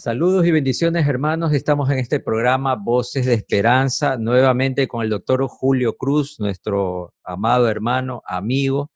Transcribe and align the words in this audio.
Saludos 0.00 0.46
y 0.46 0.50
bendiciones 0.50 1.06
hermanos, 1.06 1.52
estamos 1.52 1.90
en 1.90 1.98
este 1.98 2.20
programa 2.20 2.74
Voces 2.74 3.26
de 3.26 3.34
Esperanza, 3.34 4.16
nuevamente 4.16 4.88
con 4.88 5.02
el 5.02 5.10
doctor 5.10 5.46
Julio 5.46 5.98
Cruz, 5.98 6.40
nuestro 6.40 7.12
amado 7.22 7.68
hermano, 7.68 8.22
amigo 8.24 8.90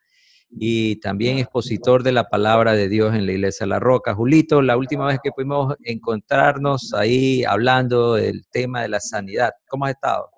y 0.48 0.96
también 1.00 1.36
expositor 1.36 2.02
de 2.02 2.12
la 2.12 2.30
palabra 2.30 2.72
de 2.72 2.88
Dios 2.88 3.14
en 3.14 3.26
la 3.26 3.32
Iglesia 3.32 3.64
de 3.64 3.68
La 3.68 3.80
Roca. 3.80 4.14
Julito, 4.14 4.62
la 4.62 4.78
última 4.78 5.04
vez 5.04 5.18
que 5.22 5.30
pudimos 5.30 5.76
encontrarnos 5.82 6.94
ahí 6.94 7.44
hablando 7.44 8.14
del 8.14 8.46
tema 8.50 8.80
de 8.80 8.88
la 8.88 9.00
sanidad, 9.00 9.50
¿cómo 9.68 9.84
has 9.84 9.92
estado? 9.92 10.30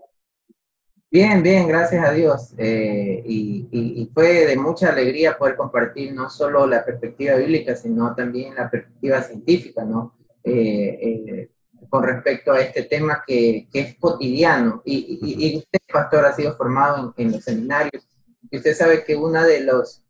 Bien, 1.13 1.45
bien, 1.45 1.69
gracias 1.69 2.05
a 2.05 2.11
Dios. 2.11 2.55
Eh, 2.59 3.23
y, 3.25 4.11
fue 4.13 4.47
de 4.47 4.57
mucha 4.57 4.89
alegría 4.89 5.39
poder 5.39 5.55
compartir 5.55 6.13
no 6.13 6.29
solo 6.29 6.67
la 6.67 6.85
perspectiva 6.85 7.37
bíblica, 7.37 7.77
sino 7.77 8.17
también 8.17 8.57
la 8.57 8.69
perspectiva 8.69 9.23
científica, 9.23 9.85
¿no? 9.85 10.16
Eh, 10.47 10.99
eh, 11.03 11.51
con 11.89 12.05
respecto 12.05 12.53
a 12.53 12.61
este 12.61 12.85
tema 12.85 13.23
que, 13.27 13.67
es 13.73 13.97
cotidiano. 13.97 14.83
Y, 14.85 15.19
y, 15.23 15.57
usted, 15.59 15.79
pastor, 15.93 16.25
ha 16.25 16.33
sido 16.33 16.57
formado 16.57 17.15
en, 17.17 17.33
los 17.33 17.45
seminarios. 17.45 18.07
Y 18.51 18.57
usted 18.57 18.75
sabe 18.75 19.05
que 19.05 19.17
uno 19.17 19.43
de 19.43 19.61
los, 19.61 20.05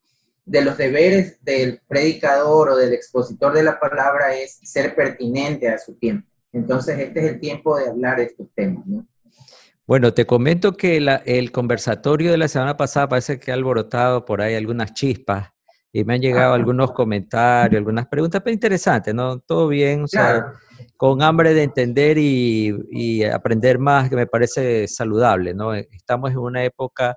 de 0.44 0.62
los 0.62 0.76
deberes 0.76 1.42
del 1.42 1.80
predicador 1.88 2.70
o 2.70 2.76
del 2.76 2.92
expositor 2.92 3.54
de 3.54 3.62
la 3.62 3.80
palabra 3.80 4.34
es 4.34 4.58
ser 4.62 4.94
pertinente 4.94 5.68
a 5.68 5.78
su 5.78 5.94
tiempo. 5.94 6.28
Entonces, 6.52 6.98
este 6.98 7.20
es 7.20 7.32
el 7.32 7.40
tiempo 7.40 7.76
de 7.76 7.88
hablar 7.88 8.18
de 8.18 8.24
estos 8.24 8.48
temas. 8.54 8.86
¿no? 8.86 9.06
Bueno, 9.86 10.12
te 10.12 10.26
comento 10.26 10.76
que 10.76 10.96
el 11.24 11.52
conversatorio 11.52 12.30
de 12.30 12.38
la 12.38 12.48
semana 12.48 12.76
pasada 12.76 13.08
parece 13.08 13.38
que 13.38 13.50
ha 13.50 13.54
alborotado 13.54 14.24
por 14.24 14.40
ahí 14.42 14.54
algunas 14.54 14.92
chispas 14.92 15.55
y 15.92 16.04
me 16.04 16.14
han 16.14 16.20
llegado 16.20 16.54
algunos 16.54 16.92
comentarios, 16.92 17.78
algunas 17.78 18.06
preguntas, 18.06 18.42
pero 18.44 18.52
interesantes, 18.52 19.14
¿no? 19.14 19.40
Todo 19.40 19.68
bien, 19.68 20.04
o 20.04 20.08
sea, 20.08 20.52
con 20.96 21.22
hambre 21.22 21.54
de 21.54 21.62
entender 21.62 22.18
y, 22.18 23.24
aprender 23.24 23.78
más, 23.78 24.08
que 24.08 24.16
me 24.16 24.26
parece 24.26 24.88
saludable, 24.88 25.54
¿no? 25.54 25.74
Estamos 25.74 26.30
en 26.30 26.38
una 26.38 26.64
época 26.64 27.16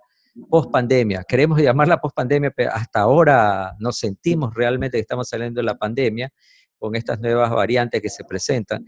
post 0.50 0.72
pandemia, 0.72 1.26
queremos 1.28 1.62
llamarla 1.62 2.00
post 2.00 2.16
pandemia, 2.16 2.52
pero 2.52 2.72
hasta 2.72 3.02
ahora 3.02 3.76
nos 3.80 3.98
sentimos 3.98 4.54
realmente 4.54 4.98
que 4.98 5.02
estamos 5.02 5.28
saliendo 5.28 5.60
de 5.60 5.66
la 5.66 5.76
pandemia 5.76 6.32
con 6.78 6.96
estas 6.96 7.20
nuevas 7.20 7.52
variantes 7.52 8.02
que 8.02 8.10
se 8.10 8.24
presentan, 8.24 8.86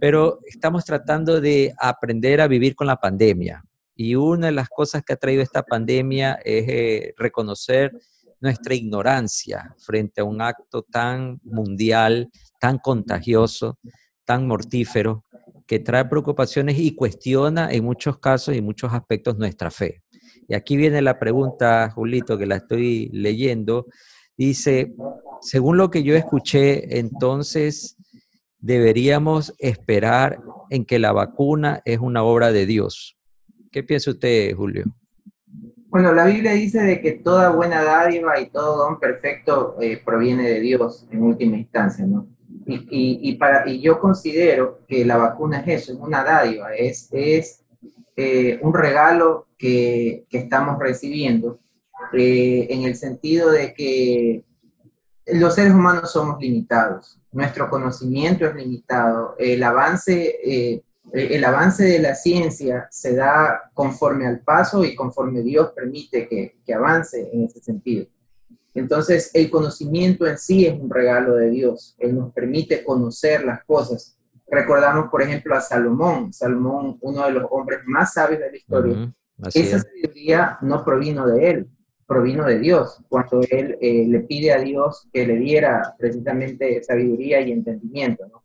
pero 0.00 0.38
estamos 0.46 0.84
tratando 0.84 1.40
de 1.42 1.74
aprender 1.78 2.40
a 2.40 2.48
vivir 2.48 2.74
con 2.74 2.86
la 2.86 2.96
pandemia. 2.96 3.62
Y 3.94 4.14
una 4.14 4.46
de 4.46 4.52
las 4.52 4.68
cosas 4.68 5.02
que 5.04 5.12
ha 5.12 5.16
traído 5.16 5.42
esta 5.42 5.62
pandemia 5.62 6.38
es 6.42 6.64
eh, 6.68 7.14
reconocer 7.16 7.92
nuestra 8.44 8.74
ignorancia 8.74 9.74
frente 9.78 10.20
a 10.20 10.24
un 10.24 10.42
acto 10.42 10.82
tan 10.82 11.40
mundial, 11.42 12.30
tan 12.60 12.78
contagioso, 12.78 13.78
tan 14.24 14.46
mortífero, 14.46 15.24
que 15.66 15.78
trae 15.78 16.04
preocupaciones 16.04 16.78
y 16.78 16.94
cuestiona 16.94 17.72
en 17.72 17.84
muchos 17.84 18.18
casos 18.18 18.54
y 18.54 18.60
muchos 18.60 18.92
aspectos 18.92 19.38
nuestra 19.38 19.70
fe. 19.70 20.02
Y 20.46 20.54
aquí 20.54 20.76
viene 20.76 21.00
la 21.00 21.18
pregunta, 21.18 21.90
Julito, 21.90 22.36
que 22.36 22.44
la 22.44 22.56
estoy 22.56 23.08
leyendo. 23.12 23.86
Dice, 24.36 24.94
según 25.40 25.78
lo 25.78 25.90
que 25.90 26.02
yo 26.02 26.14
escuché, 26.14 26.98
entonces 26.98 27.96
deberíamos 28.58 29.54
esperar 29.58 30.38
en 30.68 30.84
que 30.84 30.98
la 30.98 31.12
vacuna 31.12 31.80
es 31.86 31.98
una 31.98 32.22
obra 32.22 32.52
de 32.52 32.66
Dios. 32.66 33.16
¿Qué 33.72 33.82
piensa 33.82 34.10
usted, 34.10 34.54
Julio? 34.54 34.84
Bueno, 35.94 36.12
la 36.12 36.24
Biblia 36.24 36.54
dice 36.54 36.80
de 36.82 37.00
que 37.00 37.12
toda 37.12 37.50
buena 37.50 37.84
dádiva 37.84 38.40
y 38.40 38.50
todo 38.50 38.78
don 38.78 38.98
perfecto 38.98 39.76
eh, 39.80 40.02
proviene 40.04 40.42
de 40.42 40.58
Dios 40.58 41.06
en 41.12 41.22
última 41.22 41.56
instancia, 41.56 42.04
¿no? 42.04 42.26
Y, 42.66 43.38
yo 43.80 44.00
considero 44.00 44.80
que 44.88 45.04
la 45.04 45.18
vacuna 45.18 45.60
es 45.60 45.82
eso, 45.84 45.92
es 45.92 46.00
una 46.00 46.24
dádiva, 46.24 46.74
es, 46.74 47.12
eh, 48.16 48.58
un 48.60 48.74
regalo 48.74 49.46
que, 49.56 50.24
que 50.28 50.38
estamos 50.38 50.80
recibiendo 50.80 51.60
eh, 52.12 52.66
en 52.70 52.82
el 52.82 52.96
sentido 52.96 53.52
de 53.52 53.72
que 53.72 54.42
los 55.26 55.54
seres 55.54 55.74
humanos 55.74 56.10
somos 56.10 56.40
limitados, 56.40 57.20
nuestro 57.30 57.70
conocimiento 57.70 58.46
es 58.46 58.56
limitado, 58.56 59.36
el 59.38 59.62
avance 59.62 60.40
eh, 60.44 60.82
el 61.14 61.44
avance 61.44 61.84
de 61.84 62.00
la 62.00 62.16
ciencia 62.16 62.88
se 62.90 63.14
da 63.14 63.70
conforme 63.72 64.26
al 64.26 64.40
paso 64.40 64.84
y 64.84 64.96
conforme 64.96 65.42
Dios 65.42 65.70
permite 65.70 66.28
que, 66.28 66.56
que, 66.66 66.74
avance 66.74 67.30
en 67.32 67.44
ese 67.44 67.60
sentido. 67.60 68.06
Entonces, 68.74 69.30
el 69.32 69.48
conocimiento 69.48 70.26
en 70.26 70.36
sí 70.36 70.66
es 70.66 70.74
un 70.74 70.90
regalo 70.90 71.36
de 71.36 71.50
Dios. 71.50 71.94
Él 71.98 72.16
nos 72.16 72.32
permite 72.32 72.82
conocer 72.82 73.44
las 73.44 73.62
cosas. 73.62 74.18
Recordamos, 74.48 75.08
por 75.08 75.22
ejemplo, 75.22 75.54
a 75.54 75.60
Salomón. 75.60 76.32
Salomón, 76.32 76.98
uno 77.00 77.24
de 77.26 77.30
los 77.30 77.46
hombres 77.48 77.80
más 77.86 78.14
sabios 78.14 78.40
de 78.40 78.50
la 78.50 78.56
historia. 78.56 79.14
Esa 79.54 79.78
sabiduría 79.78 80.58
no 80.62 80.84
provino 80.84 81.28
de 81.28 81.50
él, 81.50 81.68
provino 82.08 82.44
de 82.44 82.58
Dios, 82.58 83.00
cuando 83.08 83.40
él 83.50 83.78
eh, 83.80 84.06
le 84.08 84.20
pide 84.20 84.52
a 84.52 84.58
Dios 84.58 85.08
que 85.12 85.24
le 85.24 85.36
diera 85.36 85.94
precisamente 85.96 86.82
sabiduría 86.82 87.40
y 87.40 87.52
entendimiento. 87.52 88.26
¿no? 88.26 88.42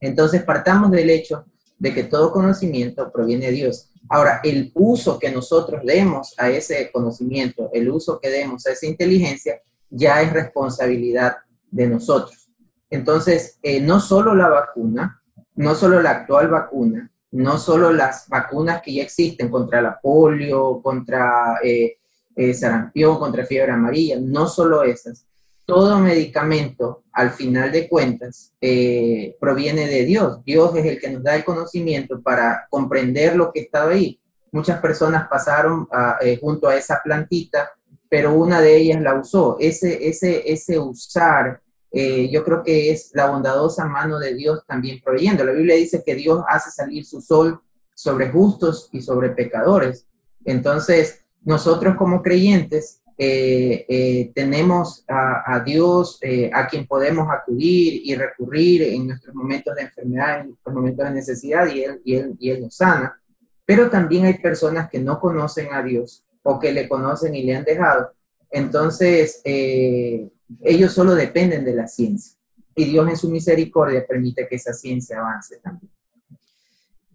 Entonces, 0.00 0.42
partamos 0.42 0.90
del 0.90 1.10
hecho 1.10 1.44
de 1.82 1.92
que 1.92 2.04
todo 2.04 2.30
conocimiento 2.30 3.10
proviene 3.10 3.46
de 3.46 3.52
Dios. 3.52 3.90
Ahora, 4.08 4.40
el 4.44 4.70
uso 4.76 5.18
que 5.18 5.32
nosotros 5.32 5.82
demos 5.84 6.32
a 6.38 6.48
ese 6.48 6.92
conocimiento, 6.92 7.70
el 7.72 7.90
uso 7.90 8.20
que 8.20 8.30
demos 8.30 8.64
a 8.64 8.70
esa 8.70 8.86
inteligencia, 8.86 9.60
ya 9.90 10.22
es 10.22 10.32
responsabilidad 10.32 11.38
de 11.72 11.88
nosotros. 11.88 12.48
Entonces, 12.88 13.58
eh, 13.64 13.80
no 13.80 13.98
solo 13.98 14.32
la 14.36 14.48
vacuna, 14.48 15.20
no 15.56 15.74
solo 15.74 16.00
la 16.00 16.10
actual 16.10 16.46
vacuna, 16.46 17.10
no 17.32 17.58
solo 17.58 17.92
las 17.92 18.28
vacunas 18.28 18.80
que 18.80 18.94
ya 18.94 19.02
existen 19.02 19.48
contra 19.48 19.82
la 19.82 19.98
polio, 20.00 20.80
contra 20.80 21.58
eh, 21.64 21.96
eh, 22.36 22.54
sarampión, 22.54 23.18
contra 23.18 23.44
fiebre 23.44 23.72
amarilla, 23.72 24.20
no 24.20 24.46
solo 24.46 24.84
esas, 24.84 25.26
todo 25.64 25.98
medicamento, 25.98 27.04
al 27.12 27.30
final 27.30 27.70
de 27.70 27.88
cuentas, 27.88 28.52
eh, 28.60 29.36
proviene 29.40 29.86
de 29.86 30.04
Dios. 30.04 30.44
Dios 30.44 30.74
es 30.76 30.84
el 30.84 31.00
que 31.00 31.10
nos 31.10 31.22
da 31.22 31.36
el 31.36 31.44
conocimiento 31.44 32.20
para 32.20 32.66
comprender 32.70 33.36
lo 33.36 33.52
que 33.52 33.60
estaba 33.60 33.92
ahí. 33.92 34.20
Muchas 34.50 34.80
personas 34.80 35.28
pasaron 35.28 35.88
eh, 36.20 36.38
junto 36.40 36.68
a 36.68 36.76
esa 36.76 37.00
plantita, 37.02 37.70
pero 38.08 38.34
una 38.34 38.60
de 38.60 38.76
ellas 38.76 39.00
la 39.00 39.14
usó. 39.14 39.56
Ese, 39.58 40.06
ese, 40.06 40.50
ese 40.50 40.78
usar, 40.78 41.60
eh, 41.90 42.28
yo 42.30 42.44
creo 42.44 42.62
que 42.62 42.90
es 42.90 43.10
la 43.14 43.26
bondadosa 43.26 43.86
mano 43.86 44.18
de 44.18 44.34
Dios 44.34 44.64
también 44.66 45.00
proveyendo. 45.02 45.44
La 45.44 45.52
Biblia 45.52 45.76
dice 45.76 46.02
que 46.04 46.14
Dios 46.14 46.42
hace 46.48 46.70
salir 46.70 47.04
su 47.06 47.20
sol 47.20 47.60
sobre 47.94 48.30
justos 48.30 48.88
y 48.92 49.00
sobre 49.00 49.30
pecadores. 49.30 50.06
Entonces, 50.44 51.24
nosotros 51.44 51.96
como 51.96 52.22
creyentes 52.22 53.01
eh, 53.24 53.86
eh, 53.88 54.32
tenemos 54.34 55.04
a, 55.06 55.62
Dios 55.64 56.18
eh, 56.22 56.50
a 56.52 56.66
quien 56.66 56.88
podemos 56.88 57.28
acudir 57.30 58.02
y 58.04 58.16
recurrir 58.16 58.82
en 58.82 59.06
nuestros 59.06 59.32
momentos 59.32 59.76
de 59.76 59.82
enfermedad, 59.82 60.40
en 60.40 60.48
nuestros 60.48 60.74
momentos 60.74 61.06
de 61.06 61.12
necesidad, 61.12 61.72
y 61.72 61.84
Él, 61.84 62.00
y 62.04 62.16
él, 62.16 62.34
y 62.40 62.50
él 62.50 62.62
nos 62.62 62.74
sana. 62.74 63.16
Pero 63.64 63.88
también 63.88 64.24
hay 64.24 64.38
personas 64.38 64.90
que 64.90 64.98
no 64.98 65.20
conocen 65.20 65.72
a 65.72 65.84
Dios 65.84 66.24
o 66.42 66.58
que 66.58 66.72
le 66.72 66.88
conocen 66.88 67.32
y 67.36 67.44
le 67.44 67.54
han 67.54 67.62
dejado. 67.62 68.10
Entonces, 68.50 69.40
ellos 69.44 70.92
solo 70.92 71.14
dependen 71.14 71.64
de 71.64 71.74
la 71.74 71.86
ciencia. 71.86 72.36
Y 72.74 72.86
Dios 72.86 73.08
en 73.08 73.16
su 73.16 73.30
misericordia 73.30 74.04
permite 74.04 74.48
que 74.48 74.56
esa 74.56 74.72
ciencia 74.72 75.20
avance 75.20 75.58
también. 75.58 75.92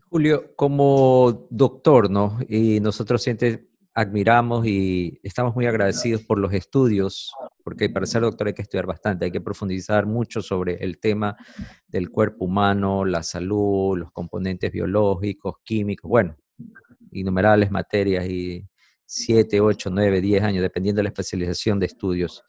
Julio, 0.10 0.56
como 0.56 1.48
doctor, 1.50 2.10
¿no? 2.10 2.40
Y 2.48 2.80
nosotros 2.80 3.22
siempre 3.22 3.68
admiramos 3.98 4.68
y 4.68 5.20
estamos 5.24 5.56
muy 5.56 5.66
agradecidos 5.66 6.22
por 6.22 6.38
los 6.38 6.54
estudios, 6.54 7.32
porque 7.64 7.90
para 7.90 8.06
ser 8.06 8.22
doctor 8.22 8.46
hay 8.46 8.54
que 8.54 8.62
estudiar 8.62 8.86
bastante, 8.86 9.26
hay 9.26 9.32
que 9.32 9.42
profundizar 9.42 10.06
mucho 10.06 10.44
sobre 10.44 10.76
el 10.84 11.00
tema 11.00 11.36
del 11.88 12.12
cuerpo 12.12 12.46
humano, 12.46 13.06
la 13.06 13.24
salud, 13.24 13.98
los 13.98 14.12
componentes 14.12 14.72
biológicos, 14.72 15.56
químicos, 15.64 16.08
bueno, 16.08 16.38
innumerables 17.12 17.72
materias 17.72 18.28
y 18.28 18.70
siete, 19.04 19.60
ocho, 19.62 19.90
nueve, 19.90 20.22
diez 20.22 20.44
años, 20.44 20.62
dependiendo 20.62 21.00
de 21.00 21.04
la 21.06 21.10
especialización 21.10 21.80
de 21.80 21.88
estudios. 21.88 22.44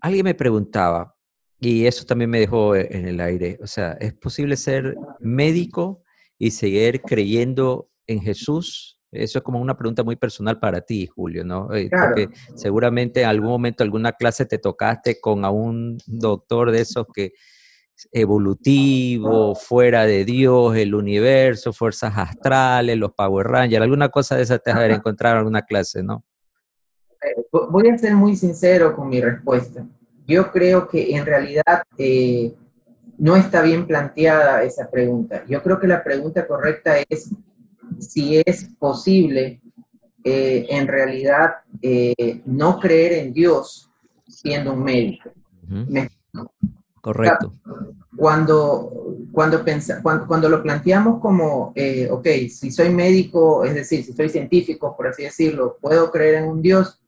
Alguien 0.00 0.24
me 0.24 0.34
preguntaba, 0.34 1.14
y 1.60 1.86
eso 1.86 2.04
también 2.04 2.30
me 2.30 2.40
dejó 2.40 2.74
en 2.74 3.06
el 3.06 3.20
aire, 3.20 3.56
o 3.62 3.68
sea, 3.68 3.92
¿es 4.00 4.14
posible 4.14 4.56
ser 4.56 4.96
médico 5.20 6.02
y 6.38 6.50
seguir 6.50 7.02
creyendo 7.02 7.88
en 8.08 8.20
Jesús 8.20 8.95
eso 9.12 9.38
es 9.38 9.44
como 9.44 9.60
una 9.60 9.76
pregunta 9.76 10.02
muy 10.02 10.16
personal 10.16 10.58
para 10.58 10.80
ti, 10.80 11.06
Julio, 11.06 11.44
¿no? 11.44 11.72
Eh, 11.74 11.88
porque 11.90 12.28
seguramente 12.54 13.22
en 13.22 13.28
algún 13.28 13.50
momento, 13.50 13.84
alguna 13.84 14.12
clase 14.12 14.46
te 14.46 14.58
tocaste 14.58 15.20
con 15.20 15.44
a 15.44 15.50
un 15.50 15.98
doctor 16.06 16.70
de 16.70 16.80
esos 16.80 17.06
que 17.14 17.32
evolutivo, 18.12 19.54
fuera 19.54 20.04
de 20.04 20.24
Dios, 20.24 20.76
el 20.76 20.94
universo, 20.94 21.72
fuerzas 21.72 22.12
astrales, 22.16 22.96
los 22.98 23.12
Power 23.12 23.46
Rangers, 23.46 23.82
alguna 23.82 24.10
cosa 24.10 24.36
de 24.36 24.42
esa 24.42 24.58
te 24.58 24.70
has 24.70 24.76
haber 24.76 24.90
encontrado 24.90 25.36
en 25.36 25.38
alguna 25.38 25.62
clase, 25.62 26.02
¿no? 26.02 26.22
Eh, 27.22 27.46
voy 27.50 27.88
a 27.88 27.96
ser 27.96 28.14
muy 28.14 28.36
sincero 28.36 28.94
con 28.94 29.08
mi 29.08 29.20
respuesta. 29.20 29.86
Yo 30.26 30.50
creo 30.50 30.88
que 30.88 31.16
en 31.16 31.24
realidad 31.24 31.82
eh, 31.96 32.54
no 33.16 33.36
está 33.36 33.62
bien 33.62 33.86
planteada 33.86 34.62
esa 34.62 34.90
pregunta. 34.90 35.44
Yo 35.46 35.62
creo 35.62 35.78
que 35.80 35.86
la 35.86 36.04
pregunta 36.04 36.46
correcta 36.46 36.96
es 37.08 37.30
si 37.98 38.42
es 38.44 38.64
posible 38.78 39.60
eh, 40.28 40.66
en 40.70 40.88
realidad 40.88 41.58
eh, 41.80 42.42
no 42.46 42.80
creer 42.80 43.12
en 43.12 43.32
Dios 43.32 43.88
siendo 44.26 44.72
un 44.72 44.82
médico. 44.82 45.30
Correcto. 47.00 47.52
Cuando, 48.16 49.14
cuando, 49.30 49.64
cuando, 50.26 50.48
lo 50.48 50.64
planteamos 50.64 51.20
como, 51.20 51.72
eh, 51.76 52.08
ok, 52.10 52.26
si 52.50 52.72
soy 52.72 52.90
médico, 52.90 53.64
es 53.64 53.76
decir, 53.76 54.04
si 54.04 54.14
soy 54.14 54.28
científico, 54.28 54.96
por 54.96 55.06
así 55.06 55.22
decirlo, 55.22 55.78
puedo 55.80 56.10
creer 56.10 56.42
en 56.42 56.48
un 56.48 56.60
Dios, 56.60 57.00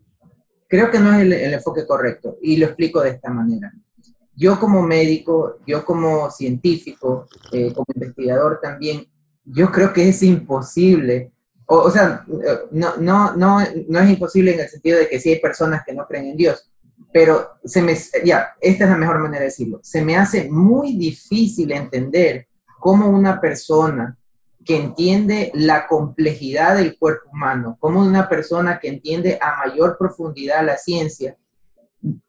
creo 0.69 0.89
que 0.89 1.01
no 1.01 1.13
es 1.13 1.23
el, 1.23 1.33
enfoque 1.33 1.89
correcto. 1.89 2.37
Y 2.41 2.57
lo 2.59 2.67
explico 2.67 3.01
de 3.01 3.11
esta 3.11 3.31
manera. 3.31 3.73
Yo 4.37 4.61
como 4.61 4.81
médico, 4.81 5.59
yo 5.67 5.85
como 5.85 6.31
científico, 6.31 7.27
como 7.51 7.87
investigador 7.97 8.61
también, 8.63 9.09
yo 9.53 9.71
creo 9.71 9.93
que 9.93 10.09
es 10.09 10.23
imposible. 10.23 11.33
O, 11.67 11.91
sea, 11.91 12.25
no, 12.71 12.97
no, 12.97 13.37
no, 13.37 13.59
no 13.89 14.01
es 14.01 14.11
imposible 14.11 14.55
en 14.55 14.61
el 14.61 14.69
sentido 14.69 14.99
de 14.99 15.09
que 15.09 15.21
sí 15.21 15.31
hay 15.31 15.39
personas 15.39 15.83
que 15.85 15.93
no 15.93 16.07
creen 16.07 16.29
en 16.29 16.37
Dios, 16.37 16.71
pero 17.13 17.59
se 17.63 17.83
me, 17.83 17.95
ya, 18.25 18.55
esta 18.61 18.85
es 18.85 18.91
la 18.91 18.97
mejor 18.97 19.19
manera 19.19 19.41
de 19.41 19.47
decirlo, 19.47 19.81
se 19.83 20.03
me 20.03 20.17
hace 20.17 20.51
muy 20.51 20.97
difícil 20.97 21.73
entender 21.73 22.47
cómo 22.81 23.11
una 23.11 23.39
persona 23.39 24.17
que 24.65 24.77
entiende 24.77 25.51
la 25.55 25.87
complejidad 25.87 26.77
del 26.77 26.99
cuerpo 26.99 27.31
humano, 27.31 27.77
como 27.81 28.01
una 28.01 28.29
persona 28.29 28.79
que 28.79 28.89
entiende 28.89 29.39
a 29.41 29.67
mayor 29.67 29.97
profundidad 29.99 30.65
la 30.65 30.79
ciencia, 30.79 31.37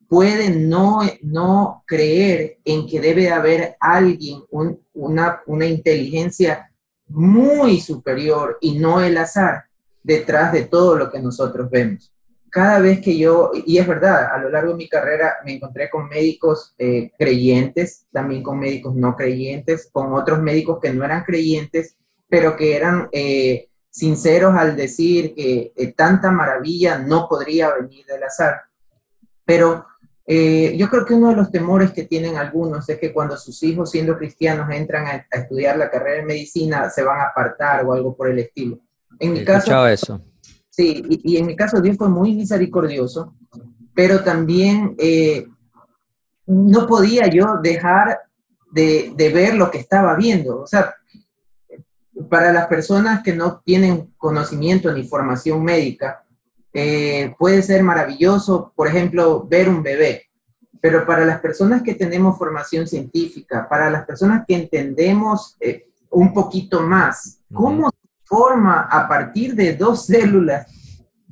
puede 0.08 0.50
no, 0.50 1.02
no 1.22 1.84
creer 1.86 2.58
en 2.66 2.88
que 2.88 3.00
debe 3.00 3.30
haber 3.30 3.78
alguien, 3.80 4.42
una, 4.50 5.42
una 5.46 5.66
inteligencia 5.66 6.69
muy 7.10 7.80
superior 7.80 8.58
y 8.62 8.78
no 8.78 9.02
el 9.02 9.18
azar 9.18 9.66
detrás 10.04 10.54
de 10.54 10.64
todo 10.64 10.96
lo 10.96 11.12
que 11.12 11.20
nosotros 11.20 11.70
vemos. 11.70 12.14
Cada 12.50 12.80
vez 12.80 13.00
que 13.00 13.16
yo, 13.18 13.52
y 13.54 13.78
es 13.78 13.88
verdad, 13.88 14.34
a 14.34 14.40
lo 14.40 14.50
largo 14.50 14.72
de 14.72 14.78
mi 14.78 14.90
carrera 14.90 15.36
me 15.46 15.54
encontré 15.54 15.90
con 15.90 16.08
médicos 16.08 16.74
eh, 16.80 17.12
creyentes, 17.18 18.08
también 18.12 18.42
con 18.42 18.60
médicos 18.60 18.96
no 18.96 19.16
creyentes, 19.16 19.90
con 19.92 20.14
otros 20.14 20.42
médicos 20.42 20.80
que 20.82 20.92
no 20.92 21.06
eran 21.06 21.24
creyentes, 21.24 21.96
pero 22.28 22.56
que 22.56 22.76
eran 22.76 23.08
eh, 23.12 23.70
sinceros 23.90 24.56
al 24.56 24.76
decir 24.76 25.36
que 25.36 25.74
eh, 25.76 25.94
tanta 25.94 26.32
maravilla 26.32 26.98
no 26.98 27.28
podría 27.30 27.74
venir 27.76 28.06
del 28.06 28.24
azar. 28.24 28.62
Pero 29.46 29.86
eh, 30.32 30.78
yo 30.78 30.88
creo 30.92 31.06
que 31.06 31.16
uno 31.16 31.30
de 31.30 31.36
los 31.38 31.50
temores 31.50 31.92
que 31.92 32.04
tienen 32.04 32.38
algunos 32.38 32.88
es 32.88 33.00
que 33.00 33.12
cuando 33.12 33.36
sus 33.36 33.64
hijos, 33.64 33.90
siendo 33.90 34.16
cristianos, 34.16 34.70
entran 34.70 35.08
a, 35.08 35.26
estudiar 35.32 35.76
la 35.76 35.90
carrera 35.90 36.18
de 36.18 36.26
medicina, 36.28 36.88
se 36.92 37.02
van 37.02 37.20
a 37.20 37.30
apartar 37.30 37.84
o 37.84 37.94
algo 37.94 38.16
por 38.16 38.30
el 38.30 38.38
estilo. 38.38 38.78
En 39.18 39.34
mi 39.34 39.44
caso, 39.44 39.88
eso. 39.88 40.22
Sí, 40.70 41.04
y, 41.10 41.38
en 41.38 41.48
mi 41.48 41.56
caso 41.56 41.82
Dios 41.82 41.98
fue 41.98 42.10
muy 42.10 42.36
misericordioso, 42.36 43.34
pero 43.96 44.24
también 44.24 44.94
eh, 45.00 45.48
no 46.46 46.86
podía 46.86 47.26
yo 47.26 47.58
dejar 47.64 48.20
de, 48.72 49.12
ver 49.18 49.56
lo 49.56 49.72
que 49.72 49.80
estaba 49.80 50.16
viendo. 50.16 50.62
O 50.62 50.68
sea, 50.68 50.94
para 52.30 52.54
las 52.54 52.68
personas 52.68 53.24
que 53.24 53.34
no 53.36 53.62
tienen 53.66 54.14
conocimiento 54.16 54.94
ni 54.94 55.06
formación 55.06 55.64
médica, 55.64 56.24
eh, 56.74 57.34
puede 57.38 57.62
ser 57.62 57.84
maravilloso, 57.84 58.74
por 58.76 58.88
ejemplo, 58.88 59.46
ver 59.48 59.70
un 59.70 59.82
bebé, 59.82 60.30
pero 60.82 61.06
para 61.06 61.26
las 61.26 61.40
personas 61.40 61.82
que 61.82 61.96
tenemos 61.96 62.38
formación 62.38 62.88
científica, 62.88 63.68
para 63.68 63.90
las 63.90 64.06
personas 64.06 64.44
que 64.48 64.56
entendemos 64.56 65.58
eh, 65.60 65.88
un 66.12 66.34
poquito 66.34 66.82
más, 66.82 67.42
cómo 67.54 67.90
se 67.90 68.10
forma 68.24 68.82
a 68.82 69.08
partir 69.08 69.56
de 69.56 69.76
dos 69.76 70.06
células 70.06 70.68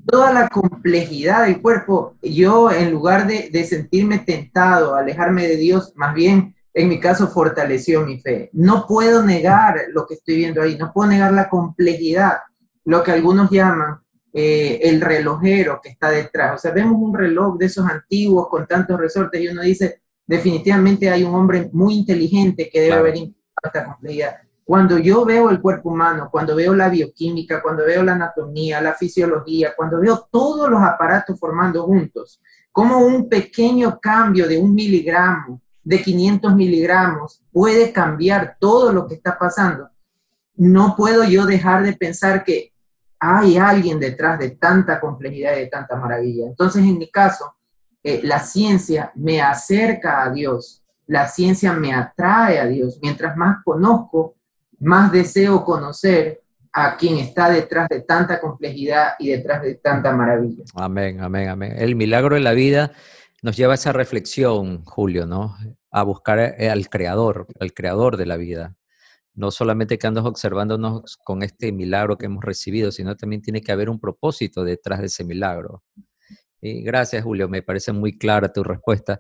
toda 0.08 0.32
la 0.32 0.48
complejidad 0.48 1.46
del 1.46 1.62
cuerpo, 1.62 2.16
yo 2.22 2.72
en 2.72 2.92
lugar 2.92 3.28
de, 3.28 3.50
de 3.52 3.66
sentirme 3.66 4.20
tentado, 4.20 4.96
alejarme 4.96 5.46
de 5.46 5.58
Dios, 5.58 5.92
más 5.96 6.14
bien 6.14 6.56
en 6.74 6.88
mi 6.88 7.00
caso 7.00 7.28
fortaleció 7.28 8.06
mi 8.06 8.20
fe. 8.20 8.50
No 8.54 8.86
puedo 8.88 9.24
negar 9.24 9.82
lo 9.92 10.08
que 10.08 10.14
estoy 10.14 10.38
viendo 10.38 10.62
ahí, 10.62 10.78
no 10.78 10.94
puedo 10.94 11.10
negar 11.10 11.34
la 11.34 11.50
complejidad, 11.50 12.38
lo 12.86 13.04
que 13.04 13.12
algunos 13.12 13.50
llaman 13.50 14.00
eh, 14.40 14.88
el 14.88 15.02
relojero 15.02 15.80
que 15.82 15.90
está 15.90 16.12
detrás. 16.12 16.54
O 16.54 16.58
sea, 16.60 16.70
vemos 16.70 17.02
un 17.02 17.12
reloj 17.12 17.58
de 17.58 17.66
esos 17.66 17.90
antiguos 17.90 18.48
con 18.50 18.68
tantos 18.68 19.00
resortes 19.00 19.42
y 19.42 19.48
uno 19.48 19.64
dice, 19.64 20.04
definitivamente 20.28 21.10
hay 21.10 21.24
un 21.24 21.34
hombre 21.34 21.72
muy 21.74 21.96
inteligente 21.96 22.70
que 22.72 22.82
debe 22.82 22.94
haber 22.94 23.16
esta 23.64 23.84
complejidad. 23.84 24.36
Cuando 24.64 25.00
yo 25.00 25.26
veo 25.26 25.50
el 25.50 25.60
cuerpo 25.60 25.90
humano, 25.90 26.30
cuando 26.32 26.56
veo 26.56 26.76
la 26.76 26.88
bioquímica, 26.88 27.64
cuando 27.64 27.84
veo 27.84 28.04
la 28.04 28.14
anatomía, 28.14 28.80
la 28.80 28.94
fisiología, 28.94 29.74
cuando 29.76 30.00
veo 30.00 30.28
todos 30.30 30.70
los 30.70 30.84
aparatos 30.84 31.40
formando 31.40 31.86
juntos, 31.86 32.40
como 32.72 33.00
un 33.00 33.28
pequeño 33.28 34.00
cambio 34.00 34.48
de 34.48 34.60
un 34.60 34.76
miligramo, 34.76 35.64
de 35.84 36.00
500 36.00 36.54
miligramos, 36.54 37.42
puede 37.52 37.92
cambiar 37.92 38.58
todo 38.60 38.94
lo 38.94 39.08
que 39.08 39.16
está 39.16 39.36
pasando, 39.40 39.90
no 40.54 40.96
puedo 40.96 41.24
yo 41.24 41.48
dejar 41.48 41.82
de 41.82 41.94
pensar 41.94 42.44
que 42.44 42.77
hay 43.20 43.58
alguien 43.58 44.00
detrás 44.00 44.40
de 44.40 44.52
tanta 44.52 45.00
complejidad 45.00 45.56
y 45.56 45.62
de 45.62 45.68
tanta 45.68 45.96
maravilla. 45.96 46.46
Entonces, 46.48 46.84
en 46.84 46.98
mi 46.98 47.10
caso, 47.10 47.56
eh, 48.04 48.22
la 48.24 48.40
ciencia 48.40 49.12
me 49.16 49.42
acerca 49.42 50.24
a 50.24 50.32
Dios, 50.32 50.84
la 51.08 51.28
ciencia 51.28 51.74
me 51.74 51.94
atrae 51.94 52.60
a 52.60 52.66
Dios. 52.66 53.00
Mientras 53.02 53.36
más 53.36 53.64
conozco, 53.64 54.36
más 54.80 55.12
deseo 55.12 55.64
conocer 55.64 56.42
a 56.72 56.96
quien 56.96 57.18
está 57.18 57.50
detrás 57.50 57.90
de 57.90 58.02
tanta 58.02 58.40
complejidad 58.40 59.14
y 59.18 59.30
detrás 59.30 59.64
de 59.64 59.76
tanta 59.76 60.12
maravilla. 60.12 60.64
Amén, 60.76 61.22
amén, 61.22 61.50
amén. 61.50 61.74
El 61.78 61.96
milagro 61.96 62.36
de 62.36 62.42
la 62.42 62.52
vida 62.52 62.92
nos 63.42 63.58
lleva 63.58 63.74
a 63.74 63.76
esa 63.76 63.94
reflexión, 63.94 64.84
Julio, 64.86 65.26
¿no? 65.26 65.56
A 65.90 66.04
buscar 66.04 66.40
eh, 66.40 66.70
al 66.70 66.88
creador, 66.90 67.48
al 67.60 67.74
creador 67.74 68.18
de 68.18 68.26
la 68.28 68.38
vida 68.38 68.76
no 69.38 69.52
solamente 69.52 70.00
que 70.00 70.08
andas 70.08 70.26
observándonos 70.26 71.16
con 71.24 71.44
este 71.44 71.72
milagro 71.72 72.18
que 72.18 72.26
hemos 72.26 72.44
recibido, 72.44 72.92
sino 72.92 73.16
también 73.16 73.44
tiene 73.44 73.62
que 73.62 73.72
haber 73.72 73.88
un 73.90 74.00
propósito 74.00 74.64
detrás 74.64 75.00
de 75.00 75.06
ese 75.06 75.24
milagro. 75.24 75.84
Y 76.60 76.82
gracias, 76.82 77.24
Julio, 77.24 77.48
me 77.48 77.62
parece 77.62 77.92
muy 77.92 78.18
clara 78.18 78.52
tu 78.52 78.64
respuesta. 78.64 79.20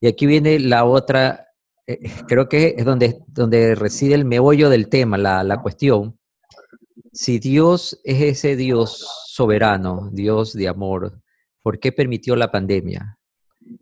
Y 0.00 0.06
aquí 0.06 0.24
viene 0.24 0.60
la 0.60 0.84
otra, 0.84 1.48
eh, 1.84 1.98
creo 2.28 2.48
que 2.48 2.76
es 2.78 2.84
donde, 2.84 3.18
donde 3.26 3.74
reside 3.74 4.14
el 4.14 4.24
meollo 4.24 4.70
del 4.70 4.88
tema, 4.88 5.18
la, 5.18 5.42
la 5.42 5.60
cuestión. 5.60 6.16
Si 7.12 7.40
Dios 7.40 8.00
es 8.04 8.22
ese 8.22 8.54
Dios 8.54 9.04
soberano, 9.26 10.10
Dios 10.12 10.52
de 10.52 10.68
amor, 10.68 11.22
¿por 11.60 11.80
qué 11.80 11.90
permitió 11.90 12.36
la 12.36 12.52
pandemia? 12.52 13.18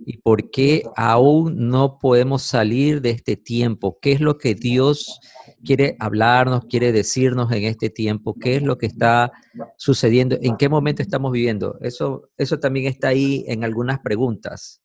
¿Y 0.06 0.16
por 0.22 0.50
qué 0.50 0.82
aún 0.96 1.68
no 1.68 1.98
podemos 1.98 2.42
salir 2.42 3.02
de 3.02 3.10
este 3.10 3.36
tiempo? 3.36 3.98
¿Qué 4.00 4.12
es 4.12 4.20
lo 4.22 4.38
que 4.38 4.54
Dios 4.54 5.20
quiere 5.64 5.96
hablarnos, 5.98 6.66
quiere 6.66 6.92
decirnos 6.92 7.50
en 7.52 7.64
este 7.64 7.90
tiempo? 7.90 8.36
¿Qué 8.38 8.56
es 8.56 8.62
lo 8.62 8.78
que 8.78 8.86
está 8.86 9.32
sucediendo? 9.76 10.36
¿En 10.40 10.56
qué 10.56 10.68
momento 10.68 11.02
estamos 11.02 11.32
viviendo? 11.32 11.78
Eso, 11.80 12.30
eso 12.36 12.58
también 12.60 12.86
está 12.86 13.08
ahí 13.08 13.44
en 13.48 13.64
algunas 13.64 13.98
preguntas. 14.00 14.82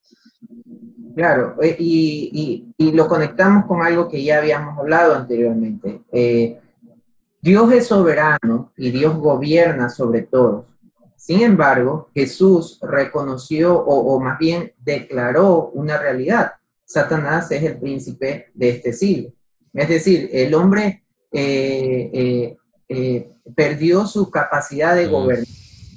Claro, 1.16 1.58
eh, 1.62 1.76
y, 1.78 2.74
lo 2.78 3.08
conectamos 3.08 3.66
con 3.66 3.82
algo 3.82 4.08
que 4.08 4.24
ya 4.24 4.38
habíamos 4.38 4.78
hablado 4.78 5.16
anteriormente. 5.16 6.02
Eh, 6.12 6.60
Dios 7.42 7.72
es 7.74 7.88
soberano 7.88 8.72
y 8.78 8.92
Dios 8.92 9.16
gobierna 9.18 9.90
sobre 9.90 10.24
todos. 10.24 10.66
Sin 11.16 11.42
embargo, 11.42 12.10
Jesús 12.14 12.80
reconoció 12.82 13.78
o, 13.78 14.16
o, 14.16 14.20
más 14.20 14.40
bien 14.40 14.74
declaró 14.80 15.70
una 15.74 15.98
realidad. 15.98 16.54
Satanás 16.86 17.52
es 17.52 17.64
el 17.64 17.78
príncipe 17.78 18.52
de 18.54 18.70
este 18.70 18.94
siglo. 18.94 19.32
Es 19.74 19.90
decir, 19.90 20.30
el 20.34 20.54
hombre 20.54 21.04
eh, 21.32 22.10
eh, 22.14 22.58
eh, 22.88 23.32
perdió 23.56 24.06
su 24.06 24.30
capacidad 24.30 24.96
de 24.96 25.08
gobernar 25.08 25.48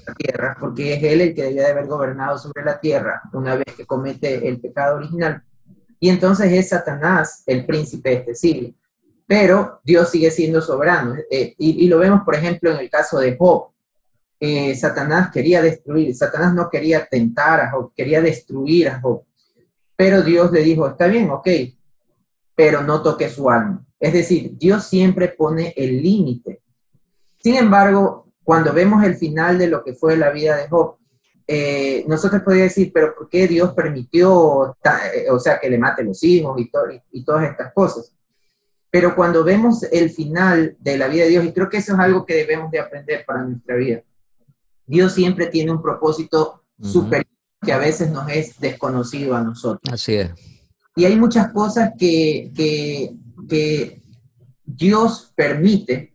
la 0.07 0.15
tierra 0.15 0.57
porque 0.59 0.95
es 0.95 1.03
él 1.03 1.21
el 1.21 1.35
que 1.35 1.45
debía 1.45 1.63
de 1.63 1.73
haber 1.73 1.87
gobernado 1.87 2.37
sobre 2.39 2.65
la 2.65 2.81
tierra 2.81 3.23
una 3.33 3.55
vez 3.55 3.75
que 3.77 3.87
comete 3.87 4.47
el 4.49 4.61
pecado 4.61 4.97
original. 4.97 5.43
Y 6.01 6.09
entonces 6.09 6.51
es 6.53 6.69
Satanás 6.69 7.45
el 7.47 7.65
príncipe 7.65 8.11
de 8.11 8.17
este 8.17 8.35
siglo. 8.35 8.75
Pero 9.27 9.81
Dios 9.85 10.11
sigue 10.11 10.31
siendo 10.31 10.61
soberano. 10.61 11.17
y, 11.31 11.55
y 11.59 11.89
lo 11.89 11.99
vemos, 11.99 12.23
por 12.25 12.35
ejemplo, 12.35 12.73
en 12.73 12.79
el 12.79 12.91
caso 12.91 13.19
de 13.19 13.37
Job 13.37 13.73
eh, 14.45 14.75
Satanás 14.75 15.31
quería 15.33 15.63
destruir, 15.63 16.17
Satanás 16.17 16.53
no 16.53 16.69
quería 16.69 17.07
tentar 17.07 17.61
a 17.61 17.71
Job, 17.71 17.93
quería 17.95 18.21
destruir 18.21 18.89
a 18.89 19.01
Job. 19.01 19.23
Pero 19.95 20.21
Dios 20.21 20.51
le 20.51 20.65
dijo, 20.65 20.89
está 20.89 21.07
bien, 21.07 21.31
ok, 21.31 21.47
pero 22.63 22.81
no 22.81 23.03
toque 23.03 23.29
su 23.29 23.51
alma. 23.51 23.85
Es 23.99 24.13
decir, 24.13 24.53
Dios 24.57 24.85
siempre 24.85 25.27
pone 25.27 25.75
el 25.77 26.01
límite. 26.01 26.63
Sin 27.43 27.57
embargo, 27.57 28.29
cuando 28.45 28.73
vemos 28.73 29.03
el 29.03 29.17
final 29.17 29.59
de 29.59 29.67
lo 29.67 29.83
que 29.83 29.95
fue 29.95 30.17
la 30.17 30.31
vida 30.31 30.57
de 30.57 30.69
Job, 30.69 30.95
eh, 31.45 32.05
nosotros 32.07 32.41
podríamos 32.43 32.73
decir, 32.73 32.93
pero 32.95 33.17
¿por 33.17 33.29
qué 33.29 33.49
Dios 33.49 33.75
permitió, 33.75 34.77
eh, 35.13 35.29
o 35.29 35.41
sea, 35.41 35.59
que 35.59 35.69
le 35.69 35.77
mate 35.77 36.05
los 36.05 36.23
hijos 36.23 36.57
y, 36.61 36.71
y 37.11 37.25
todas 37.25 37.51
estas 37.51 37.73
cosas? 37.73 38.15
Pero 38.93 39.17
cuando 39.17 39.43
vemos 39.43 39.83
el 39.83 40.11
final 40.11 40.77
de 40.79 40.99
la 40.99 41.09
vida 41.09 41.25
de 41.25 41.31
Dios, 41.31 41.45
y 41.45 41.53
creo 41.53 41.69
que 41.69 41.79
eso 41.79 41.95
es 41.95 41.99
algo 41.99 42.25
que 42.25 42.35
debemos 42.35 42.71
de 42.71 42.79
aprender 42.79 43.25
para 43.27 43.43
nuestra 43.43 43.75
vida, 43.75 44.05
Dios 44.87 45.13
siempre 45.15 45.49
tiene 45.49 45.73
un 45.73 45.83
propósito 45.83 46.63
superior 46.81 47.27
que 47.61 47.73
a 47.73 47.79
veces 47.79 48.13
nos 48.13 48.31
es 48.31 48.61
desconocido 48.61 49.35
a 49.35 49.41
nosotros. 49.43 49.93
Así 49.93 50.15
es. 50.15 50.52
Y 50.97 51.05
hay 51.05 51.17
muchas 51.17 51.53
cosas 51.53 51.93
que, 51.99 52.53
que, 52.55 53.15
que 53.49 54.03
Dios 54.65 55.33
permite, 55.35 56.15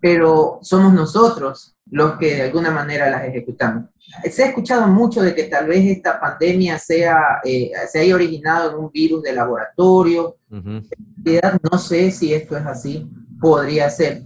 pero 0.00 0.58
somos 0.62 0.92
nosotros 0.92 1.76
los 1.90 2.16
que 2.18 2.36
de 2.36 2.42
alguna 2.42 2.70
manera 2.70 3.10
las 3.10 3.24
ejecutamos. 3.24 3.86
Se 4.30 4.44
ha 4.44 4.46
escuchado 4.46 4.86
mucho 4.86 5.22
de 5.22 5.34
que 5.34 5.44
tal 5.44 5.66
vez 5.66 5.84
esta 5.84 6.20
pandemia 6.20 6.78
sea, 6.78 7.40
eh, 7.44 7.72
se 7.90 8.00
haya 8.00 8.14
originado 8.14 8.70
en 8.70 8.84
un 8.84 8.90
virus 8.90 9.22
de 9.22 9.32
laboratorio. 9.32 10.36
En 10.50 10.88
realidad 11.22 11.60
no 11.70 11.78
sé 11.78 12.10
si 12.10 12.32
esto 12.32 12.56
es 12.56 12.66
así, 12.66 13.10
podría 13.40 13.90
ser, 13.90 14.22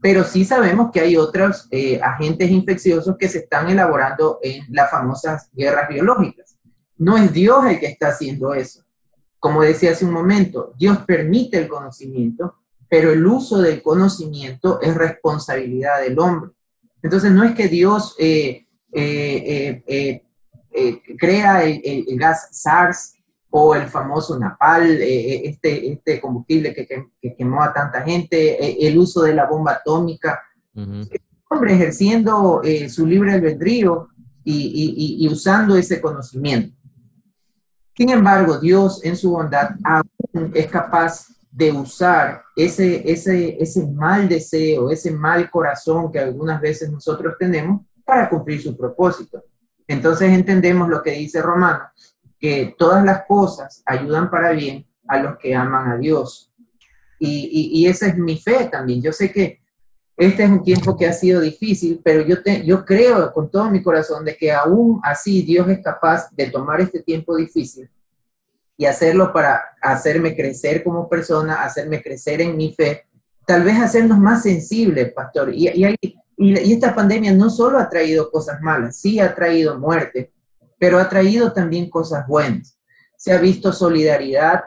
pero 0.00 0.24
sí 0.24 0.44
sabemos 0.44 0.90
que 0.92 1.00
hay 1.00 1.16
otros 1.16 1.66
eh, 1.70 2.00
agentes 2.00 2.50
infecciosos 2.50 3.16
que 3.18 3.28
se 3.28 3.38
están 3.38 3.68
elaborando 3.68 4.38
en 4.42 4.64
las 4.70 4.90
famosas 4.90 5.50
guerras 5.52 5.88
biológicas. 5.88 6.56
No 6.98 7.16
es 7.16 7.32
Dios 7.32 7.64
el 7.66 7.78
que 7.78 7.86
está 7.86 8.08
haciendo 8.08 8.54
eso. 8.54 8.82
Como 9.38 9.62
decía 9.62 9.92
hace 9.92 10.04
un 10.04 10.12
momento, 10.12 10.74
Dios 10.76 10.98
permite 11.06 11.58
el 11.58 11.68
conocimiento, 11.68 12.56
pero 12.88 13.12
el 13.12 13.24
uso 13.24 13.60
del 13.60 13.82
conocimiento 13.82 14.80
es 14.80 14.94
responsabilidad 14.94 16.00
del 16.00 16.18
hombre. 16.18 16.50
Entonces 17.02 17.30
no 17.30 17.44
es 17.44 17.54
que 17.54 17.68
Dios 17.68 18.16
eh, 18.18 18.66
eh, 18.92 19.82
eh, 19.86 21.02
crea 21.16 21.64
el, 21.64 22.18
gas 22.18 22.48
SARS 22.50 23.14
o 23.50 23.74
el 23.74 23.86
famoso 23.86 24.38
Napal, 24.38 24.98
este, 25.00 25.92
este 25.92 26.20
combustible 26.20 26.74
que, 26.74 27.34
quemó 27.36 27.62
a 27.62 27.72
tanta 27.72 28.02
gente, 28.02 28.86
el 28.86 28.98
uso 28.98 29.22
de 29.22 29.34
la 29.34 29.46
bomba 29.46 29.72
atómica. 29.72 30.42
hombre 31.48 31.74
ejerciendo 31.74 32.60
su 32.88 33.06
libre 33.06 33.32
albedrío 33.34 34.08
y, 34.44 35.28
usando 35.30 35.76
ese 35.76 36.00
conocimiento. 36.00 36.77
Sin 37.98 38.10
embargo, 38.10 38.58
Dios 38.60 39.04
en 39.04 39.16
su 39.16 39.32
bondad 39.32 39.70
aún 39.82 40.52
es 40.54 40.68
capaz 40.68 41.26
de 41.50 41.72
usar 41.72 42.44
ese, 42.54 43.02
ese, 43.10 43.60
ese 43.60 43.88
mal 43.88 44.28
deseo, 44.28 44.88
ese 44.92 45.10
mal 45.10 45.50
corazón 45.50 46.12
que 46.12 46.20
algunas 46.20 46.60
veces 46.60 46.92
nosotros 46.92 47.34
tenemos 47.36 47.84
para 48.04 48.30
cumplir 48.30 48.62
su 48.62 48.76
propósito. 48.76 49.42
Entonces 49.88 50.30
entendemos 50.30 50.88
lo 50.88 51.02
que 51.02 51.10
dice 51.10 51.42
Romano, 51.42 51.90
que 52.38 52.76
todas 52.78 53.04
las 53.04 53.24
cosas 53.26 53.82
ayudan 53.84 54.30
para 54.30 54.52
bien 54.52 54.86
a 55.08 55.18
los 55.18 55.36
que 55.36 55.56
aman 55.56 55.90
a 55.90 55.96
Dios. 55.96 56.52
Y, 57.18 57.80
y, 57.80 57.88
esa 57.88 58.06
es 58.06 58.16
mi 58.16 58.38
fe 58.38 58.68
también. 58.70 59.02
Yo 59.02 59.12
sé 59.12 59.32
que 59.32 59.60
este 60.18 60.42
es 60.42 60.50
un 60.50 60.64
tiempo 60.64 60.96
que 60.96 61.06
ha 61.06 61.12
sido 61.12 61.40
difícil, 61.40 62.00
pero 62.02 62.22
yo, 62.22 62.42
te, 62.42 62.64
yo 62.66 62.84
creo 62.84 63.32
con 63.32 63.48
todo 63.48 63.70
mi 63.70 63.80
corazón 63.80 64.24
de 64.24 64.36
que 64.36 64.50
aún 64.50 65.00
así 65.04 65.42
Dios 65.42 65.68
es 65.68 65.78
capaz 65.80 66.28
de 66.32 66.50
tomar 66.50 66.80
este 66.80 67.00
tiempo 67.04 67.36
difícil 67.36 67.88
y 68.76 68.84
hacerlo 68.84 69.32
para 69.32 69.60
hacerme 69.80 70.34
crecer 70.34 70.82
como 70.82 71.08
persona, 71.08 71.62
hacerme 71.62 72.02
crecer 72.02 72.40
en 72.40 72.56
mi 72.56 72.74
fe, 72.74 73.04
tal 73.46 73.62
vez 73.62 73.78
hacernos 73.78 74.18
más 74.18 74.42
sensibles, 74.42 75.12
pastor. 75.12 75.54
Y, 75.54 75.68
y, 75.68 75.96
y, 76.36 76.72
esta 76.72 76.96
pandemia 76.96 77.32
no 77.32 77.48
solo 77.48 77.78
ha 77.78 77.88
traído 77.88 78.28
cosas 78.28 78.60
malas, 78.60 78.96
sí 78.96 79.20
ha 79.20 79.32
traído 79.36 79.78
muerte, 79.78 80.32
pero 80.80 80.98
ha 80.98 81.08
traído 81.08 81.52
también 81.52 81.88
cosas 81.88 82.26
buenas. 82.26 82.76
Se 83.16 83.32
ha 83.32 83.38
visto 83.38 83.72
solidaridad 83.72 84.64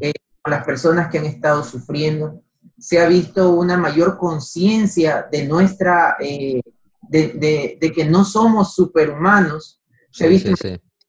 eh, 0.00 0.12
con 0.40 0.52
las 0.52 0.64
personas 0.64 1.08
que 1.10 1.18
han 1.18 1.26
estado 1.26 1.62
sufriendo, 1.62 2.42
se 2.78 3.00
ha 3.00 3.08
visto 3.08 3.50
una 3.54 3.76
mayor 3.76 4.18
conciencia 4.18 5.26
de 5.30 5.46
nuestra, 5.46 6.16
eh, 6.20 6.60
de, 7.02 7.78
de, 7.80 7.92
que 7.92 8.04
no 8.04 8.24
somos 8.24 8.74
superhumanos, 8.74 9.80
se 10.10 10.24
ha 10.24 10.28
visto 10.28 10.50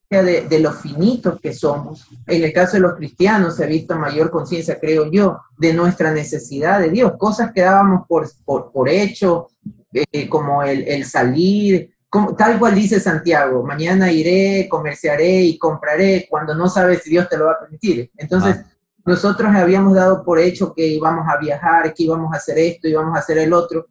de, 0.10 0.42
de, 0.42 0.60
lo 0.60 0.72
finitos 0.72 1.40
que 1.42 1.54
somos. 1.54 2.08
En 2.26 2.44
el 2.44 2.54
caso 2.54 2.74
de 2.74 2.82
los 2.82 2.96
cristianos 2.96 3.58
se 3.58 3.66
ha 3.66 3.68
visto 3.68 3.98
mayor 3.98 4.32
conciencia, 4.32 4.80
creo 4.80 5.12
yo, 5.12 5.40
de 5.58 5.74
nuestra 5.74 6.12
necesidad 6.14 6.80
de 6.80 6.90
Dios, 6.90 7.14
cosas 7.18 7.52
que 7.54 7.62
dábamos 7.62 8.08
por, 8.08 8.28
por, 8.46 8.72
por 8.72 8.88
hecho, 8.88 9.50
eh, 9.94 10.30
como 10.30 10.64
el, 10.64 10.88
el 10.88 11.06
salir, 11.06 11.92
como, 12.10 12.36
tal 12.36 12.58
cual 12.58 12.76
dice 12.76 13.00
Santiago, 13.02 13.64
mañana 13.64 14.12
iré, 14.12 14.68
comerciaré 14.70 15.42
y 15.42 15.58
compraré 15.58 16.28
cuando 16.30 16.56
no 16.56 16.70
sabes 16.70 17.04
si 17.04 17.10
Dios 17.10 17.28
te 17.28 17.38
lo 17.38 17.46
va 17.46 17.54
a 17.54 17.60
permitir. 17.60 18.10
Entonces, 18.16 18.56
ah. 18.58 18.77
Nosotros 19.08 19.56
habíamos 19.56 19.96
dado 19.96 20.22
por 20.22 20.38
hecho 20.38 20.74
que 20.74 20.86
íbamos 20.86 21.26
a 21.30 21.38
viajar, 21.38 21.94
que 21.94 22.04
íbamos 22.04 22.34
a 22.34 22.38
hacer 22.38 22.60
esto, 22.60 22.90
íbamos 22.90 23.16
a 23.16 23.20
hacer 23.20 23.38
el 23.38 23.54
otro, 23.54 23.88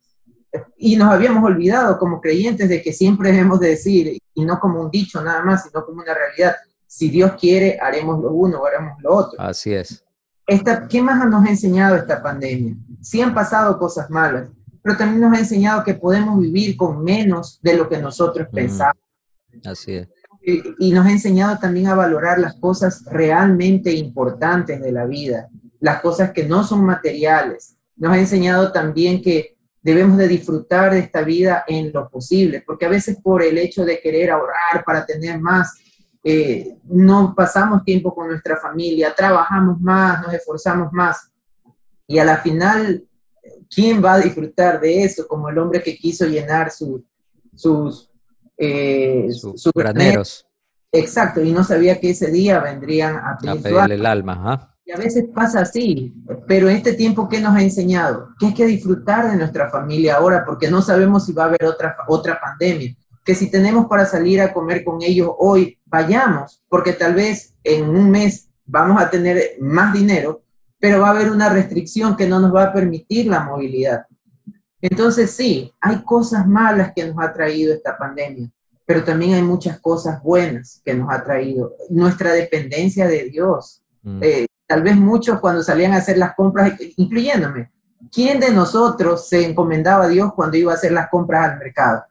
y 0.77 0.97
nos 0.97 1.09
habíamos 1.09 1.43
olvidado 1.43 1.99
como 1.99 2.21
creyentes 2.21 2.69
de 2.69 2.83
que 2.83 2.93
siempre 2.93 3.33
debemos 3.33 3.59
de 3.61 3.71
decir, 3.71 4.19
y 4.35 4.45
no 4.45 4.61
como 4.61 4.83
un 4.83 4.91
dicho 4.91 5.23
nada 5.23 5.43
más, 5.43 5.65
sino 5.65 5.85
como 5.87 6.03
una 6.03 6.13
realidad, 6.13 6.55
si 6.87 7.09
Dios 7.09 7.33
quiere, 7.41 7.79
haremos 7.81 8.23
lo 8.23 8.31
uno 8.31 8.59
o 8.59 8.67
haremos 8.67 9.03
lo 9.03 9.15
otro. 9.15 9.41
Así 9.41 9.73
es. 9.73 10.05
Esta, 10.47 10.87
¿Qué 10.87 11.01
más 11.01 11.27
nos 11.29 11.45
ha 11.45 11.49
enseñado 11.49 11.97
esta 11.97 12.23
pandemia? 12.23 12.77
Sí 13.01 13.23
han 13.23 13.33
pasado 13.33 13.79
cosas 13.79 14.11
malas, 14.11 14.51
pero 14.83 14.99
también 14.99 15.23
nos 15.23 15.33
ha 15.33 15.41
enseñado 15.41 15.83
que 15.83 15.95
podemos 15.95 16.39
vivir 16.39 16.77
con 16.77 17.03
menos 17.03 17.59
de 17.63 17.75
lo 17.75 17.89
que 17.89 17.99
nosotros 17.99 18.49
pensamos. 18.53 19.03
Así 19.65 19.95
es. 19.95 20.09
Y, 20.47 20.63
y 20.79 20.93
nos 20.93 21.05
ha 21.05 21.11
enseñado 21.11 21.59
también 21.59 21.89
a 21.89 21.97
valorar 21.97 22.39
las 22.39 22.55
cosas 22.55 23.05
realmente 23.05 23.93
importantes 23.93 24.81
de 24.81 24.93
la 24.93 25.05
vida, 25.05 25.49
las 25.81 26.01
cosas 26.01 26.31
que 26.31 26.45
no 26.45 26.63
son 26.63 26.85
materiales. 26.85 27.77
Nos 27.97 28.13
ha 28.13 28.19
enseñado 28.19 28.71
también 28.71 29.21
que 29.21 29.57
debemos 29.83 30.19
de 30.19 30.29
disfrutar 30.29 30.93
de 30.93 31.01
esta 31.01 31.23
vida 31.23 31.65
en 31.67 31.93
lo 31.93 32.09
posible, 32.09 32.63
porque 32.67 32.87
a 32.87 32.89
veces 32.89 33.19
por 33.23 33.43
el 33.43 33.57
hecho 33.59 33.85
de 33.85 34.01
querer 34.01 34.31
ahorrar 34.31 34.85
para 34.85 35.05
tener 35.05 35.41
más, 35.41 35.75
eh, 36.25 36.77
no 36.85 37.35
pasamos 37.37 37.85
tiempo 37.85 38.13
con 38.15 38.27
nuestra 38.27 38.57
familia, 38.57 39.15
trabajamos 39.15 39.81
más, 39.81 40.23
nos 40.23 40.35
esforzamos 40.35 40.93
más, 40.93 41.31
y 42.07 42.19
a 42.19 42.25
la 42.25 42.39
final, 42.39 43.05
¿quién 43.73 44.05
va 44.05 44.15
a 44.15 44.21
disfrutar 44.21 44.81
de 44.81 45.05
eso? 45.05 45.27
Como 45.27 45.49
el 45.49 45.59
hombre 45.59 45.83
que 45.83 45.97
quiso 45.97 46.27
llenar 46.27 46.71
sus... 46.71 48.11
Eh, 48.59 49.29
sus 49.33 49.73
graneros. 49.75 50.47
Exacto, 50.93 51.43
y 51.43 51.53
no 51.53 51.63
sabía 51.65 52.01
que 52.01 52.11
ese 52.11 52.31
día 52.31 52.59
vendrían 52.61 53.17
a 53.17 53.37
pedirle 53.39 53.95
el 53.97 54.07
alma. 54.07 54.43
¿ah? 54.45 54.77
Y 54.85 54.93
a 54.93 54.97
veces 54.97 55.25
pasa 55.35 55.63
así, 55.63 56.15
pero 56.47 56.69
este 56.69 56.93
tiempo, 56.93 57.29
¿qué 57.29 57.41
nos 57.41 57.57
ha 57.57 57.61
enseñado? 57.61 58.29
Que 58.39 58.47
hay 58.47 58.55
que 58.55 58.67
disfrutar 58.67 59.31
de 59.31 59.37
nuestra 59.37 59.69
familia 59.69 60.17
ahora, 60.17 60.45
porque 60.45 60.71
no 60.71 60.81
sabemos 60.81 61.27
si 61.27 61.33
va 61.33 61.45
a 61.45 61.47
haber 61.47 61.65
otra, 61.65 61.97
otra 62.07 62.41
pandemia. 62.41 62.95
Que 63.25 63.35
si 63.35 63.51
tenemos 63.51 63.87
para 63.87 64.07
salir 64.07 64.41
a 64.41 64.53
comer 64.53 64.85
con 64.85 65.03
ellos 65.03 65.31
hoy, 65.39 65.77
vayamos, 65.87 66.63
porque 66.69 66.93
tal 66.93 67.15
vez 67.15 67.55
en 67.65 67.89
un 67.89 68.11
mes 68.11 68.49
vamos 68.65 69.03
a 69.03 69.11
tener 69.11 69.57
más 69.61 69.93
dinero, 69.93 70.43
pero 70.79 71.01
va 71.01 71.09
a 71.09 71.11
haber 71.11 71.33
una 71.33 71.49
restricción 71.49 72.17
que 72.17 72.29
no 72.29 72.39
nos 72.39 72.55
va 72.55 72.65
a 72.65 72.73
permitir 72.73 73.27
la 73.27 73.41
movilidad. 73.41 74.07
Entonces 74.91 75.33
sí, 75.33 75.73
hay 75.81 76.03
cosas 76.03 76.47
malas 76.47 76.93
que 76.95 77.05
nos 77.05 77.19
ha 77.19 77.33
traído 77.33 77.75
esta 77.75 77.99
pandemia, 77.99 78.49
pero 78.85 79.03
también 79.03 79.35
hay 79.35 79.43
muchas 79.43 79.81
cosas 79.81 80.23
buenas 80.23 80.81
que 80.85 80.95
nos 80.95 81.13
ha 81.13 81.25
traído. 81.25 81.75
Nuestra 81.91 82.33
dependencia 82.33 83.09
de 83.09 83.25
Dios. 83.25 83.83
Mm. 84.03 84.23
Eh, 84.23 84.47
tal 84.67 84.83
vez 84.83 84.97
muchos 84.97 85.41
cuando 85.41 85.63
salían 85.63 85.93
a 85.93 85.97
hacer 85.97 86.19
las 86.19 86.37
compras, 86.37 86.73
incluyéndome, 86.97 87.73
¿quién 88.13 88.39
de 88.39 88.53
nosotros 88.53 89.29
se 89.29 89.45
encomendaba 89.45 90.05
a 90.05 90.09
Dios 90.09 90.33
cuando 90.35 90.57
iba 90.57 90.71
a 90.71 90.77
hacer 90.77 90.93
las 90.93 91.09
compras 91.09 91.51
al 91.51 91.59
mercado? 91.59 92.05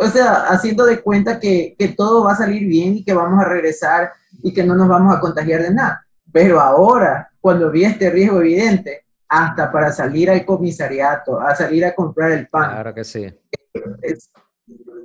O 0.00 0.06
sea, 0.06 0.46
haciendo 0.48 0.86
de 0.86 1.02
cuenta 1.02 1.38
que, 1.38 1.74
que 1.78 1.88
todo 1.88 2.24
va 2.24 2.32
a 2.32 2.36
salir 2.36 2.66
bien 2.66 2.96
y 2.96 3.04
que 3.04 3.12
vamos 3.12 3.38
a 3.44 3.48
regresar 3.48 4.12
y 4.42 4.54
que 4.54 4.64
no 4.64 4.74
nos 4.74 4.88
vamos 4.88 5.14
a 5.14 5.20
contagiar 5.20 5.62
de 5.62 5.74
nada. 5.74 6.06
Pero 6.32 6.60
ahora, 6.60 7.30
cuando 7.40 7.70
vi 7.70 7.84
este 7.84 8.08
riesgo 8.08 8.40
evidente, 8.40 9.04
hasta 9.28 9.70
para 9.70 9.92
salir 9.92 10.30
al 10.30 10.44
comisariato, 10.44 11.40
a 11.40 11.54
salir 11.54 11.84
a 11.84 11.94
comprar 11.94 12.32
el 12.32 12.48
pan. 12.48 12.70
Claro 12.70 12.94
que 12.94 13.04
sí. 13.04 13.26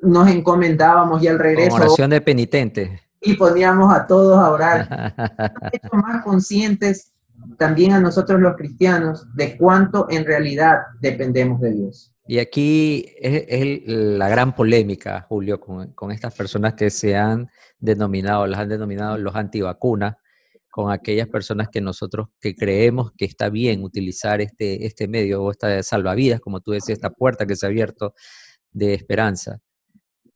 nos 0.01 0.29
encomendábamos 0.29 1.21
y 1.21 1.27
al 1.27 1.39
regreso. 1.39 1.75
oración 1.75 2.09
de 2.09 2.21
penitente 2.21 3.01
y 3.23 3.35
poníamos 3.35 3.93
a 3.93 4.05
todos 4.05 4.37
a 4.37 4.51
orar. 4.51 5.13
más 5.93 6.23
conscientes 6.23 7.13
también 7.57 7.93
a 7.93 7.99
nosotros 7.99 8.39
los 8.39 8.55
cristianos 8.55 9.25
de 9.35 9.57
cuánto 9.57 10.07
en 10.09 10.25
realidad 10.25 10.79
dependemos 10.99 11.59
de 11.61 11.71
Dios. 11.71 12.13
Y 12.25 12.39
aquí 12.39 13.05
es, 13.17 13.81
la 13.85 14.29
gran 14.29 14.55
polémica, 14.55 15.25
Julio, 15.27 15.59
con, 15.59 16.11
estas 16.11 16.33
personas 16.33 16.73
que 16.73 16.89
se 16.89 17.17
han 17.17 17.49
denominado, 17.79 18.47
las 18.47 18.61
han 18.61 18.69
denominado 18.69 19.17
los 19.17 19.35
antivacunas, 19.35 20.15
con 20.73 20.91
aquellas 20.91 21.27
personas 21.27 21.69
que 21.69 21.81
nosotros 21.81 22.29
que 22.41 22.55
creemos 22.55 23.11
que 23.15 23.25
está 23.25 23.51
bien 23.51 23.83
utilizar 23.83 24.41
este, 24.41 24.87
este 24.87 25.07
medio 25.07 25.43
o 25.43 25.51
esta 25.51 25.83
salvavidas, 25.83 26.41
como 26.41 26.61
tú 26.61 26.71
decías, 26.71 26.97
esta 26.97 27.11
puerta 27.11 27.45
que 27.45 27.55
se 27.55 27.67
ha 27.67 27.69
abierto 27.69 28.15
de 28.71 28.95
esperanza. 28.95 29.59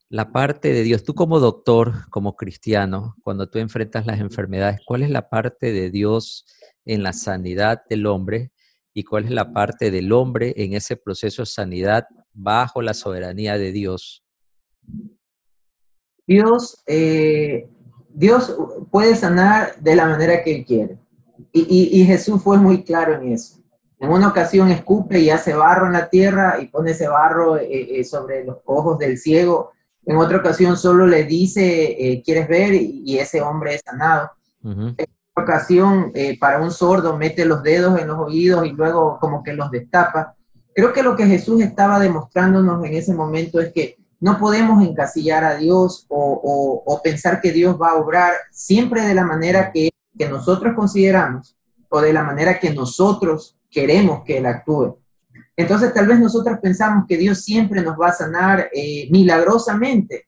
la 0.10 0.32
parte 0.32 0.74
de 0.74 0.84
Dios. 0.84 1.03
Tú 1.03 1.15
como 1.15 1.39
doctor, 1.39 2.08
como 2.12 2.36
cristiano, 2.36 3.15
cuando 3.24 3.50
tú 3.50 3.58
enfrentas 3.58 4.06
las 4.06 4.20
enfermedades, 4.20 4.79
¿cuál 4.86 5.01
es 5.01 5.10
la 5.10 5.27
parte 5.27 5.72
de 5.72 5.89
Dios 5.89 6.46
en 6.86 7.01
la 7.01 7.13
sanidad 7.13 7.82
del 7.89 8.06
hombre 8.06 8.51
y 8.94 9.06
cuál 9.06 9.25
es 9.25 9.32
la 9.32 9.53
parte 9.53 9.89
del 9.89 10.12
hombre 10.12 10.53
en 10.58 10.74
ese 10.74 10.98
proceso 10.98 11.41
de 11.41 11.48
sanidad 11.48 12.06
bajo 12.32 12.84
la 12.84 12.94
soberanía 12.94 13.58
de 13.58 13.72
Dios? 13.72 14.24
Dios, 16.27 16.84
eh, 16.86 17.67
Dios 18.17 18.57
puede 18.89 19.15
sanar 19.15 19.75
de 19.79 19.95
la 19.95 20.07
manera 20.07 20.43
que 20.43 20.55
Él 20.55 20.65
quiere. 20.65 20.97
Y, 21.53 22.03
Jesús 22.03 22.41
fue 22.41 22.57
muy 22.57 22.83
claro 22.83 23.13
en 23.13 23.31
eso. 23.33 23.59
En 24.00 24.09
una 24.09 24.27
ocasión 24.27 24.71
escupe 24.71 25.19
y 25.19 25.29
hace 25.29 25.53
barro 25.53 25.86
en 25.86 25.93
la 25.93 26.09
tierra 26.09 26.57
y 26.59 26.65
pone 26.65 26.91
ese 26.91 27.07
barro 27.07 27.57
eh, 27.57 28.00
eh, 28.00 28.03
sobre 28.03 28.43
los 28.43 28.57
ojos 28.65 28.97
del 28.97 29.19
ciego. 29.19 29.71
En 30.03 30.17
otra 30.17 30.38
ocasión 30.38 30.77
solo 30.77 31.05
le 31.05 31.25
dice, 31.25 32.24
¿quieres 32.25 32.47
ver? 32.47 32.74
Y, 32.74 33.19
ese 33.19 33.39
hombre 33.39 33.75
es 33.75 33.81
sanado. 33.86 34.31
En 34.63 34.95
otra 35.36 35.43
ocasión, 35.43 36.12
para 36.39 36.59
un 36.59 36.71
sordo, 36.71 37.15
mete 37.17 37.45
los 37.45 37.62
dedos 37.62 38.00
en 38.00 38.07
los 38.07 38.17
oídos 38.17 38.65
y 38.65 38.71
luego 38.71 39.19
como 39.19 39.43
que 39.43 39.53
los 39.53 39.69
destapa. 39.69 40.36
Creo 40.74 40.91
que 40.91 41.03
lo 41.03 41.15
que 41.15 41.27
Jesús 41.27 41.62
estaba 41.62 42.00
demostrándonos 42.00 42.83
en 42.83 42.95
ese 42.95 43.13
momento 43.13 43.59
es 43.59 43.71
que 43.71 43.97
no 44.19 44.38
podemos 44.38 44.83
encasillar 44.83 45.43
a 45.43 45.55
Dios 45.55 46.05
o, 46.09 47.01
pensar 47.03 47.39
que 47.39 47.51
Dios 47.51 47.77
va 47.79 47.91
a 47.91 47.95
obrar 47.95 48.33
siempre 48.51 49.01
de 49.01 49.13
la 49.13 49.24
manera 49.24 49.71
que, 49.71 49.91
nosotros 50.29 50.74
consideramos 50.75 51.55
o 51.89 52.01
de 52.01 52.12
la 52.12 52.24
manera 52.24 52.59
que 52.59 52.74
nosotros 52.74 53.55
queremos 53.69 54.24
que 54.24 54.39
Él 54.39 54.47
actúe. 54.47 54.97
Entonces 55.55 55.93
tal 55.93 56.07
vez 56.07 56.19
nosotros 56.19 56.57
pensamos 56.59 57.05
que 57.07 57.17
Dios 57.17 57.43
siempre 57.43 57.81
nos 57.81 58.00
va 58.00 58.07
a 58.07 58.13
sanar 58.13 58.67
eh, 58.74 59.07
milagrosamente. 59.12 60.27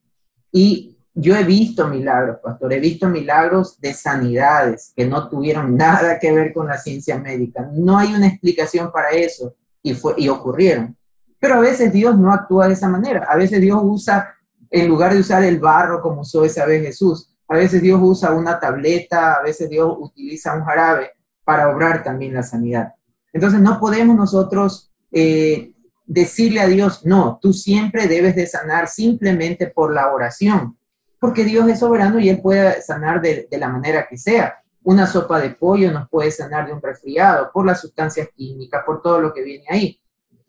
Y 0.51 0.95
yo 1.13 1.35
he 1.35 1.43
visto 1.43 1.87
milagros, 1.87 2.37
pastor, 2.43 2.71
he 2.71 2.79
visto 2.79 3.09
milagros 3.09 3.79
de 3.81 3.93
sanidades 3.93 4.93
que 4.95 5.07
no 5.07 5.27
tuvieron 5.27 5.75
nada 5.77 6.19
que 6.19 6.31
ver 6.31 6.53
con 6.53 6.67
la 6.67 6.77
ciencia 6.77 7.17
médica. 7.17 7.67
No 7.73 7.97
hay 7.97 8.13
una 8.13 8.27
explicación 8.27 8.91
para 8.91 9.09
eso 9.09 9.55
y, 9.81 9.95
fue, 9.95 10.13
y 10.17 10.29
ocurrieron. 10.29 10.95
Pero 11.39 11.55
a 11.55 11.59
veces 11.59 11.91
Dios 11.93 12.17
no 12.17 12.31
actúa 12.31 12.67
de 12.67 12.73
esa 12.73 12.89
manera. 12.89 13.25
A 13.29 13.35
veces 13.37 13.61
Dios 13.61 13.79
usa, 13.81 14.35
en 14.69 14.87
lugar 14.87 15.13
de 15.13 15.21
usar 15.21 15.43
el 15.43 15.59
barro 15.59 16.01
como 16.01 16.21
usó 16.21 16.43
esa 16.43 16.65
vez 16.65 16.85
Jesús, 16.85 17.33
a 17.47 17.55
veces 17.55 17.81
Dios 17.81 17.99
usa 18.03 18.31
una 18.31 18.59
tableta, 18.59 19.35
a 19.35 19.41
veces 19.41 19.69
Dios 19.69 19.95
utiliza 19.97 20.53
un 20.53 20.63
jarabe 20.63 21.11
para 21.43 21.69
obrar 21.69 22.03
también 22.03 22.33
la 22.33 22.43
sanidad. 22.43 22.93
Entonces 23.33 23.59
no 23.59 23.79
podemos 23.79 24.15
nosotros 24.15 24.91
eh, 25.11 25.73
decirle 26.05 26.59
a 26.59 26.67
Dios, 26.67 27.05
no, 27.05 27.39
tú 27.41 27.53
siempre 27.53 28.07
debes 28.07 28.35
de 28.35 28.45
sanar 28.45 28.87
simplemente 28.87 29.67
por 29.67 29.93
la 29.93 30.13
oración, 30.13 30.77
porque 31.19 31.43
Dios 31.43 31.67
es 31.69 31.79
soberano 31.79 32.19
y 32.19 32.29
Él 32.29 32.41
puede 32.41 32.81
sanar 32.81 33.21
de, 33.21 33.47
de 33.49 33.57
la 33.57 33.69
manera 33.69 34.07
que 34.07 34.17
sea. 34.17 34.61
Una 34.83 35.07
sopa 35.07 35.39
de 35.39 35.49
pollo 35.51 35.91
nos 35.91 36.07
puede 36.09 36.31
sanar 36.31 36.67
de 36.67 36.73
un 36.73 36.81
resfriado 36.81 37.49
por 37.51 37.65
las 37.65 37.81
sustancias 37.81 38.29
químicas, 38.35 38.83
por 38.85 39.01
todo 39.01 39.19
lo 39.19 39.33
que 39.33 39.41
viene 39.41 39.65
ahí 39.69 39.99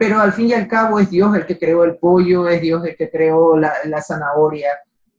pero 0.01 0.19
al 0.19 0.33
fin 0.33 0.49
y 0.49 0.55
al 0.55 0.67
cabo 0.67 0.99
es 0.99 1.11
Dios 1.11 1.37
el 1.37 1.45
que 1.45 1.59
creó 1.59 1.85
el 1.85 1.99
pollo, 1.99 2.49
es 2.49 2.63
Dios 2.63 2.83
el 2.87 2.97
que 2.97 3.11
creó 3.11 3.59
la, 3.59 4.01
zanahoria, 4.01 4.71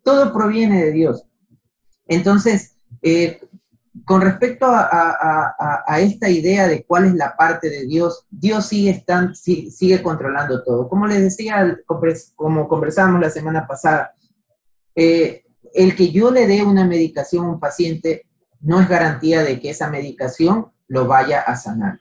todo 0.02 0.34
proviene 0.34 0.84
de 0.84 0.92
Dios. 0.92 1.28
Entonces, 2.08 2.78
eh, 3.04 3.40
con 4.04 4.22
respecto 4.22 4.66
a, 4.66 5.86
esta 6.00 6.30
idea 6.30 6.68
de 6.68 6.84
cuál 6.84 7.06
es 7.06 7.14
la 7.14 7.38
parte 7.38 7.70
de 7.70 7.86
Dios, 7.86 8.26
Dios 8.32 8.66
sigue, 8.66 9.06
sigue 9.70 10.02
controlando 10.02 10.64
todo. 10.64 10.90
Como 10.90 11.06
les 11.06 11.22
decía, 11.22 11.80
como 12.36 12.68
conversamos 12.68 13.22
la 13.22 13.30
semana 13.30 13.68
pasada, 13.68 14.16
eh, 14.96 15.44
el 15.76 15.96
que 15.96 16.12
yo 16.12 16.32
le 16.32 16.48
dé 16.48 16.64
una 16.64 16.88
medicación 16.88 17.46
a 17.46 17.50
un 17.50 17.60
paciente 17.60 18.26
no 18.62 18.82
es 18.82 18.90
garantía 18.90 19.44
de 19.44 19.60
que 19.60 19.70
esa 19.70 19.92
medicación 19.92 20.72
lo 20.88 21.06
vaya 21.06 21.42
a 21.42 21.56
sanar. 21.56 22.00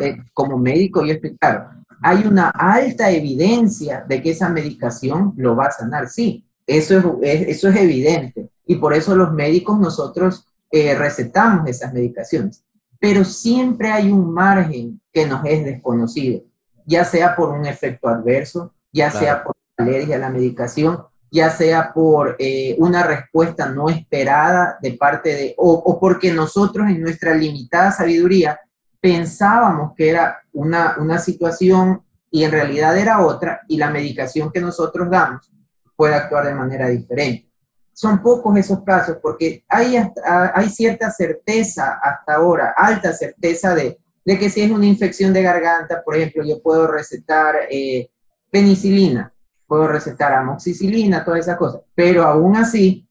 Eh, 0.00 0.16
como 0.32 0.58
médico, 0.58 1.04
yo 1.04 1.14
claro, 1.38 1.70
hay 2.02 2.26
una 2.26 2.50
alta 2.50 3.10
evidencia 3.10 4.04
de 4.06 4.22
que 4.22 4.30
esa 4.30 4.48
medicación 4.48 5.32
lo 5.36 5.56
va 5.56 5.66
a 5.66 5.70
sanar. 5.70 6.08
Sí, 6.08 6.44
eso 6.66 7.18
es, 7.22 7.48
eso 7.48 7.68
es 7.68 7.76
evidente. 7.76 8.50
Y 8.66 8.76
por 8.76 8.94
eso 8.94 9.14
los 9.14 9.32
médicos 9.32 9.78
nosotros 9.78 10.46
eh, 10.70 10.94
recetamos 10.94 11.68
esas 11.68 11.92
medicaciones. 11.92 12.64
Pero 12.98 13.24
siempre 13.24 13.90
hay 13.90 14.10
un 14.10 14.32
margen 14.32 15.00
que 15.12 15.26
nos 15.26 15.44
es 15.44 15.64
desconocido, 15.64 16.42
ya 16.86 17.04
sea 17.04 17.36
por 17.36 17.50
un 17.50 17.66
efecto 17.66 18.08
adverso, 18.08 18.72
ya 18.92 19.10
sea 19.10 19.44
por 19.44 19.54
alergia 19.76 20.16
a 20.16 20.20
la 20.20 20.30
medicación, 20.30 21.04
ya 21.30 21.50
sea 21.50 21.92
por 21.92 22.36
eh, 22.38 22.76
una 22.78 23.02
respuesta 23.02 23.68
no 23.68 23.88
esperada 23.88 24.78
de 24.80 24.92
parte 24.92 25.34
de, 25.34 25.54
o, 25.58 25.72
o 25.72 25.98
porque 25.98 26.32
nosotros 26.32 26.88
en 26.88 27.00
nuestra 27.00 27.34
limitada 27.34 27.90
sabiduría 27.90 28.58
pensábamos 29.04 29.92
que 29.94 30.08
era 30.08 30.40
una, 30.54 30.96
una 30.98 31.18
situación 31.18 32.02
y 32.30 32.42
en 32.42 32.50
realidad 32.50 32.96
era 32.96 33.20
otra, 33.20 33.60
y 33.68 33.76
la 33.76 33.90
medicación 33.90 34.50
que 34.50 34.62
nosotros 34.62 35.10
damos 35.10 35.52
puede 35.94 36.14
actuar 36.14 36.46
de 36.46 36.54
manera 36.54 36.88
diferente. 36.88 37.50
Son 37.92 38.22
pocos 38.22 38.56
esos 38.56 38.82
casos 38.82 39.18
porque 39.20 39.62
hay, 39.68 40.02
hay 40.26 40.70
cierta 40.70 41.10
certeza 41.10 42.00
hasta 42.02 42.36
ahora, 42.36 42.72
alta 42.74 43.12
certeza 43.12 43.74
de, 43.74 43.98
de, 44.24 44.38
que 44.38 44.48
si 44.48 44.62
es 44.62 44.70
una 44.70 44.86
infección 44.86 45.34
de 45.34 45.42
garganta, 45.42 46.02
por 46.02 46.16
ejemplo, 46.16 46.42
yo 46.42 46.62
puedo 46.62 46.86
recetar 46.86 47.56
eh, 47.70 48.08
penicilina, 48.50 49.34
puedo 49.66 49.86
recetar 49.86 50.32
amoxicilina, 50.32 51.22
todas 51.26 51.40
esas 51.40 51.58
cosas, 51.58 51.82
pero 51.94 52.22
aún 52.22 52.56
así 52.56 53.03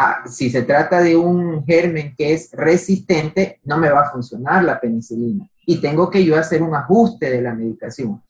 Ah, 0.00 0.22
si 0.26 0.48
se 0.48 0.62
trata 0.62 1.02
de 1.02 1.16
un 1.16 1.66
germen 1.66 2.14
que 2.16 2.32
es 2.32 2.50
resistente, 2.52 3.58
no 3.64 3.78
me 3.78 3.90
va 3.90 4.02
a 4.02 4.10
funcionar 4.10 4.62
la 4.62 4.78
penicilina 4.78 5.50
y 5.66 5.80
tengo 5.80 6.08
que 6.08 6.24
yo 6.24 6.38
hacer 6.38 6.62
un 6.62 6.72
ajuste 6.76 7.28
de 7.28 7.42
la 7.42 7.52
medicación. 7.52 8.22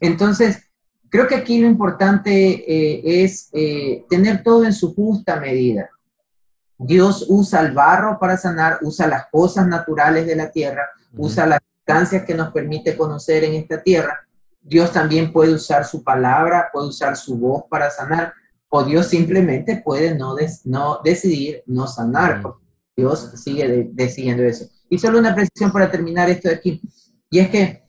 Entonces, 0.00 0.68
creo 1.08 1.28
que 1.28 1.36
aquí 1.36 1.60
lo 1.60 1.68
importante 1.68 2.32
eh, 2.32 3.24
es 3.24 3.48
eh, 3.52 4.04
tener 4.10 4.42
todo 4.42 4.64
en 4.64 4.72
su 4.72 4.96
justa 4.96 5.38
medida. 5.38 5.90
Dios 6.76 7.24
usa 7.28 7.60
el 7.60 7.70
barro 7.70 8.18
para 8.18 8.36
sanar, 8.36 8.80
usa 8.82 9.06
las 9.06 9.26
cosas 9.30 9.68
naturales 9.68 10.26
de 10.26 10.34
la 10.34 10.50
tierra, 10.50 10.88
usa 11.16 11.46
las 11.46 11.60
distancias 11.78 12.24
que 12.24 12.34
nos 12.34 12.52
permite 12.52 12.96
conocer 12.96 13.44
en 13.44 13.54
esta 13.54 13.80
tierra. 13.80 14.26
Dios 14.60 14.90
también 14.90 15.32
puede 15.32 15.54
usar 15.54 15.84
su 15.84 16.02
palabra, 16.02 16.68
puede 16.72 16.88
usar 16.88 17.16
su 17.16 17.38
voz 17.38 17.62
para 17.70 17.90
sanar 17.90 18.34
o 18.74 18.82
Dios 18.84 19.06
simplemente 19.06 19.82
puede 19.84 20.14
no, 20.14 20.34
no 20.64 21.00
decidir 21.04 21.62
no 21.66 21.86
sanar, 21.86 22.40
porque 22.40 22.64
Dios 22.96 23.30
sigue 23.36 23.90
decidiendo 23.92 24.44
eso. 24.44 24.64
Y 24.88 24.98
solo 24.98 25.18
una 25.18 25.34
precisión 25.34 25.70
para 25.70 25.90
terminar 25.90 26.30
esto 26.30 26.48
de 26.48 26.54
aquí, 26.54 26.80
y 27.30 27.38
es 27.38 27.50
que 27.50 27.82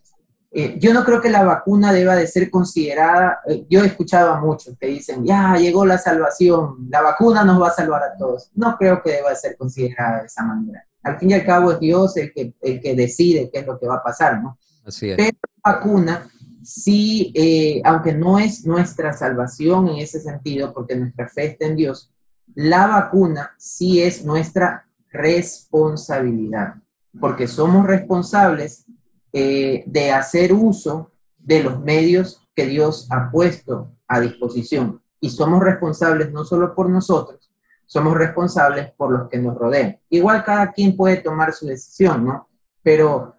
eh, 0.52 0.78
yo 0.80 0.94
no 0.94 1.06
creo 1.06 1.22
que 1.22 1.30
la 1.30 1.46
vacuna 1.46 1.94
deba 1.94 2.18
de 2.18 2.28
ser 2.28 2.50
considerada, 2.52 3.40
eh, 3.48 3.66
yo 3.70 3.82
he 3.82 3.88
escuchado 3.88 4.34
a 4.34 4.42
muchos 4.42 4.78
que 4.78 4.88
dicen, 4.88 5.24
ya 5.24 5.56
llegó 5.56 5.86
la 5.86 5.98
salvación, 5.98 6.86
la 6.90 7.02
vacuna 7.02 7.46
nos 7.46 7.62
va 7.62 7.70
a 7.70 7.74
salvar 7.74 8.04
a 8.04 8.18
todos. 8.18 8.52
No 8.54 8.76
creo 8.78 9.02
que 9.02 9.12
deba 9.12 9.30
de 9.30 9.38
ser 9.38 9.56
considerada 9.56 10.20
de 10.20 10.26
esa 10.26 10.44
manera. 10.44 10.86
Al 11.02 11.18
fin 11.18 11.32
y 11.32 11.34
al 11.34 11.46
cabo 11.46 11.72
es 11.72 11.80
Dios 11.80 12.18
el 12.18 12.34
que, 12.34 12.56
el 12.62 12.82
que 12.82 12.94
decide 12.94 13.50
qué 13.50 13.60
es 13.60 13.66
lo 13.66 13.80
que 13.80 13.88
va 13.88 13.96
a 13.96 14.04
pasar, 14.04 14.44
¿no? 14.44 14.58
Así 14.86 15.10
es. 15.10 15.16
Pero 15.16 15.38
la 15.64 15.74
vacuna 15.76 16.28
sí, 16.64 17.32
eh, 17.36 17.82
aunque 17.84 18.14
no 18.14 18.40
es 18.40 18.66
nuestra 18.66 19.14
salvación 19.14 19.90
en 19.90 19.98
ese 19.98 20.20
sentido, 20.20 20.74
porque 20.74 20.96
nuestra 20.96 21.28
fe 21.28 21.46
está 21.48 21.66
en 21.66 21.76
Dios, 21.76 22.12
la 22.56 22.88
vacuna 22.88 23.54
sí 23.58 24.02
es 24.02 24.26
nuestra 24.26 24.88
responsabilidad, 25.12 26.76
porque 27.20 27.48
somos 27.48 27.86
responsables 27.86 28.86
eh, 29.32 29.84
de 29.88 30.12
hacer 30.12 30.54
uso 30.54 31.12
de 31.38 31.64
los 31.64 31.80
medios 31.82 32.42
que 32.56 32.66
Dios 32.68 33.08
ha 33.12 33.32
puesto 33.32 33.92
a 34.08 34.20
disposición. 34.20 35.02
Y 35.20 35.30
somos 35.30 35.62
responsables 35.64 36.32
no 36.32 36.44
solo 36.44 36.76
por 36.76 36.90
nosotros, 36.90 37.50
somos 37.86 38.16
responsables 38.16 38.92
por 38.92 39.12
los 39.12 39.30
que 39.30 39.40
nos 39.40 39.58
rodean. 39.58 39.98
Igual 40.10 40.44
cada 40.44 40.72
quien 40.72 40.98
puede 40.98 41.18
tomar 41.18 41.54
su 41.54 41.68
decisión, 41.68 42.26
¿no? 42.26 42.50
Pero 42.82 43.36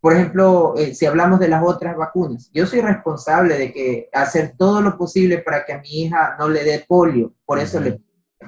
por 0.00 0.12
ejemplo, 0.12 0.74
eh, 0.76 0.94
si 0.94 1.06
hablamos 1.06 1.40
de 1.40 1.48
las 1.48 1.62
otras 1.64 1.96
vacunas, 1.96 2.50
yo 2.52 2.66
soy 2.66 2.80
responsable 2.80 3.58
de 3.58 3.72
que 3.72 4.08
hacer 4.12 4.54
todo 4.56 4.80
lo 4.80 4.96
posible 4.96 5.38
para 5.38 5.64
que 5.64 5.72
a 5.72 5.80
mi 5.80 6.02
hija 6.02 6.36
no 6.38 6.48
le 6.48 6.64
dé 6.64 6.84
polio, 6.86 7.34
por 7.44 7.58
eso 7.58 7.80
le, 7.80 8.00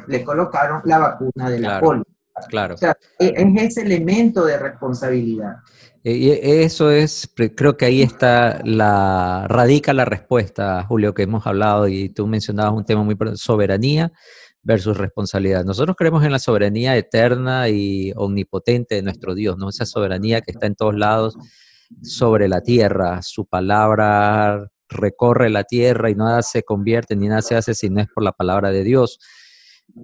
le, 0.07 0.25
colocaron 0.25 0.83
la 0.85 0.99
vacuna 0.99 1.51
de 1.51 1.59
la 1.59 1.81
polio. 1.81 2.05
Claro. 2.49 2.75
O 2.75 2.77
sea, 2.77 2.97
es 3.19 3.63
ese 3.63 3.83
elemento 3.83 4.45
de 4.45 4.59
responsabilidad. 4.59 5.57
Eh, 6.05 6.13
y 6.13 6.31
eso 6.31 6.91
es, 6.91 7.29
creo 7.57 7.77
que 7.77 7.87
ahí 7.87 8.03
está 8.03 8.61
la, 8.65 9.47
radica 9.49 9.93
la 9.93 10.05
respuesta, 10.05 10.85
Julio, 10.85 11.15
que 11.15 11.25
hemos 11.25 11.47
hablado 11.47 11.89
y 11.89 12.11
tú 12.11 12.27
mencionabas 12.27 12.75
un 12.75 12.85
tema 12.85 13.03
muy 13.03 13.17
soberanía 13.35 14.13
versus 14.63 14.97
responsabilidad. 14.97 15.65
Nosotros 15.65 15.97
creemos 15.97 16.25
en 16.25 16.33
la 16.33 16.39
soberanía 16.39 16.97
eterna 16.97 17.69
y 17.69 18.13
omnipotente 18.17 18.97
de 18.97 19.03
nuestro 19.03 19.35
Dios, 19.35 19.57
¿no? 19.57 19.69
Esa 19.69 19.87
soberanía 19.87 20.41
que 20.41 20.51
está 20.53 20.67
en 20.67 20.75
todos 20.75 20.97
lados 20.97 21.37
sobre 22.03 22.49
la 22.49 22.61
tierra, 22.61 23.23
su 23.23 23.47
palabra 23.47 24.71
recorre 24.89 25.51
la 25.51 25.65
tierra 25.65 26.11
y 26.11 26.15
nada 26.15 26.43
se 26.43 26.63
convierte 26.63 27.15
ni 27.15 27.29
nada 27.29 27.43
se 27.43 27.55
hace 27.55 27.75
si 27.75 27.91
no 27.91 28.01
es 28.01 28.09
por 28.09 28.25
la 28.25 28.33
palabra 28.33 28.71
de 28.71 28.85
Dios. 28.85 29.19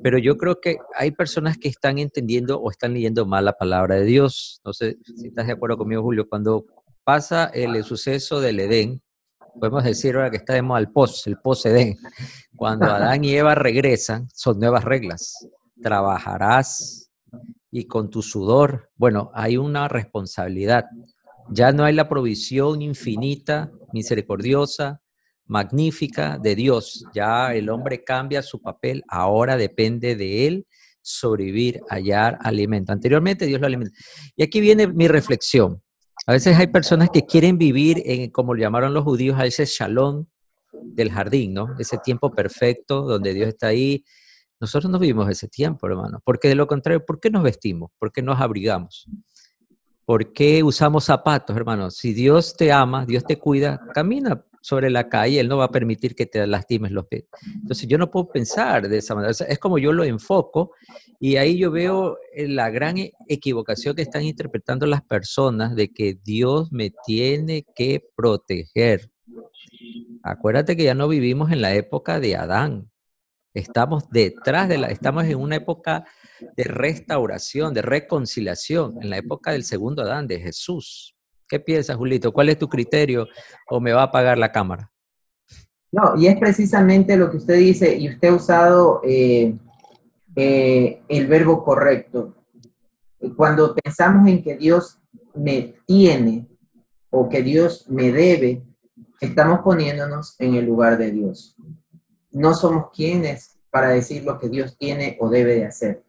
Pero 0.02 0.18
yo 0.18 0.36
creo 0.36 0.60
que 0.60 0.78
hay 0.96 1.10
personas 1.10 1.58
que 1.58 1.68
están 1.68 1.98
entendiendo 1.98 2.58
o 2.58 2.70
están 2.70 2.94
leyendo 2.94 3.26
mal 3.26 3.44
la 3.44 3.52
palabra 3.52 3.96
de 3.96 4.04
Dios. 4.04 4.60
No 4.64 4.72
sé 4.72 4.96
si 5.16 5.28
estás 5.28 5.46
de 5.46 5.52
acuerdo 5.52 5.76
conmigo, 5.76 6.02
Julio. 6.02 6.28
Cuando 6.28 6.64
pasa 7.04 7.50
el 7.52 7.82
suceso 7.84 8.40
del 8.40 8.60
Edén, 8.60 9.02
podemos 9.58 9.84
decir 9.84 10.14
ahora 10.16 10.30
que 10.30 10.38
estamos 10.38 10.76
al 10.76 10.90
post, 10.90 11.26
el 11.26 11.38
post-Edén. 11.38 11.96
Cuando 12.56 12.86
Adán 12.90 13.24
y 13.24 13.34
Eva 13.34 13.54
regresan, 13.54 14.28
son 14.32 14.58
nuevas 14.58 14.84
reglas. 14.84 15.48
Trabajarás 15.82 17.10
y 17.70 17.86
con 17.86 18.10
tu 18.10 18.22
sudor, 18.22 18.90
bueno, 18.96 19.30
hay 19.34 19.56
una 19.56 19.88
responsabilidad. 19.88 20.84
Ya 21.50 21.72
no 21.72 21.84
hay 21.84 21.94
la 21.94 22.08
provisión 22.08 22.82
infinita, 22.82 23.70
misericordiosa, 23.92 25.00
magnífica 25.46 26.38
de 26.38 26.54
Dios. 26.54 27.04
Ya 27.14 27.52
el 27.54 27.68
hombre 27.68 28.02
cambia 28.04 28.42
su 28.42 28.62
papel, 28.62 29.02
ahora 29.08 29.56
depende 29.56 30.16
de 30.16 30.46
él 30.46 30.66
sobrevivir, 31.04 31.82
hallar 31.90 32.38
alimento. 32.40 32.92
Anteriormente 32.92 33.44
Dios 33.44 33.60
lo 33.60 33.66
alimenta. 33.66 33.94
Y 34.36 34.42
aquí 34.42 34.60
viene 34.60 34.86
mi 34.86 35.06
reflexión. 35.06 35.82
A 36.26 36.32
veces 36.32 36.56
hay 36.56 36.68
personas 36.68 37.10
que 37.10 37.26
quieren 37.26 37.58
vivir 37.58 38.02
en, 38.04 38.30
como 38.30 38.54
lo 38.54 38.60
llamaron 38.60 38.94
los 38.94 39.04
judíos, 39.04 39.38
a 39.38 39.44
ese 39.46 39.66
shalom 39.66 40.26
del 40.72 41.10
jardín, 41.10 41.54
¿no? 41.54 41.76
Ese 41.78 41.98
tiempo 41.98 42.30
perfecto 42.30 43.02
donde 43.02 43.34
Dios 43.34 43.48
está 43.48 43.68
ahí. 43.68 44.04
Nosotros 44.60 44.90
no 44.90 44.98
vivimos 44.98 45.28
ese 45.28 45.48
tiempo, 45.48 45.86
hermano, 45.86 46.20
porque 46.24 46.48
de 46.48 46.54
lo 46.54 46.66
contrario, 46.66 47.04
¿por 47.04 47.20
qué 47.20 47.30
nos 47.30 47.42
vestimos? 47.42 47.90
¿Por 47.98 48.10
qué 48.12 48.22
nos 48.22 48.40
abrigamos? 48.40 49.06
¿Por 50.06 50.32
qué 50.32 50.62
usamos 50.62 51.04
zapatos, 51.04 51.56
hermano? 51.56 51.90
Si 51.90 52.14
Dios 52.14 52.56
te 52.56 52.72
ama, 52.72 53.04
Dios 53.04 53.24
te 53.24 53.38
cuida, 53.38 53.80
camina 53.94 54.44
sobre 54.64 54.88
la 54.88 55.10
calle, 55.10 55.40
Él 55.40 55.48
no 55.48 55.58
va 55.58 55.66
a 55.66 55.70
permitir 55.70 56.14
que 56.14 56.24
te 56.24 56.46
lastimes 56.46 56.90
los 56.90 57.06
pies. 57.06 57.24
Entonces 57.54 57.86
yo 57.86 57.98
no 57.98 58.10
puedo 58.10 58.30
pensar 58.30 58.88
de 58.88 58.96
esa 58.96 59.14
manera. 59.14 59.30
es 59.46 59.58
como 59.58 59.76
yo 59.76 59.92
lo 59.92 60.04
enfoco 60.04 60.70
y 61.20 61.36
ahí 61.36 61.58
yo 61.58 61.70
veo 61.70 62.16
eh, 62.32 62.48
la 62.48 62.70
gran 62.70 62.96
e, 62.96 63.12
equivocación 63.28 63.94
que 63.94 64.00
están 64.00 64.22
interpretando 64.22 64.86
las 64.86 65.02
personas 65.02 65.76
de 65.76 65.92
que 65.92 66.18
Dios 66.24 66.72
me 66.72 66.90
tiene 67.04 67.66
que 67.76 68.08
proteger. 68.16 69.10
Acuérdate 70.22 70.78
que 70.78 70.84
ya 70.84 70.94
no 70.94 71.08
vivimos 71.08 71.52
en 71.52 71.60
la 71.60 71.74
época 71.74 72.18
de 72.18 72.34
Adán. 72.34 72.90
Estamos 73.52 74.08
detrás 74.08 74.70
de 74.70 74.78
la, 74.78 74.86
estamos 74.86 75.24
en 75.24 75.36
una 75.36 75.56
época 75.56 76.06
de 76.56 76.64
restauración, 76.64 77.74
de 77.74 77.82
reconciliación, 77.82 78.96
en 79.02 79.10
la 79.10 79.18
época 79.18 79.52
del 79.52 79.64
segundo 79.64 80.00
Adán, 80.00 80.26
de 80.26 80.40
Jesús. 80.40 81.13
¿Qué 81.48 81.60
piensas, 81.60 81.96
Julito? 81.96 82.32
¿Cuál 82.32 82.48
es 82.48 82.58
tu 82.58 82.68
criterio 82.68 83.26
o 83.68 83.80
me 83.80 83.92
va 83.92 84.02
a 84.02 84.04
apagar 84.06 84.38
la 84.38 84.52
cámara? 84.52 84.90
No, 85.92 86.14
y 86.16 86.26
es 86.26 86.36
precisamente 86.38 87.16
lo 87.16 87.30
que 87.30 87.36
usted 87.36 87.56
dice, 87.56 87.96
y 87.96 88.08
usted 88.08 88.28
ha 88.28 88.34
usado 88.34 89.00
eh, 89.04 89.54
eh, 90.34 91.02
el 91.08 91.26
verbo 91.28 91.62
correcto. 91.62 92.34
Cuando 93.36 93.74
pensamos 93.74 94.26
en 94.28 94.42
que 94.42 94.56
Dios 94.56 94.98
me 95.34 95.76
tiene 95.86 96.48
o 97.10 97.28
que 97.28 97.42
Dios 97.42 97.88
me 97.88 98.10
debe, 98.10 98.62
estamos 99.20 99.60
poniéndonos 99.60 100.34
en 100.40 100.54
el 100.54 100.64
lugar 100.64 100.98
de 100.98 101.12
Dios. 101.12 101.56
No 102.32 102.54
somos 102.54 102.86
quienes 102.92 103.56
para 103.70 103.90
decir 103.90 104.24
lo 104.24 104.38
que 104.38 104.48
Dios 104.48 104.76
tiene 104.76 105.16
o 105.20 105.28
debe 105.28 105.54
de 105.54 105.66
hacer. 105.66 106.02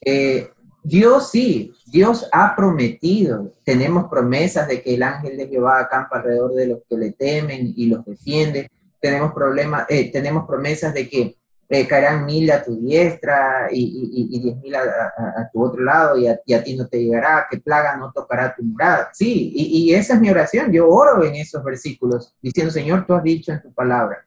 Eh, 0.00 0.50
Dios 0.82 1.30
sí, 1.30 1.72
Dios 1.86 2.28
ha 2.32 2.56
prometido, 2.56 3.52
tenemos 3.64 4.08
promesas 4.08 4.66
de 4.66 4.82
que 4.82 4.94
el 4.94 5.02
ángel 5.02 5.36
de 5.36 5.48
Jehová 5.48 5.80
acampa 5.80 6.16
alrededor 6.16 6.54
de 6.54 6.68
los 6.68 6.78
que 6.88 6.96
le 6.96 7.12
temen 7.12 7.72
y 7.76 7.86
los 7.86 8.04
defiende, 8.04 8.70
tenemos, 9.00 9.32
problemas, 9.32 9.86
eh, 9.88 10.10
tenemos 10.10 10.46
promesas 10.46 10.94
de 10.94 11.08
que 11.08 11.36
eh, 11.68 11.86
caerán 11.86 12.26
mil 12.26 12.50
a 12.50 12.64
tu 12.64 12.74
diestra 12.80 13.68
y, 13.70 14.40
diez 14.40 14.56
mil 14.56 14.74
a, 14.74 15.48
tu 15.52 15.62
otro 15.62 15.84
lado 15.84 16.18
y 16.18 16.26
a, 16.26 16.62
ti 16.64 16.76
no 16.76 16.88
te 16.88 17.02
llegará, 17.02 17.46
que 17.48 17.58
plaga 17.58 17.96
no 17.96 18.10
tocará 18.12 18.54
tu 18.54 18.64
morada. 18.64 19.10
Sí, 19.12 19.52
y, 19.54 19.94
esa 19.94 20.14
es 20.14 20.20
mi 20.20 20.30
oración, 20.30 20.72
yo 20.72 20.88
oro 20.88 21.22
en 21.22 21.36
esos 21.36 21.62
versículos 21.62 22.34
diciendo, 22.42 22.72
Señor, 22.72 23.06
tú 23.06 23.14
has 23.14 23.22
dicho 23.22 23.52
en 23.52 23.62
tu 23.62 23.72
palabra. 23.72 24.26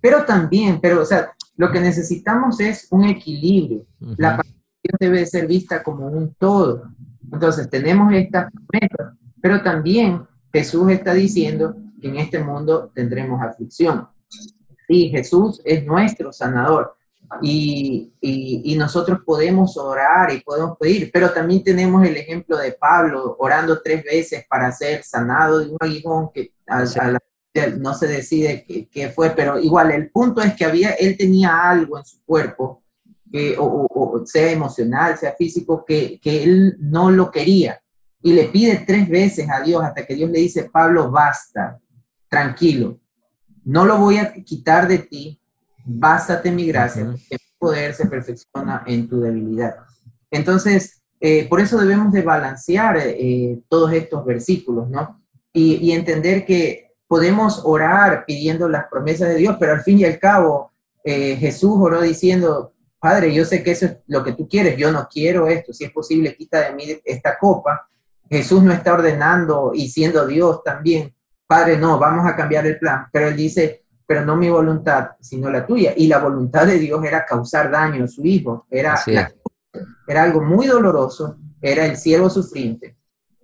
Pero 0.00 0.24
también, 0.24 0.80
pero 0.80 1.02
o 1.02 1.04
sea, 1.04 1.32
lo 1.56 1.72
que 1.72 1.80
necesitamos 1.80 2.60
es 2.60 2.86
un 2.90 3.04
equilibrio. 3.04 3.84
La 4.16 4.40
debe 4.98 5.26
ser 5.26 5.46
vista 5.46 5.82
como 5.82 6.06
un 6.06 6.34
todo. 6.34 6.90
Entonces 7.32 7.68
tenemos 7.68 8.12
estas 8.12 8.50
promesas, 8.52 9.18
pero 9.40 9.62
también 9.62 10.26
Jesús 10.52 10.90
está 10.90 11.12
diciendo 11.12 11.76
que 12.00 12.08
en 12.08 12.16
este 12.16 12.38
mundo 12.38 12.90
tendremos 12.94 13.42
aflicción. 13.42 14.08
Sí, 14.88 15.08
Jesús 15.10 15.60
es 15.64 15.84
nuestro 15.84 16.32
sanador 16.32 16.96
y, 17.42 18.12
y, 18.20 18.76
nosotros 18.76 19.20
podemos 19.24 19.76
orar 19.76 20.32
y 20.32 20.40
podemos 20.40 20.76
pedir, 20.78 21.10
pero 21.12 21.32
también 21.32 21.64
tenemos 21.64 22.06
el 22.06 22.16
ejemplo 22.16 22.56
de 22.56 22.72
Pablo 22.72 23.36
orando 23.40 23.80
tres 23.82 24.04
veces 24.04 24.46
para 24.48 24.70
ser 24.70 25.02
sanado 25.02 25.58
de 25.58 25.70
un 25.70 25.76
aguijón 25.80 26.30
que 26.32 26.52
no 27.78 27.94
se 27.94 28.06
decide 28.06 28.64
qué 28.90 29.08
fue, 29.08 29.30
pero 29.30 29.58
igual 29.58 29.90
el 29.90 30.10
punto 30.10 30.40
es 30.40 30.54
que 30.54 30.64
había, 30.64 30.90
él 30.90 31.16
tenía 31.16 31.68
algo 31.68 31.98
en 31.98 32.04
su 32.04 32.22
cuerpo 32.24 32.82
o, 33.58 34.22
sea 34.24 34.50
emocional, 34.50 35.16
sea 35.18 35.34
físico, 35.36 35.84
que, 35.84 36.18
que 36.20 36.42
él 36.42 36.76
no 36.78 37.10
lo 37.10 37.30
quería. 37.30 37.80
Y 38.22 38.32
le 38.32 38.44
pide 38.44 38.84
tres 38.86 39.08
veces 39.08 39.48
a 39.50 39.60
Dios 39.60 39.82
hasta 39.82 40.04
que 40.04 40.14
Dios 40.14 40.30
le 40.30 40.40
dice, 40.40 40.68
Pablo, 40.72 41.10
basta, 41.10 41.78
tranquilo, 42.28 42.98
no 43.64 43.84
lo 43.84 43.98
voy 43.98 44.18
a 44.18 44.32
quitar 44.32 44.86
de 44.88 44.98
ti, 44.98 45.40
bástate 45.84 46.50
mi 46.50 46.66
gracia, 46.66 47.04
que 47.28 47.34
mi 47.34 47.58
poder 47.58 47.94
se 47.94 48.06
perfecciona 48.06 48.84
en 48.86 49.08
tu 49.08 49.20
debilidad. 49.20 49.74
Entonces, 50.30 51.02
eh, 51.20 51.48
por 51.48 51.60
eso 51.60 51.78
debemos 51.78 52.12
de 52.12 52.22
balancear 52.22 52.96
eh, 52.98 53.60
todos 53.68 53.92
estos 53.92 54.24
versículos, 54.24 54.88
¿no? 54.88 55.20
Y, 55.52 55.76
y, 55.76 55.92
entender 55.92 56.44
que 56.44 56.92
podemos 57.08 57.62
orar 57.64 58.24
pidiendo 58.26 58.68
las 58.68 58.86
promesas 58.90 59.28
de 59.28 59.36
Dios, 59.36 59.56
pero 59.58 59.72
al 59.72 59.82
fin 59.82 59.98
y 59.98 60.04
al 60.04 60.18
cabo, 60.18 60.70
eh, 61.02 61.36
Jesús 61.36 61.72
oró 61.76 62.02
diciendo, 62.02 62.72
Padre, 63.06 63.32
yo 63.32 63.44
sé 63.44 63.62
que 63.62 63.70
eso 63.70 63.86
es 63.86 63.98
lo 64.08 64.24
que 64.24 64.32
tú 64.32 64.48
quieres, 64.48 64.76
yo 64.76 64.90
no 64.90 65.06
quiero 65.08 65.46
esto, 65.46 65.72
si 65.72 65.84
es 65.84 65.92
posible, 65.92 66.34
quita 66.34 66.62
de 66.62 66.74
mí 66.74 67.00
esta 67.04 67.38
copa. 67.38 67.88
Jesús 68.28 68.64
no 68.64 68.72
está 68.72 68.94
ordenando 68.94 69.70
y 69.72 69.88
siendo 69.88 70.26
Dios 70.26 70.64
también, 70.64 71.14
Padre, 71.46 71.78
no, 71.78 72.00
vamos 72.00 72.26
a 72.26 72.34
cambiar 72.34 72.66
el 72.66 72.80
plan, 72.80 73.06
pero 73.12 73.28
él 73.28 73.36
dice, 73.36 73.84
pero 74.04 74.24
no 74.24 74.34
mi 74.34 74.50
voluntad, 74.50 75.10
sino 75.20 75.48
la 75.50 75.64
tuya. 75.64 75.94
Y 75.96 76.08
la 76.08 76.18
voluntad 76.18 76.66
de 76.66 76.80
Dios 76.80 77.04
era 77.04 77.24
causar 77.24 77.70
daño 77.70 78.02
a 78.02 78.08
su 78.08 78.26
hijo, 78.26 78.66
era, 78.68 79.00
era 80.08 80.22
algo 80.24 80.42
muy 80.42 80.66
doloroso, 80.66 81.38
era 81.62 81.86
el 81.86 81.96
cielo 81.96 82.28
sufriente. 82.28 82.96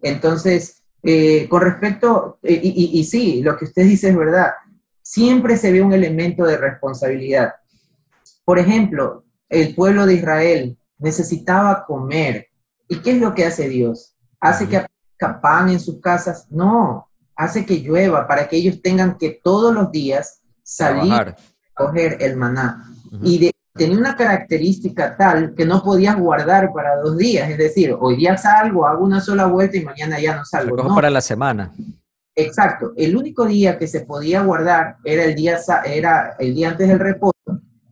Entonces, 0.02 0.82
eh, 1.04 1.46
con 1.48 1.62
respecto, 1.62 2.40
eh, 2.42 2.60
y, 2.60 2.98
y 2.98 3.04
sí, 3.04 3.44
lo 3.44 3.56
que 3.56 3.66
usted 3.66 3.84
dice 3.84 4.08
es 4.08 4.16
verdad, 4.16 4.54
siempre 5.02 5.56
se 5.56 5.70
ve 5.70 5.82
un 5.82 5.92
elemento 5.92 6.44
de 6.46 6.56
responsabilidad. 6.56 7.52
Por 8.44 8.58
ejemplo, 8.58 9.22
el 9.52 9.74
pueblo 9.74 10.06
de 10.06 10.14
Israel 10.14 10.78
necesitaba 10.98 11.84
comer. 11.84 12.48
¿Y 12.88 12.96
qué 13.00 13.12
es 13.12 13.20
lo 13.20 13.34
que 13.34 13.44
hace 13.44 13.68
Dios? 13.68 14.16
¿Hace 14.40 14.66
que 14.66 14.78
aparezca 14.78 15.40
pan 15.40 15.68
en 15.68 15.78
sus 15.78 16.00
casas? 16.00 16.46
No, 16.50 17.08
hace 17.36 17.66
que 17.66 17.80
llueva 17.80 18.26
para 18.26 18.48
que 18.48 18.56
ellos 18.56 18.80
tengan 18.82 19.18
que 19.18 19.40
todos 19.44 19.74
los 19.74 19.92
días 19.92 20.40
salir 20.62 21.12
a 21.12 21.36
coger 21.74 22.16
el 22.20 22.36
maná. 22.36 22.84
Y 23.22 23.50
tenía 23.74 23.98
una 23.98 24.16
característica 24.16 25.16
tal 25.16 25.54
que 25.54 25.66
no 25.66 25.82
podías 25.82 26.18
guardar 26.18 26.72
para 26.72 26.96
dos 26.96 27.18
días, 27.18 27.50
es 27.50 27.58
decir, 27.58 27.94
hoy 27.98 28.16
día 28.16 28.38
salgo, 28.38 28.86
hago 28.86 29.04
una 29.04 29.20
sola 29.20 29.46
vuelta 29.46 29.76
y 29.76 29.84
mañana 29.84 30.18
ya 30.18 30.34
no 30.34 30.44
salgo. 30.46 30.76
No. 30.76 30.94
para 30.94 31.10
la 31.10 31.20
semana. 31.20 31.72
Exacto, 32.34 32.92
el 32.96 33.14
único 33.14 33.44
día 33.44 33.78
que 33.78 33.86
se 33.86 34.00
podía 34.00 34.42
guardar 34.42 34.96
era 35.04 35.24
el 35.24 35.34
día, 35.34 35.58
era 35.84 36.36
el 36.38 36.54
día 36.54 36.70
antes 36.70 36.88
del 36.88 36.98
reposo 36.98 37.32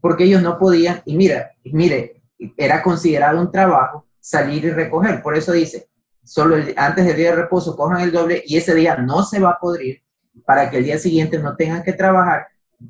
porque 0.01 0.25
ellos 0.25 0.43
no 0.43 0.59
podían, 0.59 1.03
y 1.05 1.17
mira, 1.17 1.53
mire, 1.65 2.23
era 2.57 2.83
considerado 2.83 3.41
un 3.41 3.51
trabajo 3.51 4.07
salir 4.19 4.65
y 4.65 4.71
recoger. 4.71 5.23
Por 5.23 5.37
eso 5.37 5.53
dice, 5.53 5.89
solo 6.25 6.57
antes 6.77 7.07
del 7.07 7.17
día 7.17 7.31
de 7.31 7.43
reposo 7.43 7.77
cojan 7.77 8.01
el 8.01 8.13
doble 8.13 8.43
y 8.47 8.57
ese 8.57 8.75
día 8.75 8.97
no 8.97 9.23
se 9.23 9.41
va 9.41 9.51
a 9.51 9.59
podrir 9.59 10.03
para 10.45 10.71
que 10.71 10.79
el 10.79 10.85
día 10.85 10.99
siguiente 10.99 11.39
no 11.39 11.57
tengan 11.57 11.83
que 11.83 11.93
trabajar. 11.93 12.47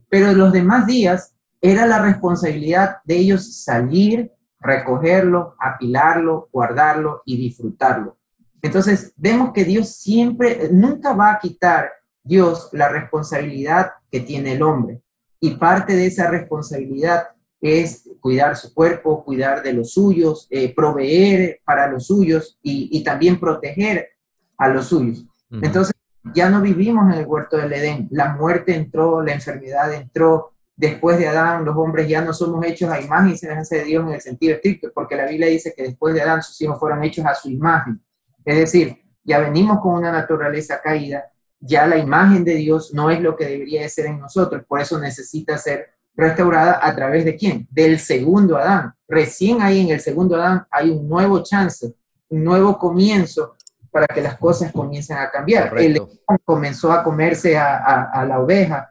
Pero 0.08 0.32
los 0.32 0.52
demás 0.52 0.86
días 0.86 1.34
era 1.60 1.86
la 1.86 2.00
responsabilidad 2.00 2.98
de 3.04 3.16
ellos 3.16 3.62
salir, 3.64 4.32
recogerlo, 4.60 5.56
apilarlo, 5.58 6.48
guardarlo 6.52 7.22
y 7.24 7.36
disfrutarlo. 7.36 8.18
Entonces, 8.62 9.12
vemos 9.16 9.52
que 9.52 9.64
Dios 9.64 9.94
siempre, 9.94 10.68
nunca 10.70 11.14
va 11.14 11.32
a 11.32 11.38
quitar 11.38 11.90
Dios 12.22 12.68
la 12.72 12.88
responsabilidad 12.88 13.92
que 14.10 14.20
tiene 14.20 14.52
el 14.52 14.62
hombre 14.62 15.00
y 15.40 15.50
parte 15.50 15.96
de 15.96 16.06
esa 16.06 16.30
responsabilidad 16.30 17.28
es 17.60 18.08
cuidar 18.20 18.56
su 18.56 18.72
cuerpo, 18.72 19.24
cuidar 19.24 19.62
de 19.62 19.72
los 19.72 19.92
suyos, 19.92 20.46
eh, 20.50 20.74
proveer 20.74 21.60
para 21.64 21.90
los 21.90 22.06
suyos 22.06 22.58
y, 22.62 23.02
también 23.04 23.38
proteger 23.38 24.10
a 24.56 24.68
los 24.68 24.86
suyos. 24.86 25.24
Entonces, 25.50 25.94
ya 26.34 26.48
no 26.48 26.60
vivimos 26.60 27.12
en 27.12 27.20
el 27.20 27.26
huerto 27.26 27.56
del 27.56 27.72
Edén. 27.72 28.08
La 28.10 28.34
muerte 28.34 28.74
entró, 28.74 29.22
la 29.22 29.32
enfermedad 29.32 29.92
entró. 29.92 30.52
Después 30.76 31.18
de 31.18 31.28
Adán, 31.28 31.64
los 31.64 31.76
hombres 31.76 32.08
ya 32.08 32.22
no 32.22 32.32
somos 32.32 32.64
hechos 32.64 32.90
a 32.90 33.00
imagen 33.00 33.32
y 33.32 33.36
semejanza 33.36 33.76
de 33.76 33.84
Dios 33.84 34.06
en 34.06 34.14
el 34.14 34.20
sentido 34.20 34.54
estricto, 34.54 34.90
porque 34.94 35.16
la 35.16 35.26
Biblia 35.26 35.48
dice 35.48 35.74
que 35.76 35.82
después 35.82 36.14
de 36.14 36.22
Adán 36.22 36.42
sus 36.42 36.58
hijos 36.62 36.78
fueron 36.78 37.02
hechos 37.04 37.26
a 37.26 37.34
su 37.34 37.50
imagen. 37.50 38.00
Es 38.44 38.56
decir, 38.56 38.96
ya 39.22 39.40
venimos 39.40 39.80
con 39.80 39.94
una 39.94 40.10
naturaleza 40.10 40.80
caída, 40.82 41.30
ya 41.60 41.86
la 41.86 41.98
imagen 41.98 42.44
de 42.44 42.54
Dios 42.54 42.92
no 42.94 43.10
es 43.10 43.20
lo 43.20 43.36
que 43.36 43.44
debería 43.46 43.82
de 43.82 43.88
ser 43.88 44.06
en 44.06 44.18
nosotros, 44.18 44.64
por 44.66 44.80
eso 44.80 44.98
necesita 44.98 45.58
ser 45.58 45.90
restaurada 46.16 46.80
a 46.82 46.94
través 46.94 47.24
de 47.24 47.36
quién? 47.36 47.68
Del 47.70 47.98
segundo 47.98 48.56
Adán. 48.56 48.94
Recién 49.06 49.62
ahí 49.62 49.80
en 49.80 49.90
el 49.90 50.00
segundo 50.00 50.36
Adán 50.36 50.66
hay 50.70 50.90
un 50.90 51.08
nuevo 51.08 51.42
chance, 51.42 51.94
un 52.28 52.44
nuevo 52.44 52.78
comienzo 52.78 53.56
para 53.90 54.06
que 54.06 54.20
las 54.20 54.36
cosas 54.38 54.72
comiencen 54.72 55.16
a 55.18 55.30
cambiar. 55.30 55.76
El 55.78 55.94
león 55.94 56.08
comenzó 56.44 56.92
a 56.92 57.02
comerse 57.02 57.56
a, 57.56 58.24
la 58.26 58.38
oveja, 58.38 58.88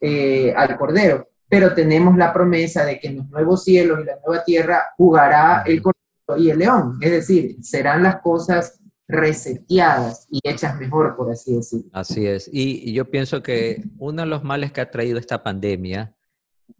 eh, 0.00 0.52
al 0.56 0.76
cordero, 0.76 1.28
pero 1.48 1.74
tenemos 1.74 2.16
la 2.16 2.32
promesa 2.32 2.84
de 2.84 2.98
que 2.98 3.08
en 3.08 3.18
los 3.18 3.28
nuevos 3.30 3.64
cielos 3.64 4.00
y 4.00 4.04
la 4.04 4.18
nueva 4.24 4.44
tierra 4.44 4.82
jugará 4.96 5.62
el 5.66 5.82
cordero 5.82 6.42
y 6.42 6.50
el 6.50 6.58
león. 6.58 6.98
Es 7.00 7.10
decir, 7.10 7.56
serán 7.62 8.02
las 8.02 8.20
cosas 8.20 8.78
reseteadas 9.12 10.26
y 10.30 10.40
hechas 10.42 10.78
mejor, 10.80 11.14
por 11.16 11.30
así 11.30 11.54
decirlo. 11.54 11.90
Así 11.92 12.26
es. 12.26 12.48
Y, 12.52 12.92
yo 12.92 13.10
pienso 13.10 13.42
que 13.42 13.84
uno 13.98 14.22
de 14.22 14.28
los 14.28 14.42
males 14.42 14.72
que 14.72 14.80
ha 14.80 14.90
traído 14.90 15.18
esta 15.18 15.42
pandemia 15.42 16.16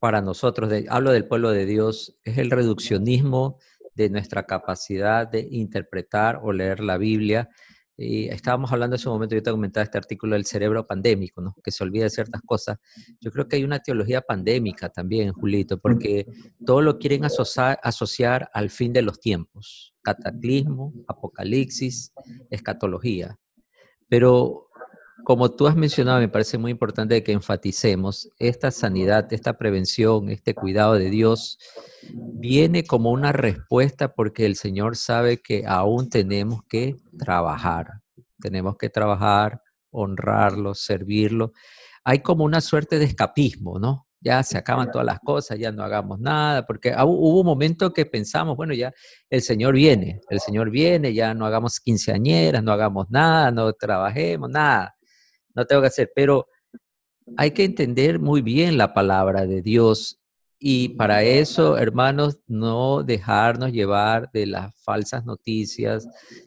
para 0.01 0.23
nosotros, 0.23 0.73
hablo 0.89 1.13
del 1.13 1.27
pueblo 1.27 1.51
de 1.51 1.67
Dios, 1.67 2.19
es 2.25 2.39
el 2.39 2.51
reduccionismo 2.51 3.59
de 3.95 4.09
nuestra 4.09 4.47
capacidad 4.47 5.29
de 5.29 5.47
interpretar 5.51 6.41
o 6.43 6.53
leer 6.53 6.81
la 6.81 6.97
Biblia. 6.97 7.51
Y 8.03 8.29
estábamos 8.29 8.73
hablando 8.73 8.97
en 8.97 9.01
ese 9.01 9.09
momento, 9.09 9.35
yo 9.35 9.43
te 9.43 9.51
comentaba 9.51 9.85
este 9.85 9.99
artículo 9.99 10.35
del 10.35 10.45
cerebro 10.45 10.87
pandémico, 10.87 11.41
¿no? 11.41 11.55
que 11.63 11.71
se 11.71 11.85
olvida 11.85 12.05
de 12.05 12.11
ciertas 12.11 12.43
cosas. 12.43 12.79
Yo 13.21 13.31
creo 13.31 13.47
que 13.47 13.57
hay 13.57 13.65
una 13.65 13.79
teología 13.79 14.21
pandémica 14.21 14.89
también, 14.89 15.33
Julito, 15.33 15.79
porque 15.79 16.27
todo 16.67 16.83
lo 16.83 16.99
quieren 16.99 17.25
asociar, 17.25 17.79
asociar 17.83 18.51
al 18.53 18.71
fin 18.71 18.93
de 18.93 19.03
los 19.03 19.21
tiempos. 19.21 19.95
Cataclismo, 20.03 20.93
apocalipsis, 21.07 22.13
escatología. 22.51 23.39
Pero 24.09 24.69
como 25.25 25.51
tú 25.51 25.67
has 25.67 25.77
mencionado, 25.77 26.21
me 26.21 26.29
parece 26.29 26.59
muy 26.59 26.71
importante 26.71 27.23
que 27.23 27.33
enfaticemos 27.33 28.29
esta 28.39 28.71
sanidad, 28.71 29.33
esta 29.33 29.57
prevención, 29.57 30.29
este 30.29 30.55
cuidado 30.55 30.95
de 30.95 31.11
Dios, 31.11 31.59
viene 32.13 32.85
como 32.85 33.11
una 33.11 33.33
respuesta 33.33 34.15
porque 34.15 34.47
el 34.47 34.57
Señor 34.57 34.97
sabe 34.97 35.41
que 35.41 35.65
aún 35.67 36.09
tenemos 36.09 36.63
que 36.69 36.97
trabajar, 37.19 38.01
tenemos 38.41 38.77
que 38.77 38.91
trabajar, 38.91 39.63
honrarlo, 39.91 40.75
servirlo. 40.75 41.53
Hay 42.05 42.21
como 42.21 42.45
una 42.45 42.61
suerte 42.61 42.99
de 42.99 43.05
escapismo, 43.05 43.79
¿no? 43.79 44.09
Ya 44.21 44.43
se 44.45 44.57
acaban 44.57 44.91
todas 44.91 45.07
las 45.07 45.19
cosas, 45.19 45.59
ya 45.59 45.73
no 45.73 45.83
hagamos 45.83 46.21
nada, 46.21 46.65
porque 46.65 46.95
hubo 46.97 47.41
un 47.41 47.47
momento 47.47 47.93
que 47.93 48.07
pensamos, 48.07 48.57
bueno, 48.57 48.73
ya 48.73 48.93
el 49.29 49.43
Señor 49.43 49.75
viene, 49.75 50.21
el 50.31 50.41
Señor 50.41 50.71
viene, 50.71 51.13
ya 51.13 51.35
no 51.35 51.45
hagamos 51.45 51.81
quinceañeras, 51.81 52.63
no 52.63 52.73
hagamos 52.73 53.11
nada, 53.11 53.51
no 53.51 53.73
trabajemos, 53.73 54.49
nada 54.49 54.95
no 55.55 55.65
tengo 55.67 55.83
que 55.83 55.89
hacer, 55.89 56.13
pero 56.15 56.47
hay 57.37 57.53
que 57.53 57.65
entender 57.65 58.19
muy 58.19 58.43
bien 58.43 58.77
la 58.77 58.95
palabra 58.95 59.47
de 59.47 59.63
Dios 59.63 60.23
y 60.65 60.91
para 60.91 61.25
eso, 61.25 61.77
hermanos, 61.77 62.39
no 62.47 63.03
dejarnos 63.03 63.73
llevar 63.73 64.31
de 64.31 64.47
las 64.47 64.73
falsas 64.85 65.25
noticias, 65.25 66.07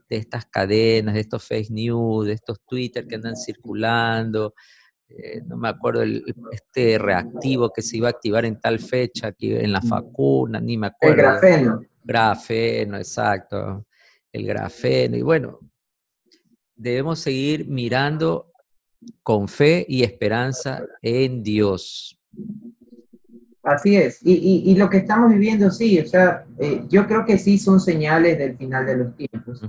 de 0.09 0.15
estas 0.15 0.45
cadenas, 0.45 1.15
de 1.15 1.19
estos 1.19 1.43
fake 1.43 1.69
news, 1.69 2.27
de 2.27 2.31
estos 2.31 2.61
Twitter 2.65 3.05
que 3.05 3.15
andan 3.15 3.35
circulando. 3.35 4.53
Eh, 5.09 5.41
no 5.45 5.57
me 5.57 5.67
acuerdo 5.67 6.01
el, 6.01 6.23
este 6.49 6.97
reactivo 6.97 7.73
que 7.73 7.81
se 7.81 7.97
iba 7.97 8.07
a 8.07 8.11
activar 8.11 8.45
en 8.45 8.57
tal 8.57 8.79
fecha, 8.79 9.27
aquí 9.27 9.53
en 9.53 9.73
la 9.73 9.81
facuna, 9.81 10.61
ni 10.61 10.77
me 10.77 10.87
acuerdo. 10.87 11.15
El 11.15 11.21
grafeno. 11.21 11.81
Grafeno, 12.01 12.95
exacto. 12.95 13.85
El 14.31 14.45
grafeno. 14.45 15.17
Y 15.17 15.23
bueno, 15.23 15.59
debemos 16.73 17.19
seguir 17.19 17.67
mirando 17.67 18.53
con 19.23 19.47
fe 19.47 19.85
y 19.87 20.03
esperanza 20.03 20.83
en 21.01 21.43
Dios. 21.43 22.19
Así 23.65 23.95
es. 23.95 24.19
Y, 24.21 24.75
lo 24.75 24.89
que 24.89 24.97
estamos 24.97 25.31
viviendo, 25.31 25.71
sí, 25.71 25.99
o 25.99 26.05
sea, 26.05 26.45
eh, 26.59 26.83
yo 26.87 27.07
creo 27.07 27.25
que 27.25 27.39
sí 27.39 27.57
son 27.57 27.79
señales 27.79 28.37
del 28.37 28.55
final 28.55 28.85
de 28.85 28.97
los 28.97 29.15
tiempos. 29.15 29.61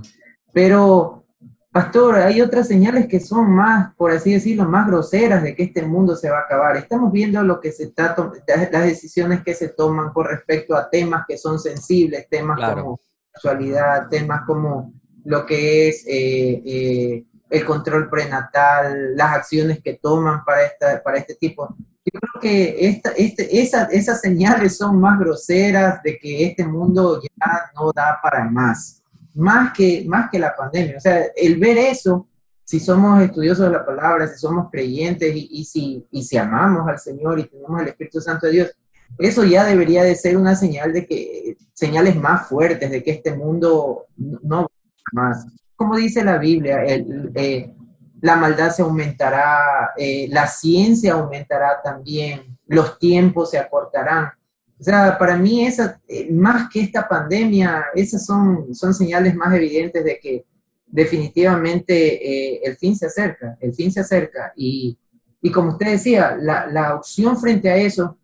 Pero, 0.53 1.25
pastor, 1.71 2.17
hay 2.17 2.41
otras 2.41 2.67
señales 2.67 3.07
que 3.07 3.19
son 3.19 3.49
más, 3.49 3.95
por 3.95 4.11
así 4.11 4.33
decirlo, 4.33 4.65
más 4.65 4.85
groseras 4.85 5.41
de 5.41 5.55
que 5.55 5.63
este 5.63 5.81
mundo 5.81 6.15
se 6.15 6.29
va 6.29 6.39
a 6.39 6.41
acabar. 6.41 6.77
Estamos 6.77 7.11
viendo 7.11 7.41
lo 7.41 7.59
que 7.59 7.71
se 7.71 7.85
está 7.85 8.15
las 8.47 8.83
decisiones 8.85 9.41
que 9.43 9.55
se 9.55 9.69
toman 9.69 10.13
con 10.13 10.27
respecto 10.27 10.75
a 10.75 10.89
temas 10.91 11.25
que 11.27 11.37
son 11.37 11.57
sensibles, 11.57 12.29
temas 12.29 12.59
como 12.75 12.99
sexualidad, 13.33 14.09
temas 14.09 14.41
como 14.45 14.93
lo 15.25 15.45
que 15.45 15.89
es 15.89 16.05
eh, 16.07 16.61
eh, 16.65 17.25
el 17.49 17.65
control 17.65 18.09
prenatal, 18.09 19.15
las 19.15 19.35
acciones 19.35 19.81
que 19.81 19.93
toman 19.93 20.43
para, 20.43 20.65
esta, 20.65 21.01
para 21.01 21.17
este 21.17 21.35
tipo. 21.35 21.75
Yo 22.05 22.19
creo 22.19 22.41
que 22.41 22.87
esta, 22.87 23.11
este, 23.11 23.59
esas 23.59 24.21
señales 24.21 24.77
son 24.77 24.99
más 24.99 25.19
groseras 25.19 26.01
de 26.03 26.17
que 26.17 26.45
este 26.45 26.65
mundo 26.65 27.21
ya 27.21 27.71
no 27.75 27.91
da 27.93 28.19
para 28.21 28.45
más, 28.45 29.03
más 29.33 29.73
que, 29.73 30.05
más 30.07 30.29
que 30.29 30.39
la 30.39 30.55
pandemia. 30.55 30.97
O 30.97 31.01
sea, 31.01 31.25
el 31.35 31.57
ver 31.59 31.77
eso, 31.77 32.27
si 32.63 32.79
somos 32.79 33.21
estudiosos 33.21 33.65
de 33.65 33.77
la 33.77 33.85
palabra, 33.85 34.27
si 34.27 34.37
somos 34.37 34.69
creyentes 34.71 35.35
y, 35.35 35.49
y 35.51 35.65
si, 35.65 36.05
y 36.11 36.23
si 36.23 36.37
amamos 36.37 36.87
al 36.87 36.99
Señor 36.99 37.39
y 37.39 37.45
tenemos 37.45 37.81
el 37.81 37.89
Espíritu 37.89 38.21
Santo 38.21 38.47
de 38.47 38.53
Dios, 38.53 38.77
eso 39.19 39.43
ya 39.43 39.65
debería 39.65 40.03
de 40.03 40.15
ser 40.15 40.37
una 40.37 40.55
señal 40.55 40.93
de 40.93 41.05
que, 41.05 41.57
señales 41.73 42.15
más 42.15 42.47
fuertes 42.47 42.91
de 42.91 43.03
que 43.03 43.11
este 43.11 43.33
mundo 43.33 44.05
no 44.17 44.63
va 44.63 44.67
más 45.13 45.45
como 45.77 45.95
dice 45.95 46.23
la 46.23 46.39
Biblia, 46.39 46.83
eh, 46.83 47.71
la 48.19 48.35
maldad 48.35 48.71
se 48.71 48.81
aumentará, 48.81 49.91
eh, 49.95 50.27
la 50.29 50.47
ciencia 50.47 51.13
aumentará 51.13 51.79
también, 51.83 52.57
los 52.65 52.97
tiempos 52.97 53.51
se 53.51 53.59
acortarán. 53.59 54.31
O 54.79 54.83
sea, 54.83 55.17
para 55.17 55.37
mí, 55.37 55.65
esa, 55.65 56.01
eh, 56.07 56.31
más 56.31 56.69
que 56.69 56.81
esta 56.81 57.07
pandemia, 57.07 57.85
esas 57.93 58.25
son, 58.25 58.73
son 58.73 58.93
señales 58.93 59.35
más 59.35 59.53
evidentes 59.53 60.03
de 60.03 60.19
que 60.19 60.45
definitivamente 60.87 62.65
el 62.65 62.75
fin 62.77 62.95
se 62.95 63.05
acerca, 63.05 63.55
el 63.61 63.73
fin 63.73 63.91
se 63.91 63.99
acerca. 63.99 64.53
Y, 64.55 64.97
y 65.41 65.51
como 65.51 65.71
usted 65.71 65.91
decía, 65.91 66.35
la, 66.39 66.65
la, 66.65 66.95
opción 66.95 67.37
frente 67.37 67.69
a 67.69 67.75
eso 67.75 68.17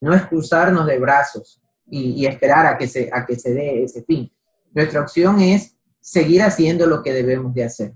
no 0.00 0.12
es 0.12 0.22
cruzarnos 0.26 0.86
de 0.86 0.98
brazos 0.98 1.62
y, 1.86 2.10
y 2.10 2.26
esperar 2.26 2.66
a 2.66 2.76
que, 2.76 2.88
se, 2.88 3.08
a 3.10 3.24
que 3.24 3.36
se 3.36 3.54
dé 3.54 3.84
ese 3.84 4.02
fin. 4.02 4.30
Nuestra 4.74 5.00
opción 5.00 5.40
es 5.40 5.73
seguir 6.04 6.42
haciendo 6.42 6.86
lo 6.86 7.02
que 7.02 7.14
debemos 7.14 7.54
de 7.54 7.64
hacer. 7.64 7.94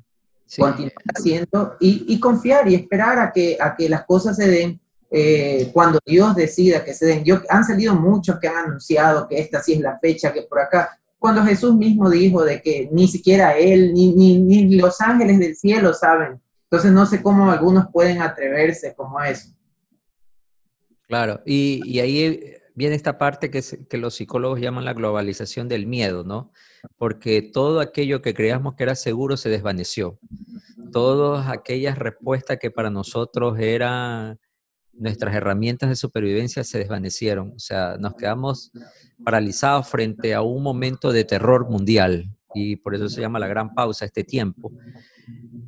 Continuar 0.57 0.95
haciendo 1.15 1.77
y, 1.79 2.19
confiar 2.19 2.67
y 2.67 2.75
esperar 2.75 3.19
a 3.19 3.31
que, 3.31 3.59
a 3.61 3.77
que 3.77 3.87
las 3.87 4.07
cosas 4.07 4.35
se 4.35 4.49
den 4.49 4.81
eh, 5.11 5.71
cuando 5.75 5.99
Dios 6.07 6.35
decida 6.35 6.83
que 6.83 6.95
se 6.95 7.05
den. 7.05 7.23
Yo, 7.23 7.43
han 7.51 7.65
salido 7.65 7.95
muchos 7.95 8.39
que 8.41 8.49
han 8.49 8.57
anunciado 8.57 9.29
que 9.29 9.39
esta 9.39 9.63
sí 9.63 9.75
es 9.75 9.81
la 9.81 9.99
fecha, 9.99 10.33
que 10.33 10.43
por 10.43 10.59
acá, 10.59 10.99
cuando 11.19 11.45
Jesús 11.45 11.77
mismo 11.77 12.09
dijo 12.09 12.43
de 12.45 12.63
que 12.63 12.89
ni 12.91 13.09
siquiera 13.09 13.59
Él, 13.59 13.93
ni, 13.93 14.15
ni, 14.15 14.39
ni 14.39 14.77
los 14.77 15.03
ángeles 15.03 15.39
del 15.39 15.55
cielo 15.55 15.93
saben. 15.93 16.41
Entonces 16.63 16.91
no 16.93 17.05
sé 17.05 17.23
cómo 17.23 17.51
algunos 17.51 17.89
pueden 17.93 18.23
atreverse 18.23 18.95
como 18.95 19.21
eso. 19.21 19.51
Claro, 21.07 21.43
y, 21.45 21.83
y 21.85 22.01
ahí 22.01 22.58
viene 22.79 22.95
esta 22.95 23.19
parte 23.19 23.51
que, 23.51 23.61
que, 23.91 23.99
los 23.99 24.15
psicólogos 24.15 24.61
llaman 24.61 24.85
la 24.85 24.95
globalización 24.95 25.67
del 25.67 25.87
miedo, 25.87 26.23
¿no? 26.23 26.53
Porque 26.97 27.43
todo 27.43 27.81
aquello 27.81 28.23
que 28.23 28.35
creíamos 28.35 28.77
que 28.77 28.85
era 28.85 28.95
seguro 28.95 29.37
se 29.37 29.49
desvaneció. 29.49 30.21
Todas 30.93 31.49
aquellas 31.49 31.99
respuestas 31.99 32.59
que 32.61 32.71
para 32.71 32.89
nosotros 32.89 33.59
eran 33.59 34.39
nuestras 34.93 35.35
herramientas 35.35 35.89
de 35.89 35.97
supervivencia 35.97 36.63
se 36.63 36.79
desvanecieron. 36.79 37.53
O 37.57 37.59
sea, 37.59 37.97
nos 37.99 38.15
quedamos 38.15 38.71
paralizados 39.25 39.89
frente 39.89 40.33
a 40.33 40.43
un 40.43 40.63
momento 40.63 41.11
de 41.11 41.25
terror 41.25 41.69
mundial. 41.69 42.33
Y 42.55 42.77
por 42.77 42.95
eso 42.95 43.09
se 43.09 43.21
llama 43.21 43.41
la 43.41 43.49
gran 43.49 43.75
pausa 43.75 44.05
este 44.05 44.23
tiempo. 44.23 44.73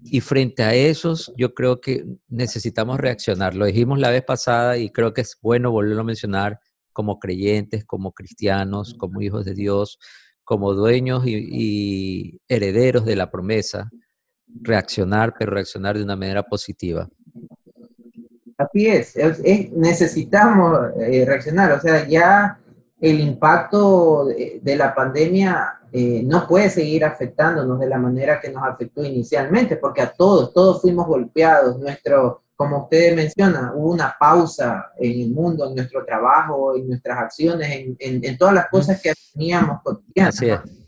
Y 0.05 0.21
frente 0.21 0.63
a 0.63 0.75
esos, 0.75 1.33
yo 1.37 1.55
creo 1.55 1.81
que 1.81 2.05
necesitamos 2.29 3.01
reaccionar. 3.01 3.57
Lo 3.57 3.67
dijimos 3.67 3.99
la 3.99 4.11
vez 4.11 4.23
pasada 4.23 4.79
y 4.79 4.91
creo 4.91 5.13
que 5.13 5.23
es 5.23 5.37
bueno 5.43 5.73
volverlo 5.73 6.03
a 6.03 6.05
mencionar 6.05 6.61
como 6.93 7.19
creyentes, 7.19 7.85
como 7.85 8.13
cristianos, 8.13 8.95
como 8.95 9.21
hijos 9.21 9.45
de 9.45 9.55
Dios, 9.55 9.99
como 10.45 10.75
dueños 10.75 11.23
y, 11.27 12.41
herederos 12.49 13.05
de 13.05 13.17
la 13.17 13.31
promesa, 13.31 13.91
reaccionar, 14.63 15.35
pero 15.39 15.53
reaccionar 15.53 15.97
de 15.97 16.05
una 16.05 16.17
manera 16.17 16.43
positiva. 16.43 17.09
Así 18.59 18.87
es, 18.87 19.17
necesitamos 19.73 20.91
eh, 21.01 21.25
reaccionar, 21.25 21.73
o 21.73 21.81
sea, 21.81 22.07
ya 22.07 22.61
el 23.01 23.21
impacto 23.21 24.27
de, 24.27 24.77
la 24.77 24.95
pandemia 24.95 25.81
eh, 25.91 26.23
no 26.25 26.47
puede 26.47 26.69
seguir 26.69 27.05
afectándonos 27.05 27.81
de 27.81 27.89
la 27.89 27.99
manera 27.99 28.41
que 28.41 28.51
nos 28.51 28.63
afectó 28.63 29.03
inicialmente, 29.05 29.77
porque 29.77 30.03
a 30.03 30.13
todos, 30.13 30.53
todos 30.53 30.83
fuimos 30.83 31.07
golpeados. 31.07 31.79
Nuestro, 31.79 32.43
como 32.61 32.83
ustedes 32.83 33.17
mencionan, 33.17 33.71
hubo 33.75 33.91
una 33.91 34.15
pausa 34.21 34.93
en 34.99 35.19
el 35.19 35.31
mundo, 35.31 35.67
en 35.67 35.77
nuestro 35.77 36.05
trabajo, 36.05 36.77
en 36.77 36.89
nuestras 36.89 37.17
acciones, 37.17 37.71
en, 37.71 37.97
en, 37.99 38.37
todas 38.37 38.53
las 38.53 38.69
cosas 38.69 39.01
que 39.01 39.15
teníamos 39.33 39.81
cotidianas. 39.83 40.39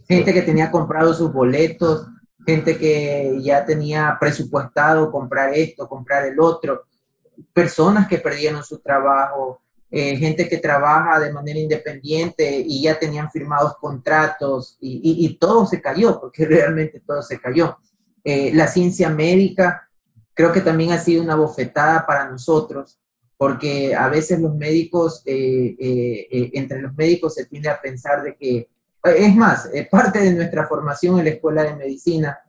Gente 0.07 0.35
que 0.35 0.43
tenía 0.43 0.71
comprado 0.71 1.15
sus 1.15 1.33
boletos, 1.33 2.09
gente 2.45 2.77
que 2.77 3.39
ya 3.41 3.65
tenía 3.65 4.19
presupuestado 4.21 5.11
comprar 5.11 5.55
esto, 5.55 5.89
comprar 5.89 6.27
el 6.27 6.39
otro, 6.39 6.83
personas 7.55 8.07
que 8.07 8.19
perdieron 8.19 8.63
su 8.63 8.79
trabajo, 8.81 9.63
eh, 9.91 10.15
gente 10.19 10.51
que 10.51 10.59
trabaja 10.59 11.19
de 11.21 11.33
manera 11.33 11.59
independiente 11.59 12.63
y 12.67 12.83
ya 12.83 12.99
tenían 12.99 13.31
firmados 13.31 13.79
contratos 13.79 14.77
y, 14.79 15.39
todo 15.41 15.65
se 15.65 15.81
cayó, 15.81 16.21
porque 16.21 16.45
realmente 16.45 17.01
todo 17.01 17.23
se 17.23 17.41
cayó. 17.41 17.79
Eh, 18.23 18.53
la 18.53 18.67
ciencia 18.67 19.09
médica 19.09 19.89
creo 20.43 20.53
que 20.53 20.61
también 20.61 20.91
ha 20.91 20.99
sido 20.99 21.23
una 21.23 21.37
bofetada 21.37 22.05
para 22.05 22.29
nosotros, 22.29 22.99
porque 23.37 23.95
a 23.95 24.09
veces 24.09 24.41
los 24.41 24.57
médicos, 24.57 25.23
eh, 25.25 26.51
entre 26.53 26.83
los 26.83 26.93
médicos 26.97 27.35
se 27.35 27.47
tiende 27.47 27.69
a 27.69 27.81
pensar 27.81 28.25
de 28.25 28.35
que 28.35 28.69
es 29.05 29.37
más, 29.37 29.71
parte 29.89 30.19
de 30.19 30.33
nuestra 30.33 30.67
formación 30.67 31.21
en 31.21 31.27
la 31.27 31.31
escuela 31.31 31.63
de 31.63 31.77
medicina, 31.77 32.41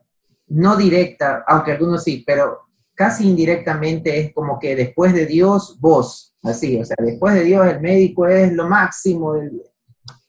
no 0.48 0.76
directa, 0.76 1.44
aunque 1.46 1.70
algunos 1.70 2.02
sí, 2.02 2.24
pero 2.26 2.62
casi 2.94 3.28
indirectamente 3.28 4.18
es 4.18 4.34
como 4.34 4.58
que 4.58 4.74
después 4.74 5.12
de 5.12 5.26
Dios, 5.26 5.78
vos, 5.78 6.34
así, 6.42 6.80
o 6.80 6.84
sea, 6.84 6.96
después 6.98 7.34
de 7.34 7.44
Dios 7.44 7.64
el 7.64 7.80
médico 7.80 8.26
es 8.26 8.52
lo 8.52 8.68
máximo, 8.68 9.36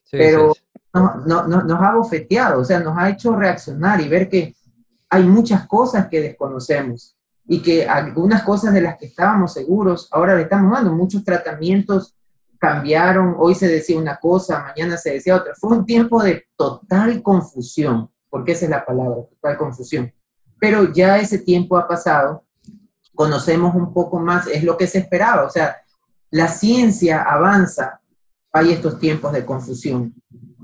pero 0.08 0.52
No, 0.94 1.48
nos 1.48 1.82
ha 1.82 1.96
bofeteado, 1.96 2.60
o 2.60 2.64
sea, 2.64 2.78
nos 2.78 2.96
ha 2.96 3.10
hecho 3.10 3.34
reaccionar 3.34 4.00
y 4.00 4.08
ver 4.08 4.28
que 4.28 4.54
hay 5.10 5.24
muchas 5.24 5.66
cosas 5.66 6.06
que 6.06 6.20
desconocemos 6.20 7.15
y 7.48 7.62
que 7.62 7.86
algunas 7.86 8.42
cosas 8.42 8.74
de 8.74 8.80
las 8.80 8.98
que 8.98 9.06
estábamos 9.06 9.52
seguros, 9.52 10.08
ahora 10.10 10.34
le 10.34 10.42
estamos 10.42 10.72
dando 10.72 10.92
muchos 10.92 11.24
tratamientos 11.24 12.16
cambiaron, 12.58 13.36
hoy 13.38 13.54
se 13.54 13.68
decía 13.68 13.98
una 13.98 14.16
cosa, 14.16 14.62
mañana 14.62 14.96
se 14.96 15.12
decía 15.12 15.36
otra. 15.36 15.54
Fue 15.54 15.76
un 15.76 15.84
tiempo 15.84 16.22
de 16.22 16.46
total 16.56 17.22
confusión, 17.22 18.10
porque 18.28 18.52
esa 18.52 18.64
es 18.64 18.70
la 18.70 18.84
palabra, 18.84 19.22
total 19.30 19.56
confusión. 19.56 20.12
Pero 20.58 20.92
ya 20.92 21.18
ese 21.18 21.38
tiempo 21.38 21.76
ha 21.76 21.86
pasado, 21.86 22.44
conocemos 23.14 23.74
un 23.74 23.92
poco 23.92 24.18
más, 24.18 24.46
es 24.46 24.64
lo 24.64 24.76
que 24.76 24.86
se 24.86 24.98
esperaba, 24.98 25.44
o 25.44 25.50
sea, 25.50 25.76
la 26.30 26.48
ciencia 26.48 27.22
avanza, 27.22 28.00
hay 28.52 28.72
estos 28.72 28.98
tiempos 28.98 29.32
de 29.32 29.44
confusión. 29.44 30.14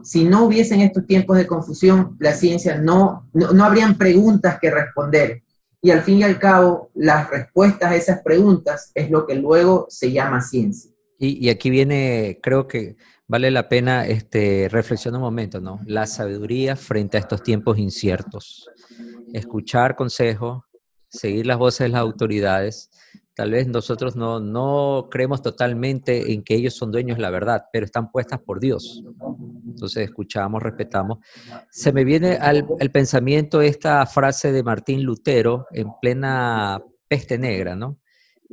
Si 0.02 0.24
no 0.24 0.44
hubiesen 0.44 0.80
estos 0.80 1.06
tiempos 1.06 1.36
de 1.36 1.46
confusión, 1.46 2.16
la 2.18 2.32
ciencia 2.32 2.76
no, 2.78 3.28
no, 3.32 3.52
no 3.52 3.64
habrían 3.64 3.96
preguntas 3.96 4.58
que 4.60 4.70
responder. 4.70 5.42
Y 5.84 5.90
al 5.90 6.02
fin 6.02 6.18
y 6.18 6.22
al 6.22 6.38
cabo, 6.38 6.90
las 6.94 7.28
respuestas 7.28 7.90
a 7.90 7.96
esas 7.96 8.22
preguntas 8.22 8.92
es 8.94 9.10
lo 9.10 9.26
que 9.26 9.34
luego 9.34 9.86
se 9.88 10.12
llama 10.12 10.40
ciencia. 10.40 10.92
Y, 11.18 11.48
aquí 11.50 11.70
viene, 11.70 12.38
creo 12.42 12.66
que 12.66 12.96
vale 13.26 13.50
la 13.50 13.68
pena 13.68 14.06
este, 14.06 14.68
reflexionar 14.70 15.18
un 15.18 15.24
momento, 15.24 15.60
¿no? 15.60 15.80
La 15.86 16.06
sabiduría 16.06 16.76
frente 16.76 17.16
a 17.16 17.20
estos 17.20 17.42
tiempos 17.42 17.78
inciertos. 17.78 18.68
Escuchar 19.32 19.96
consejos, 19.96 20.64
seguir 21.08 21.46
las 21.46 21.58
voces 21.58 21.86
de 21.86 21.88
las 21.90 22.00
autoridades. 22.00 22.90
Tal 23.34 23.50
vez 23.50 23.66
nosotros 23.66 24.14
no, 24.14 24.40
no 24.40 25.08
creemos 25.10 25.40
totalmente 25.42 26.32
en 26.32 26.42
que 26.42 26.54
ellos 26.54 26.74
son 26.74 26.92
dueños 26.92 27.16
de 27.16 27.22
la 27.22 27.30
verdad, 27.30 27.64
pero 27.72 27.86
están 27.86 28.10
puestas 28.10 28.40
por 28.40 28.60
Dios. 28.60 29.02
Entonces 29.66 30.04
escuchamos, 30.04 30.62
respetamos. 30.62 31.18
Se 31.70 31.92
me 31.92 32.04
viene 32.04 32.32
al, 32.32 32.66
al 32.78 32.90
pensamiento 32.90 33.62
esta 33.62 34.04
frase 34.06 34.52
de 34.52 34.62
Martín 34.62 35.02
Lutero 35.02 35.66
en 35.70 35.88
plena 36.00 36.82
peste 37.08 37.38
negra, 37.38 37.74
¿no? 37.74 37.98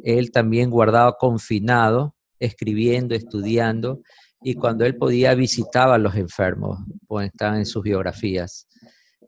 Él 0.01 0.31
también 0.31 0.69
guardaba 0.69 1.17
confinado 1.17 2.15
escribiendo, 2.39 3.15
estudiando, 3.15 4.01
y 4.41 4.55
cuando 4.55 4.85
él 4.85 4.95
podía 4.95 5.35
visitaba 5.35 5.95
a 5.95 5.99
los 5.99 6.15
enfermos, 6.15 6.79
pues 7.07 7.27
estaban 7.27 7.57
en 7.57 7.65
sus 7.65 7.83
biografías, 7.83 8.67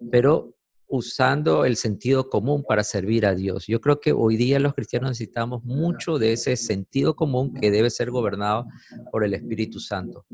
pero 0.09 0.55
usando 0.91 1.65
el 1.65 1.77
sentido 1.77 2.29
común 2.29 2.63
para 2.67 2.83
servir 2.83 3.25
a 3.25 3.33
Dios. 3.33 3.65
Yo 3.65 3.81
creo 3.81 3.99
que 3.99 4.11
hoy 4.11 4.37
día 4.37 4.59
los 4.59 4.73
cristianos 4.73 5.11
necesitamos 5.11 5.63
mucho 5.63 6.19
de 6.19 6.33
ese 6.33 6.55
sentido 6.55 7.15
común 7.15 7.53
que 7.53 7.71
debe 7.71 7.89
ser 7.89 8.11
gobernado 8.11 8.67
por 9.11 9.23
el 9.23 9.33
Espíritu 9.33 9.79
Santo. 9.79 10.25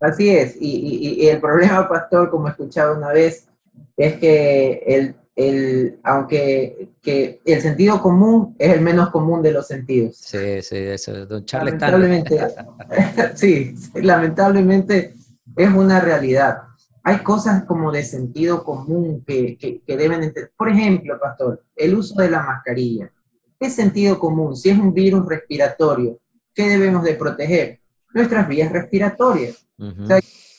Así 0.00 0.28
es, 0.28 0.56
y, 0.60 1.26
el 1.26 1.40
problema, 1.40 1.88
pastor, 1.88 2.30
como 2.30 2.46
he 2.46 2.50
escuchado 2.50 2.96
una 2.96 3.12
vez, 3.12 3.48
es 3.96 4.16
que 4.18 4.82
el 4.86 5.16
el, 5.38 6.00
aunque 6.02 6.88
que 7.00 7.40
el 7.44 7.62
sentido 7.62 8.02
común 8.02 8.56
es 8.58 8.74
el 8.74 8.80
menos 8.80 9.10
común 9.10 9.40
de 9.40 9.52
los 9.52 9.68
sentidos. 9.68 10.16
Sí, 10.16 10.60
sí, 10.62 10.76
eso, 10.76 11.26
don 11.26 11.44
Charles 11.44 11.74
lamentablemente, 11.80 12.40
sí, 13.36 13.72
lamentablemente 13.94 15.14
es 15.56 15.68
una 15.72 16.00
realidad. 16.00 16.67
Hay 17.08 17.22
cosas 17.22 17.64
como 17.64 17.90
de 17.90 18.04
sentido 18.04 18.62
común 18.62 19.24
que, 19.26 19.56
que, 19.56 19.80
que 19.80 19.96
deben 19.96 20.22
entender. 20.22 20.52
Por 20.56 20.68
ejemplo, 20.68 21.18
pastor, 21.18 21.64
el 21.74 21.94
uso 21.94 22.20
de 22.20 22.30
la 22.30 22.42
mascarilla. 22.42 23.10
¿Qué 23.58 23.70
sentido 23.70 24.18
común? 24.18 24.54
Si 24.54 24.68
es 24.68 24.78
un 24.78 24.92
virus 24.92 25.26
respiratorio, 25.26 26.18
¿qué 26.54 26.68
debemos 26.68 27.02
de 27.04 27.14
proteger? 27.14 27.80
Nuestras 28.12 28.46
vías 28.46 28.70
respiratorias 28.70 29.66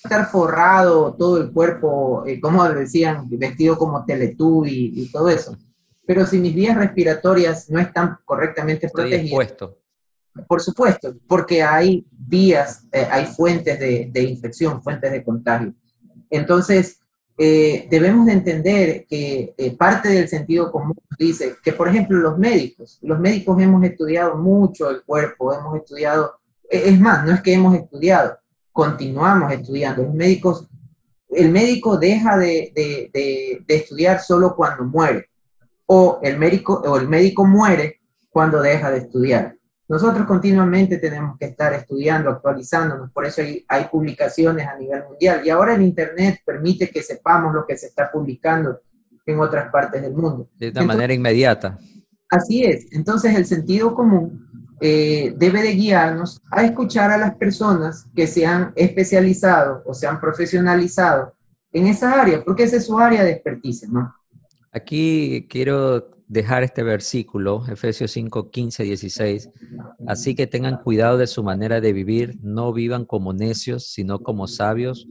estar 0.03 0.25
forrado 0.25 1.13
todo 1.13 1.39
el 1.39 1.51
cuerpo, 1.51 2.23
eh, 2.25 2.39
como 2.39 2.67
decían, 2.69 3.27
vestido 3.29 3.77
como 3.77 4.05
teletú 4.05 4.65
y, 4.65 5.07
todo 5.11 5.29
eso. 5.29 5.55
Pero 6.05 6.25
si 6.25 6.39
mis 6.39 6.55
vías 6.55 6.75
respiratorias 6.75 7.69
no 7.69 7.79
están 7.79 8.17
correctamente 8.25 8.89
protegidas, 8.89 9.53
por 10.47 10.61
supuesto, 10.61 11.15
porque 11.27 11.61
hay 11.61 12.07
vías, 12.11 12.87
eh, 12.91 13.07
hay 13.11 13.25
fuentes 13.25 13.79
de, 13.79 14.23
infección, 14.23 14.81
fuentes 14.81 15.11
de 15.11 15.23
contagio. 15.23 15.73
Entonces, 16.29 16.99
eh, 17.37 17.87
debemos 17.89 18.25
de 18.25 18.33
entender 18.33 19.05
que 19.07 19.55
parte 19.77 20.09
del 20.09 20.27
sentido 20.27 20.71
común 20.71 20.95
dice 21.19 21.57
que, 21.61 21.73
por 21.73 21.89
ejemplo, 21.89 22.17
los 22.17 22.37
médicos, 22.37 22.97
los 23.01 23.19
médicos 23.19 23.61
hemos 23.61 23.83
estudiado 23.83 24.35
mucho 24.37 24.89
el 24.89 25.03
cuerpo, 25.03 25.53
hemos 25.53 25.77
estudiado, 25.77 26.39
e, 26.69 26.89
es 26.89 26.99
más, 26.99 27.25
no 27.25 27.33
es 27.33 27.41
que 27.41 27.53
hemos 27.53 27.75
estudiado, 27.75 28.37
continuamos 28.71 29.51
estudiando. 29.51 30.03
Los 30.03 30.13
médicos, 30.13 30.67
el 31.29 31.51
médico 31.51 31.97
deja 31.97 32.37
de, 32.37 33.11
estudiar 33.67 34.21
solo 34.21 34.55
cuando 34.55 34.85
muere, 34.85 35.29
o 35.85 36.19
el, 36.23 36.37
médico, 36.37 36.81
o 36.85 36.97
el 36.97 37.07
médico 37.07 37.45
muere 37.45 37.99
cuando 38.29 38.61
deja 38.61 38.91
de 38.91 38.99
estudiar. 38.99 39.55
Nosotros 39.89 40.27
continuamente 40.27 40.97
tenemos 40.99 41.37
que 41.37 41.47
estar 41.47 41.73
estudiando, 41.73 42.29
actualizándonos, 42.29 43.11
por 43.11 43.25
eso 43.25 43.41
hay, 43.41 43.65
hay, 43.67 43.85
publicaciones 43.85 44.67
a 44.67 44.77
nivel 44.77 45.03
mundial. 45.09 45.41
Y 45.43 45.49
ahora 45.49 45.73
el 45.73 45.81
Internet 45.81 46.41
permite 46.45 46.89
que 46.89 47.01
sepamos 47.01 47.53
lo 47.53 47.65
que 47.65 47.75
se 47.75 47.87
está 47.87 48.11
publicando 48.11 48.79
en 49.25 49.39
otras 49.39 49.71
partes 49.71 50.01
del 50.01 50.13
mundo. 50.13 50.47
De 50.57 50.69
una 50.69 50.83
manera 50.83 51.13
inmediata. 51.13 51.77
Así 52.29 52.63
es. 52.63 52.85
Entonces 52.91 53.35
el 53.35 53.45
sentido 53.45 53.95
común 53.95 54.47
eh, 54.81 55.33
debe 55.37 55.61
de 55.61 55.73
guiarnos 55.73 56.41
a 56.51 56.63
escuchar 56.63 57.11
a 57.11 57.17
las 57.17 57.35
personas 57.35 58.07
que 58.15 58.27
se 58.27 58.45
han 58.45 58.71
especializado 58.75 59.83
o 59.85 59.93
se 59.93 60.07
han 60.07 60.21
profesionalizado 60.21 61.33
en 61.73 61.87
esa 61.87 62.21
área, 62.21 62.43
porque 62.43 62.63
esa 62.63 62.77
es 62.77 62.85
su 62.85 62.97
área 62.97 63.23
de 63.23 63.31
expertise, 63.31 63.89
¿no? 63.89 64.13
Aquí 64.71 65.47
quiero 65.49 66.11
dejar 66.29 66.61
este 66.61 66.83
versículo, 66.83 67.65
Efesios 67.67 68.11
5, 68.11 68.51
15, 68.51 68.83
16. 68.83 69.49
Así 70.07 70.35
que 70.35 70.45
tengan 70.45 70.77
cuidado 70.77 71.17
de 71.17 71.25
su 71.25 71.43
manera 71.43 71.81
de 71.81 71.91
vivir, 71.91 72.37
no 72.41 72.71
vivan 72.71 73.05
como 73.05 73.33
necios, 73.33 73.87
sino 73.87 74.19
como 74.19 74.47
sabios, 74.47 75.07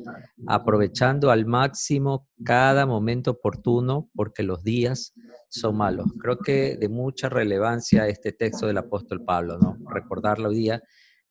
aprovechando 0.47 1.33
al 1.33 1.45
máximo 1.45 2.29
cada 2.45 2.87
momento 2.87 3.33
oportuno, 3.33 4.09
porque 4.15 4.45
los 4.45 4.63
días 4.63 5.13
son 5.49 5.77
malos. 5.77 6.07
Creo 6.21 6.39
que 6.39 6.77
de 6.77 6.89
mucha 6.89 7.29
relevancia 7.29 8.07
este 8.07 8.31
texto 8.31 8.69
del 8.69 8.79
apóstol 8.79 9.25
Pablo, 9.25 9.59
¿no? 9.59 9.77
Recordarlo 9.91 10.51
hoy 10.51 10.57
día, 10.57 10.83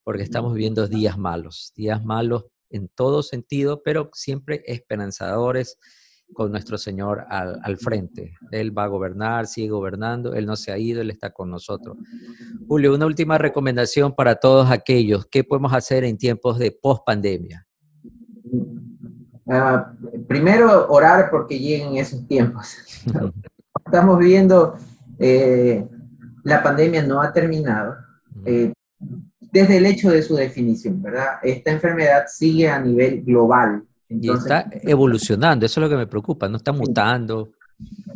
porque 0.03 0.23
estamos 0.23 0.53
viviendo 0.53 0.87
días 0.87 1.17
malos, 1.17 1.71
días 1.77 2.03
malos 2.03 2.45
en 2.69 2.89
todo 2.89 3.23
sentido, 3.23 3.81
pero 3.83 4.09
siempre 4.13 4.63
esperanzadores 4.65 5.77
con 6.33 6.51
nuestro 6.51 6.77
Señor 6.77 7.25
al, 7.29 7.77
frente. 7.77 8.35
Él 8.51 8.77
va 8.77 8.83
a 8.83 8.87
gobernar, 8.87 9.47
sigue 9.47 9.69
gobernando, 9.69 10.33
Él 10.33 10.45
no 10.45 10.55
se 10.55 10.71
ha 10.71 10.77
ido, 10.77 11.01
Él 11.01 11.09
está 11.09 11.31
con 11.31 11.49
nosotros. 11.49 11.97
Julio, 12.67 12.93
una 12.93 13.05
última 13.05 13.37
recomendación 13.37 14.13
para 14.13 14.35
todos 14.35 14.69
aquellos. 14.69 15.25
¿Qué 15.25 15.43
podemos 15.43 15.73
hacer 15.73 16.03
en 16.03 16.17
tiempos 16.17 16.59
de 16.59 16.71
post-pandemia? 16.71 17.65
Ah, 19.49 19.93
primero, 20.27 20.87
orar 20.89 21.29
porque 21.31 21.57
lleguen 21.57 21.97
esos 21.97 22.27
tiempos. 22.27 22.75
Estamos 23.85 24.19
viendo, 24.19 24.75
eh, 25.19 25.87
la 26.43 26.61
pandemia 26.61 27.03
no 27.03 27.21
ha 27.21 27.31
terminado. 27.31 27.95
Eh, 28.45 28.73
desde 29.51 29.77
el 29.77 29.85
hecho 29.85 30.11
de 30.11 30.21
su 30.21 30.35
definición, 30.35 31.01
¿verdad? 31.01 31.39
Esta 31.41 31.71
enfermedad 31.71 32.25
sigue 32.27 32.69
a 32.69 32.79
nivel 32.79 33.23
global, 33.23 33.86
y 34.09 34.31
está 34.31 34.69
evolucionando, 34.83 35.65
eso 35.65 35.79
es 35.79 35.83
lo 35.83 35.89
que 35.89 35.97
me 35.97 36.07
preocupa, 36.07 36.47
no 36.47 36.57
está 36.57 36.71
mutando. 36.71 37.51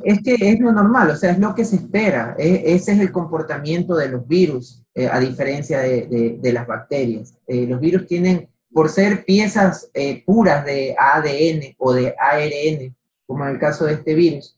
Es 0.04 0.22
que 0.24 0.36
es 0.36 0.60
lo 0.60 0.72
normal, 0.72 1.12
o 1.12 1.16
sea, 1.16 1.32
es 1.32 1.39
lo 1.39 1.54
que 1.54 1.66
se 1.66 1.76
espera, 1.76 2.36
e, 2.38 2.74
ese 2.74 2.94
es 2.94 3.00
el 3.00 3.12
comportamiento 3.12 3.96
de 3.96 4.10
los 4.10 4.28
virus, 4.28 4.84
eh, 4.96 5.08
a 5.08 5.20
diferencia 5.20 5.80
de, 5.80 6.38
de, 6.42 6.54
las 6.54 6.66
bacterias. 6.66 7.36
Eh, 7.46 7.68
los 7.68 7.80
virus 7.80 8.08
tienen, 8.08 8.50
por 8.74 8.89
ser 8.89 9.24
piezas 9.26 9.89
eh, 9.94 10.24
puras 10.26 10.66
de 10.66 10.96
ADN 10.98 11.76
o 11.78 11.94
de 11.94 12.16
ARN, 12.18 12.96
como 13.28 13.46
en 13.46 13.52
el 13.52 13.60
caso 13.60 13.86
de 13.86 13.94
este 13.94 14.16
virus, 14.16 14.58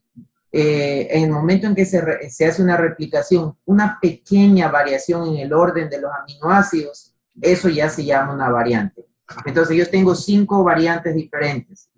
en 0.55 1.23
el 1.23 1.31
momento 1.31 1.65
en 1.65 1.73
que 1.73 1.83
se, 1.83 2.29
se 2.29 2.45
hace 2.45 2.61
una 2.61 2.77
replicación, 2.77 3.55
una 3.65 3.97
pequeña 3.99 4.69
variación 4.69 5.29
en 5.29 5.37
el 5.37 5.51
orden 5.51 5.89
de 5.89 5.99
los 5.99 6.11
aminoácidos, 6.11 7.15
eso 7.41 7.69
ya 7.69 7.89
se 7.89 8.05
llama 8.05 8.35
una 8.35 8.49
variante. 8.49 9.03
Entonces 9.45 9.77
yo 9.77 9.89
tengo 9.89 10.15
cinco 10.15 10.63
variantes 10.63 11.15
diferentes 11.15 11.89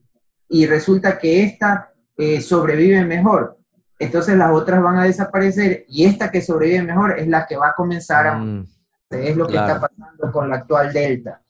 y 0.48 0.66
resulta 0.66 1.18
que 1.18 1.44
esta 1.44 1.92
eh, 2.18 2.42
sobrevive 2.42 3.04
mejor. 3.06 3.58
Entonces 3.98 4.38
las 4.38 4.52
otras 4.52 4.82
van 4.82 4.98
a 4.98 5.04
desaparecer 5.04 5.86
y 5.88 6.06
esta 6.06 6.30
que 6.30 6.42
sobrevive 6.42 6.84
mejor 6.84 7.20
es 7.20 7.28
la 7.28 7.46
que 7.46 7.58
va 7.58 7.70
a 7.70 7.76
comenzar 7.76 8.28
a... 8.28 8.38
Mm, 8.38 8.68
es 9.10 9.38
lo 9.38 9.48
que 9.48 9.56
está 9.56 9.80
pasando 9.80 10.32
con 10.32 10.50
la 10.50 10.58
actual 10.58 10.92
Delta. 10.92 11.42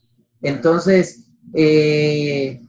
Entonces, 0.42 1.28
eh, 1.54 2.62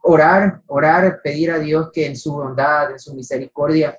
orar, 0.00 0.62
orar, 0.66 1.20
pedir 1.22 1.50
a 1.50 1.58
Dios 1.58 1.90
que 1.92 2.06
en 2.06 2.16
su 2.16 2.32
bondad, 2.32 2.92
en 2.92 2.98
su 2.98 3.14
misericordia, 3.14 3.98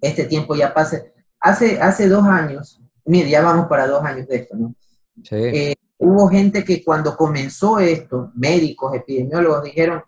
este 0.00 0.24
tiempo 0.24 0.54
ya 0.54 0.74
pase. 0.74 1.14
Hace, 1.40 1.80
hace 1.80 2.08
dos 2.08 2.24
años, 2.26 2.82
mire, 3.04 3.30
ya 3.30 3.40
vamos 3.40 3.66
para 3.66 3.86
dos 3.86 4.04
años 4.04 4.26
de 4.26 4.36
esto, 4.36 4.56
¿no? 4.56 4.74
Sí. 5.22 5.36
Eh, 5.36 5.74
hubo 5.98 6.28
gente 6.28 6.64
que 6.64 6.84
cuando 6.84 7.16
comenzó 7.16 7.78
esto, 7.78 8.30
médicos, 8.34 8.94
epidemiólogos, 8.94 9.64
dijeron, 9.64 10.02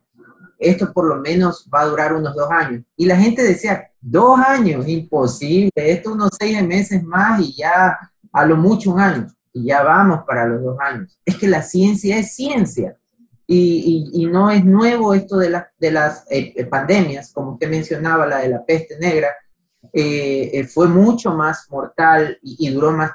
esto 0.58 0.92
por 0.92 1.06
lo 1.06 1.16
menos 1.16 1.68
va 1.72 1.82
a 1.82 1.86
durar 1.86 2.12
unos 2.14 2.34
dos 2.34 2.50
años. 2.50 2.82
Y 2.96 3.06
la 3.06 3.16
gente 3.16 3.42
decía, 3.42 3.90
dos 4.00 4.38
años, 4.40 4.86
imposible, 4.88 5.70
esto 5.74 6.12
unos 6.12 6.30
seis 6.38 6.62
meses 6.64 7.02
más 7.02 7.40
y 7.40 7.54
ya 7.54 7.96
a 8.32 8.46
lo 8.46 8.56
mucho 8.56 8.92
un 8.92 9.00
año. 9.00 9.28
Y 9.52 9.66
ya 9.66 9.82
vamos 9.82 10.20
para 10.26 10.46
los 10.46 10.62
dos 10.62 10.78
años. 10.80 11.18
Es 11.24 11.36
que 11.36 11.48
la 11.48 11.62
ciencia 11.62 12.18
es 12.18 12.34
ciencia. 12.34 12.96
Y, 13.50 14.28
no 14.30 14.50
es 14.50 14.62
nuevo 14.62 15.14
esto 15.14 15.38
de, 15.38 15.62
de 15.78 15.90
las 15.90 16.26
eh, 16.30 16.52
eh, 16.54 16.66
pandemias, 16.66 17.32
como 17.32 17.52
usted 17.52 17.70
mencionaba, 17.70 18.26
la 18.26 18.40
de 18.40 18.50
la 18.50 18.62
peste 18.62 18.98
negra, 18.98 19.28
eh, 19.90 20.68
fue 20.70 20.86
mucho 20.86 21.32
más 21.32 21.66
mortal 21.70 22.38
y, 22.42 22.68
y 22.68 22.70
duró 22.70 22.92
más 22.92 23.12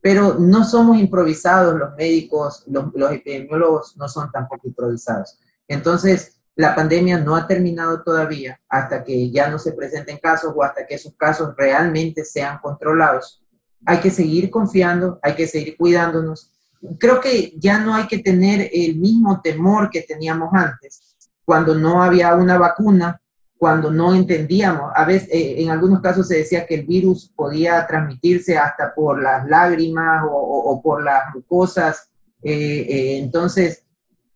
pero 0.00 0.34
no 0.38 0.64
somos 0.64 0.98
improvisados 0.98 1.78
los 1.78 1.94
médicos, 1.96 2.64
los, 2.66 3.12
epidemiólogos 3.12 3.96
no 3.96 4.08
son 4.08 4.30
tampoco 4.30 4.68
improvisados. 4.68 5.38
Entonces, 5.66 6.40
la 6.54 6.74
pandemia 6.74 7.18
no 7.18 7.36
ha 7.36 7.46
terminado 7.46 8.02
todavía 8.02 8.60
hasta 8.68 9.04
que 9.04 9.30
ya 9.30 9.48
no 9.48 9.58
se 9.58 9.72
presenten 9.72 10.18
casos 10.18 10.52
o 10.54 10.62
hasta 10.62 10.86
que 10.86 10.94
esos 10.94 11.14
casos 11.16 11.54
realmente 11.56 12.24
sean 12.24 12.58
controlados. 12.60 13.44
Hay 13.86 13.98
que 13.98 14.10
seguir 14.10 14.50
confiando, 14.50 15.18
hay 15.22 15.34
que 15.34 15.46
seguir 15.46 15.76
cuidándonos. 15.76 16.52
Creo 16.98 17.20
que 17.20 17.54
ya 17.56 17.78
no 17.78 17.94
hay 17.94 18.06
que 18.06 18.18
tener 18.18 18.70
el 18.72 18.96
mismo 18.96 19.40
temor 19.40 19.90
que 19.90 20.02
teníamos 20.02 20.50
antes, 20.52 21.16
cuando 21.44 21.74
no 21.74 22.02
había 22.02 22.34
una 22.34 22.58
vacuna 22.58 23.20
cuando 23.58 23.90
no 23.90 24.14
entendíamos. 24.14 24.92
A 24.94 25.04
veces, 25.04 25.28
eh, 25.32 25.62
en 25.62 25.70
algunos 25.70 26.00
casos 26.00 26.28
se 26.28 26.38
decía 26.38 26.64
que 26.64 26.76
el 26.76 26.86
virus 26.86 27.30
podía 27.34 27.84
transmitirse 27.86 28.56
hasta 28.56 28.94
por 28.94 29.20
las 29.20 29.46
lágrimas 29.48 30.24
o, 30.30 30.80
por 30.82 31.02
las 31.02 31.34
mucosas. 31.34 32.08
Eh, 32.42 32.86
eh, 32.88 33.18
entonces, 33.18 33.84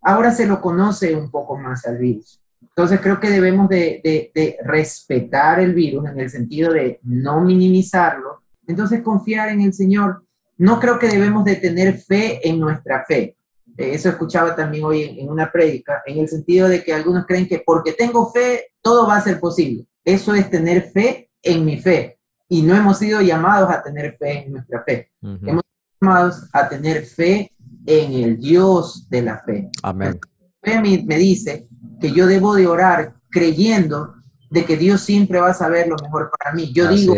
ahora 0.03 0.33
se 0.33 0.47
lo 0.47 0.61
conoce 0.61 1.15
un 1.15 1.31
poco 1.31 1.57
más 1.57 1.87
al 1.87 1.99
virus. 1.99 2.41
Entonces, 2.61 3.01
creo 3.01 3.21
que 3.21 3.31
debemos 3.31 3.69
de, 3.69 4.01
de 4.35 4.57
respetar 4.65 5.61
el 5.61 5.75
virus 5.75 6.09
en 6.09 6.19
el 6.19 6.31
sentido 6.31 6.73
de 6.73 6.99
no 7.05 7.41
minimizarlo. 7.41 8.43
Entonces, 8.67 9.03
confiar 9.03 9.51
en 9.51 9.61
el 9.61 9.73
Señor. 9.73 10.25
No 10.59 10.81
creo 10.81 10.99
que 10.99 11.09
debemos 11.09 11.45
de 11.45 11.57
tener 11.57 11.99
fe 11.99 12.47
en 12.49 12.59
nuestra 12.59 13.05
fe. 13.05 13.37
Eh, 13.77 13.95
eso 13.95 14.09
escuchaba 14.09 14.55
también 14.55 14.85
hoy 14.85 15.17
en, 15.19 15.29
una 15.29 15.51
prédica, 15.51 16.03
en 16.07 16.19
el 16.19 16.29
sentido 16.29 16.69
de 16.69 16.83
que 16.83 16.93
algunos 16.93 17.27
creen 17.27 17.49
que 17.49 17.63
porque 17.65 17.93
tengo 17.93 18.31
fe, 18.31 18.73
todo 18.81 19.07
va 19.07 19.17
a 19.17 19.21
ser 19.21 19.41
posible. 19.41 19.87
Eso 20.05 20.35
es 20.35 20.51
tener 20.51 20.91
fe 20.91 21.31
en 21.43 21.65
mi 21.65 21.79
fe. 21.79 22.19
Y 22.49 22.63
no 22.63 22.75
hemos 22.75 22.99
sido 22.99 23.21
llamados 23.21 23.71
a 23.71 23.83
tener 23.83 24.17
fe 24.17 24.45
en 24.45 24.53
nuestra 24.53 24.83
fe. 24.85 25.11
Hemos 25.23 25.43
sido 25.43 25.63
llamados 26.01 26.49
a 26.53 26.69
tener 26.69 27.07
fe 27.07 27.53
en 27.87 28.13
el 28.13 28.39
Dios 28.39 29.09
de 29.09 29.23
la 29.23 29.39
fe. 29.39 29.71
Amén. 29.83 30.19
fe 30.63 30.81
me, 30.81 31.17
dice 31.17 31.67
que 32.01 32.13
yo 32.13 32.27
debo 32.27 32.55
de 32.55 32.67
orar 32.67 33.15
creyendo 33.31 34.15
de 34.51 34.65
que 34.67 34.77
Dios 34.77 35.01
siempre 35.01 35.41
va 35.41 35.51
a 35.51 35.55
saber 35.55 35.89
lo 35.89 35.97
mejor 35.97 36.31
para 36.39 36.55
mí. 36.55 36.73
Yo 36.75 36.89
digo, 36.89 37.15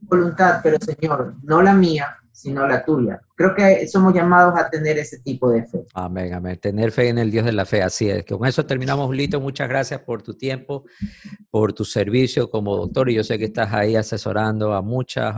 voluntad, 0.00 0.60
pero 0.62 0.78
Señor, 0.80 1.34
no 1.42 1.60
la 1.60 1.74
mía, 1.74 2.16
sino 2.38 2.68
la 2.68 2.84
tuya. 2.84 3.20
Creo 3.34 3.52
que 3.52 3.88
somos 3.88 4.14
llamados 4.14 4.56
a 4.56 4.70
tener 4.70 4.96
ese 4.96 5.18
tipo 5.18 5.50
de 5.50 5.64
fe. 5.66 5.84
Amén, 5.92 6.32
amén. 6.32 6.56
Tener 6.60 6.92
fe 6.92 7.08
en 7.08 7.18
el 7.18 7.32
Dios 7.32 7.44
de 7.44 7.50
la 7.50 7.66
fe, 7.66 7.82
así 7.82 8.08
es. 8.08 8.24
Con 8.24 8.46
eso 8.46 8.64
terminamos, 8.64 9.12
Lito. 9.12 9.40
Muchas 9.40 9.68
gracias 9.68 10.02
por 10.02 10.22
tu 10.22 10.34
tiempo, 10.34 10.84
por 11.50 11.72
tu 11.72 11.84
servicio 11.84 12.48
como 12.48 12.76
doctor. 12.76 13.10
Y 13.10 13.14
yo 13.14 13.24
sé 13.24 13.38
que 13.38 13.46
estás 13.46 13.72
ahí 13.72 13.96
asesorando 13.96 14.72
a 14.72 14.82
muchas 14.82 15.34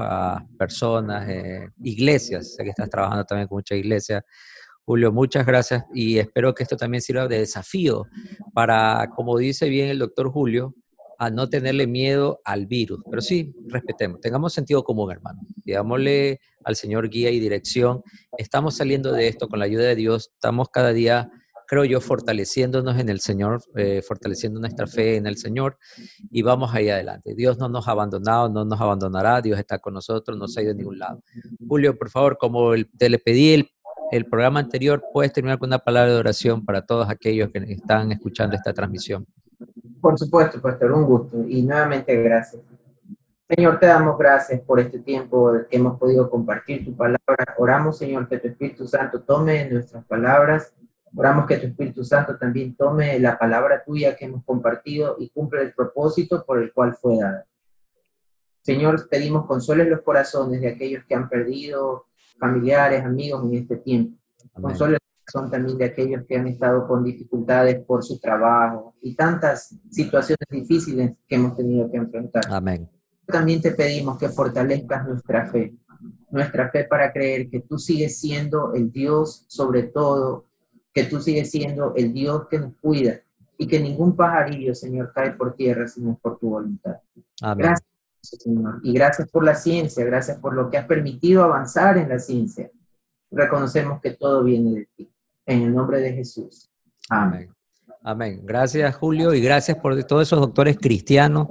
personas, 0.59 1.27
eh, 1.27 1.71
iglesias. 1.83 2.55
Sé 2.55 2.65
que 2.65 2.71
estás 2.71 2.91
trabajando 2.91 3.25
también 3.25 3.49
con 3.49 3.57
muchas 3.57 3.79
iglesias. 3.79 4.23
Julio, 4.85 5.11
muchas 5.11 5.47
gracias 5.47 5.85
y 5.95 6.19
espero 6.19 6.55
que 6.55 6.65
esto 6.65 6.77
también 6.77 7.01
sirva 7.01 7.27
de 7.27 7.39
desafío 7.39 8.09
para, 8.53 9.09
como 9.17 9.39
dice 9.39 9.71
bien 9.71 9.89
el 9.89 10.01
doctor 10.01 10.31
Julio, 10.31 10.75
a 11.21 11.29
no 11.29 11.51
tenerle 11.51 11.87
miedo 11.87 12.41
al 12.47 12.67
virus, 12.67 13.03
pero 13.11 13.21
sí, 13.21 13.55
respetemos, 13.67 14.23
tengamos 14.23 14.55
sentido 14.55 14.83
común, 14.83 15.13
hermano. 15.13 15.43
Digámosle 15.67 16.41
al 16.65 16.77
Señor 16.77 17.11
guía 17.11 17.31
y 17.31 17.39
dirección. 17.39 18.03
Estamos 18.39 18.75
saliendo 18.77 19.13
de 19.13 19.29
esto 19.29 19.47
con 19.47 19.59
la 19.59 19.67
ayuda 19.67 19.83
de 19.83 19.97
Dios, 19.97 20.31
estamos 20.33 20.71
cada 20.71 20.95
día, 20.95 21.31
creo 21.67 21.85
yo, 21.85 22.01
fortaleciéndonos 22.01 22.99
en 22.99 23.11
el 23.11 23.21
Señor, 23.21 23.63
eh, 23.77 24.01
fortaleciendo 24.01 24.61
nuestra 24.61 24.87
fe 24.87 25.17
en 25.17 25.27
el 25.27 25.37
Señor 25.37 25.77
y 26.31 26.41
vamos 26.41 26.75
ahí 26.75 26.89
adelante. 26.89 27.35
Dios 27.35 27.59
no 27.59 27.69
nos 27.69 27.87
ha 27.87 27.91
abandonado, 27.91 28.49
no 28.49 28.65
nos 28.65 28.81
abandonará, 28.81 29.43
Dios 29.43 29.59
está 29.59 29.79
con 29.79 29.93
nosotros, 29.93 30.39
no 30.39 30.49
se 30.49 30.61
ha 30.61 30.63
ido 30.63 30.73
a 30.73 30.75
ningún 30.75 30.99
lado. 30.99 31.23
Julio, 31.69 31.99
por 31.99 32.09
favor, 32.09 32.39
como 32.39 32.73
te 32.97 33.11
le 33.11 33.19
pedí 33.19 33.53
el, 33.53 33.71
el 34.11 34.25
programa 34.25 34.61
anterior, 34.61 35.05
puedes 35.13 35.35
terminar 35.35 35.59
con 35.59 35.69
una 35.69 35.81
palabra 35.81 36.13
de 36.13 36.19
oración 36.19 36.65
para 36.65 36.87
todos 36.87 37.11
aquellos 37.11 37.51
que 37.51 37.59
están 37.75 38.11
escuchando 38.11 38.57
esta 38.57 38.73
transmisión. 38.73 39.27
Por 40.01 40.19
supuesto, 40.19 40.61
pastor, 40.61 40.93
un 40.93 41.05
gusto. 41.05 41.45
Y 41.47 41.63
nuevamente 41.63 42.15
gracias. 42.23 42.63
Señor, 43.49 43.81
te 43.81 43.87
damos 43.87 44.17
gracias 44.17 44.61
por 44.61 44.79
este 44.79 45.01
tiempo 45.01 45.53
que 45.69 45.77
hemos 45.77 45.99
podido 45.99 46.31
compartir 46.31 46.85
tu 46.85 46.95
palabra. 46.95 47.55
Oramos, 47.59 47.99
Señor, 47.99 48.29
que 48.29 48.39
tu 48.39 48.49
Espíritu 48.49 48.87
Santo 48.87 49.23
tome 49.23 49.69
nuestras 49.69 50.05
palabras. 50.05 50.73
Oramos 51.17 51.47
que 51.47 51.59
tu 51.59 51.67
Espíritu 51.67 52.05
Santo 52.05 52.37
también 52.39 52.77
tome 52.77 53.19
la 53.19 53.37
palabra 53.37 53.83
tuya 53.85 54.15
que 54.15 54.27
hemos 54.27 54.45
compartido 54.45 55.17
y 55.19 55.31
cumpla 55.31 55.63
el 55.63 55.75
propósito 55.75 56.45
por 56.45 56.63
el 56.63 56.73
cual 56.73 56.95
fue 56.95 57.19
dada. 57.19 57.45
Señor, 58.63 59.09
pedimos 59.09 59.47
consueles 59.47 59.89
los 59.89 60.03
corazones 60.03 60.61
de 60.61 60.69
aquellos 60.69 61.05
que 61.05 61.15
han 61.17 61.29
perdido 61.29 62.07
familiares, 62.39 63.05
amigos 63.05 63.45
en 63.45 63.55
este 63.55 63.77
tiempo. 63.77 64.17
Consueles 64.53 65.01
son 65.31 65.51
también 65.51 65.79
de 65.79 65.85
aquellos 65.85 66.25
que 66.27 66.37
han 66.37 66.47
estado 66.47 66.87
con 66.87 67.05
dificultades 67.05 67.85
por 67.85 68.03
su 68.03 68.19
trabajo 68.19 68.95
y 69.01 69.15
tantas 69.15 69.75
situaciones 69.91 70.47
difíciles 70.51 71.13
que 71.27 71.35
hemos 71.37 71.57
tenido 71.57 71.91
que 71.91 71.97
enfrentar. 71.97 72.43
Amén. 72.51 72.89
También 73.27 73.61
te 73.61 73.71
pedimos 73.73 74.19
que 74.19 74.29
fortalezcas 74.29 75.07
nuestra 75.07 75.47
fe, 75.47 75.75
nuestra 76.31 76.71
fe 76.71 76.85
para 76.85 77.13
creer 77.13 77.49
que 77.49 77.61
tú 77.61 77.79
sigues 77.79 78.19
siendo 78.19 78.75
el 78.75 78.91
Dios 78.91 79.45
sobre 79.49 79.85
todo, 79.85 80.47
que 80.93 81.05
tú 81.05 81.21
sigues 81.21 81.51
siendo 81.51 81.95
el 81.95 82.13
Dios 82.13 82.49
que 82.49 82.59
nos 82.59 82.75
cuida 82.81 83.21
y 83.57 83.67
que 83.67 83.79
ningún 83.79 84.17
pajarillo, 84.17 84.75
Señor, 84.75 85.13
cae 85.15 85.33
por 85.33 85.55
tierra 85.55 85.87
sino 85.87 86.19
por 86.21 86.39
tu 86.39 86.51
voluntad. 86.51 86.97
Amén. 87.43 87.67
Gracias, 87.67 87.89
Señor. 88.43 88.81
Y 88.83 88.93
gracias 88.93 89.29
por 89.31 89.45
la 89.45 89.55
ciencia, 89.55 90.05
gracias 90.05 90.39
por 90.39 90.55
lo 90.55 90.71
que 90.71 90.79
has 90.79 90.87
permitido 90.87 91.45
avanzar 91.45 91.99
en 91.99 92.09
la 92.09 92.19
ciencia. 92.19 92.71
Reconocemos 93.31 94.01
que 94.01 94.13
todo 94.13 94.43
viene 94.43 94.81
de 94.81 94.89
ti. 94.97 95.11
En 95.47 95.63
el 95.63 95.75
nombre 95.75 96.01
de 96.01 96.13
Jesús. 96.13 96.71
Amén. 97.09 97.51
Amén. 98.03 98.41
Gracias, 98.45 98.97
Julio, 98.97 99.35
y 99.35 99.43
gracias 99.43 99.77
por 99.77 100.03
todos 100.05 100.23
esos 100.23 100.41
doctores 100.41 100.79
cristianos 100.79 101.49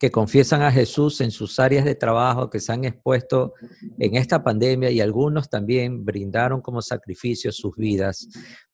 que 0.00 0.10
confiesan 0.10 0.62
a 0.62 0.72
Jesús 0.72 1.20
en 1.20 1.30
sus 1.30 1.60
áreas 1.60 1.84
de 1.84 1.94
trabajo, 1.94 2.50
que 2.50 2.58
se 2.58 2.72
han 2.72 2.84
expuesto 2.84 3.54
en 4.00 4.16
esta 4.16 4.42
pandemia 4.42 4.90
y 4.90 5.00
algunos 5.00 5.48
también 5.48 6.04
brindaron 6.04 6.60
como 6.60 6.82
sacrificio 6.82 7.52
sus 7.52 7.76
vidas 7.76 8.28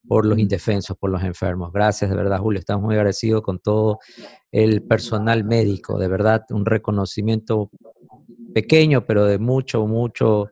por 0.06 0.24
los 0.24 0.38
indefensos, 0.38 0.96
por 0.96 1.10
los 1.10 1.22
enfermos. 1.22 1.70
Gracias, 1.70 2.08
de 2.08 2.16
verdad, 2.16 2.38
Julio. 2.38 2.60
Estamos 2.60 2.84
muy 2.84 2.94
agradecidos 2.94 3.42
con 3.42 3.58
todo 3.58 3.98
el 4.50 4.82
personal 4.84 5.44
médico. 5.44 5.98
De 5.98 6.08
verdad, 6.08 6.46
un 6.48 6.64
reconocimiento 6.64 7.70
pequeño, 8.54 9.04
pero 9.04 9.26
de 9.26 9.38
mucho, 9.38 9.86
mucho 9.86 10.48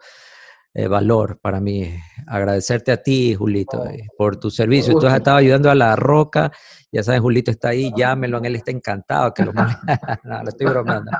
eh, 0.78 0.88
valor 0.88 1.38
para 1.40 1.58
mí. 1.58 1.90
Agradecerte 2.26 2.92
a 2.92 3.02
ti, 3.02 3.34
Julito, 3.34 3.86
eh, 3.86 4.08
por 4.18 4.36
tu 4.36 4.50
servicio. 4.50 4.92
Tú 4.98 5.06
has 5.06 5.16
estado 5.16 5.38
ayudando 5.38 5.70
a 5.70 5.74
La 5.74 5.96
Roca. 5.96 6.52
Ya 6.92 7.02
sabes, 7.02 7.22
Julito 7.22 7.50
está 7.50 7.70
ahí, 7.70 7.90
llámelo, 7.96 8.42
él 8.42 8.56
está 8.56 8.72
encantado 8.72 9.32
que 9.32 9.42
lo 9.42 9.52
no, 10.24 10.42
lo 10.42 10.48
estoy 10.48 10.66
bromeando. 10.66 11.12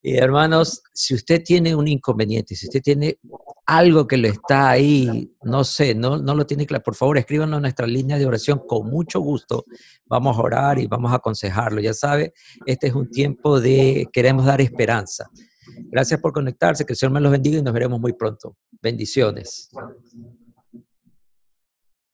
Y 0.00 0.16
hermanos, 0.16 0.82
si 0.94 1.14
usted 1.14 1.42
tiene 1.44 1.74
un 1.74 1.86
inconveniente, 1.86 2.56
si 2.56 2.66
usted 2.66 2.80
tiene 2.80 3.18
algo 3.66 4.06
que 4.06 4.16
le 4.16 4.28
está 4.28 4.70
ahí, 4.70 5.34
no 5.42 5.64
sé, 5.64 5.94
no, 5.94 6.16
no 6.16 6.34
lo 6.34 6.46
tiene 6.46 6.64
claro, 6.64 6.82
por 6.82 6.94
favor 6.94 7.18
escríbanlo 7.18 7.56
en 7.56 7.62
nuestra 7.62 7.86
línea 7.86 8.16
de 8.16 8.24
oración 8.24 8.62
con 8.66 8.88
mucho 8.88 9.20
gusto. 9.20 9.66
Vamos 10.06 10.38
a 10.38 10.40
orar 10.40 10.78
y 10.78 10.86
vamos 10.86 11.12
a 11.12 11.16
aconsejarlo. 11.16 11.82
Ya 11.82 11.92
sabe, 11.92 12.32
este 12.64 12.86
es 12.86 12.94
un 12.94 13.10
tiempo 13.10 13.60
de 13.60 14.08
queremos 14.14 14.46
dar 14.46 14.62
esperanza. 14.62 15.28
Gracias 15.90 16.20
por 16.20 16.32
conectarse, 16.32 16.84
que 16.84 16.92
el 16.92 16.96
Señor 16.96 17.12
me 17.12 17.20
los 17.20 17.32
bendiga 17.32 17.58
y 17.58 17.62
nos 17.62 17.74
veremos 17.74 18.00
muy 18.00 18.12
pronto. 18.12 18.56
Bendiciones. 18.80 19.70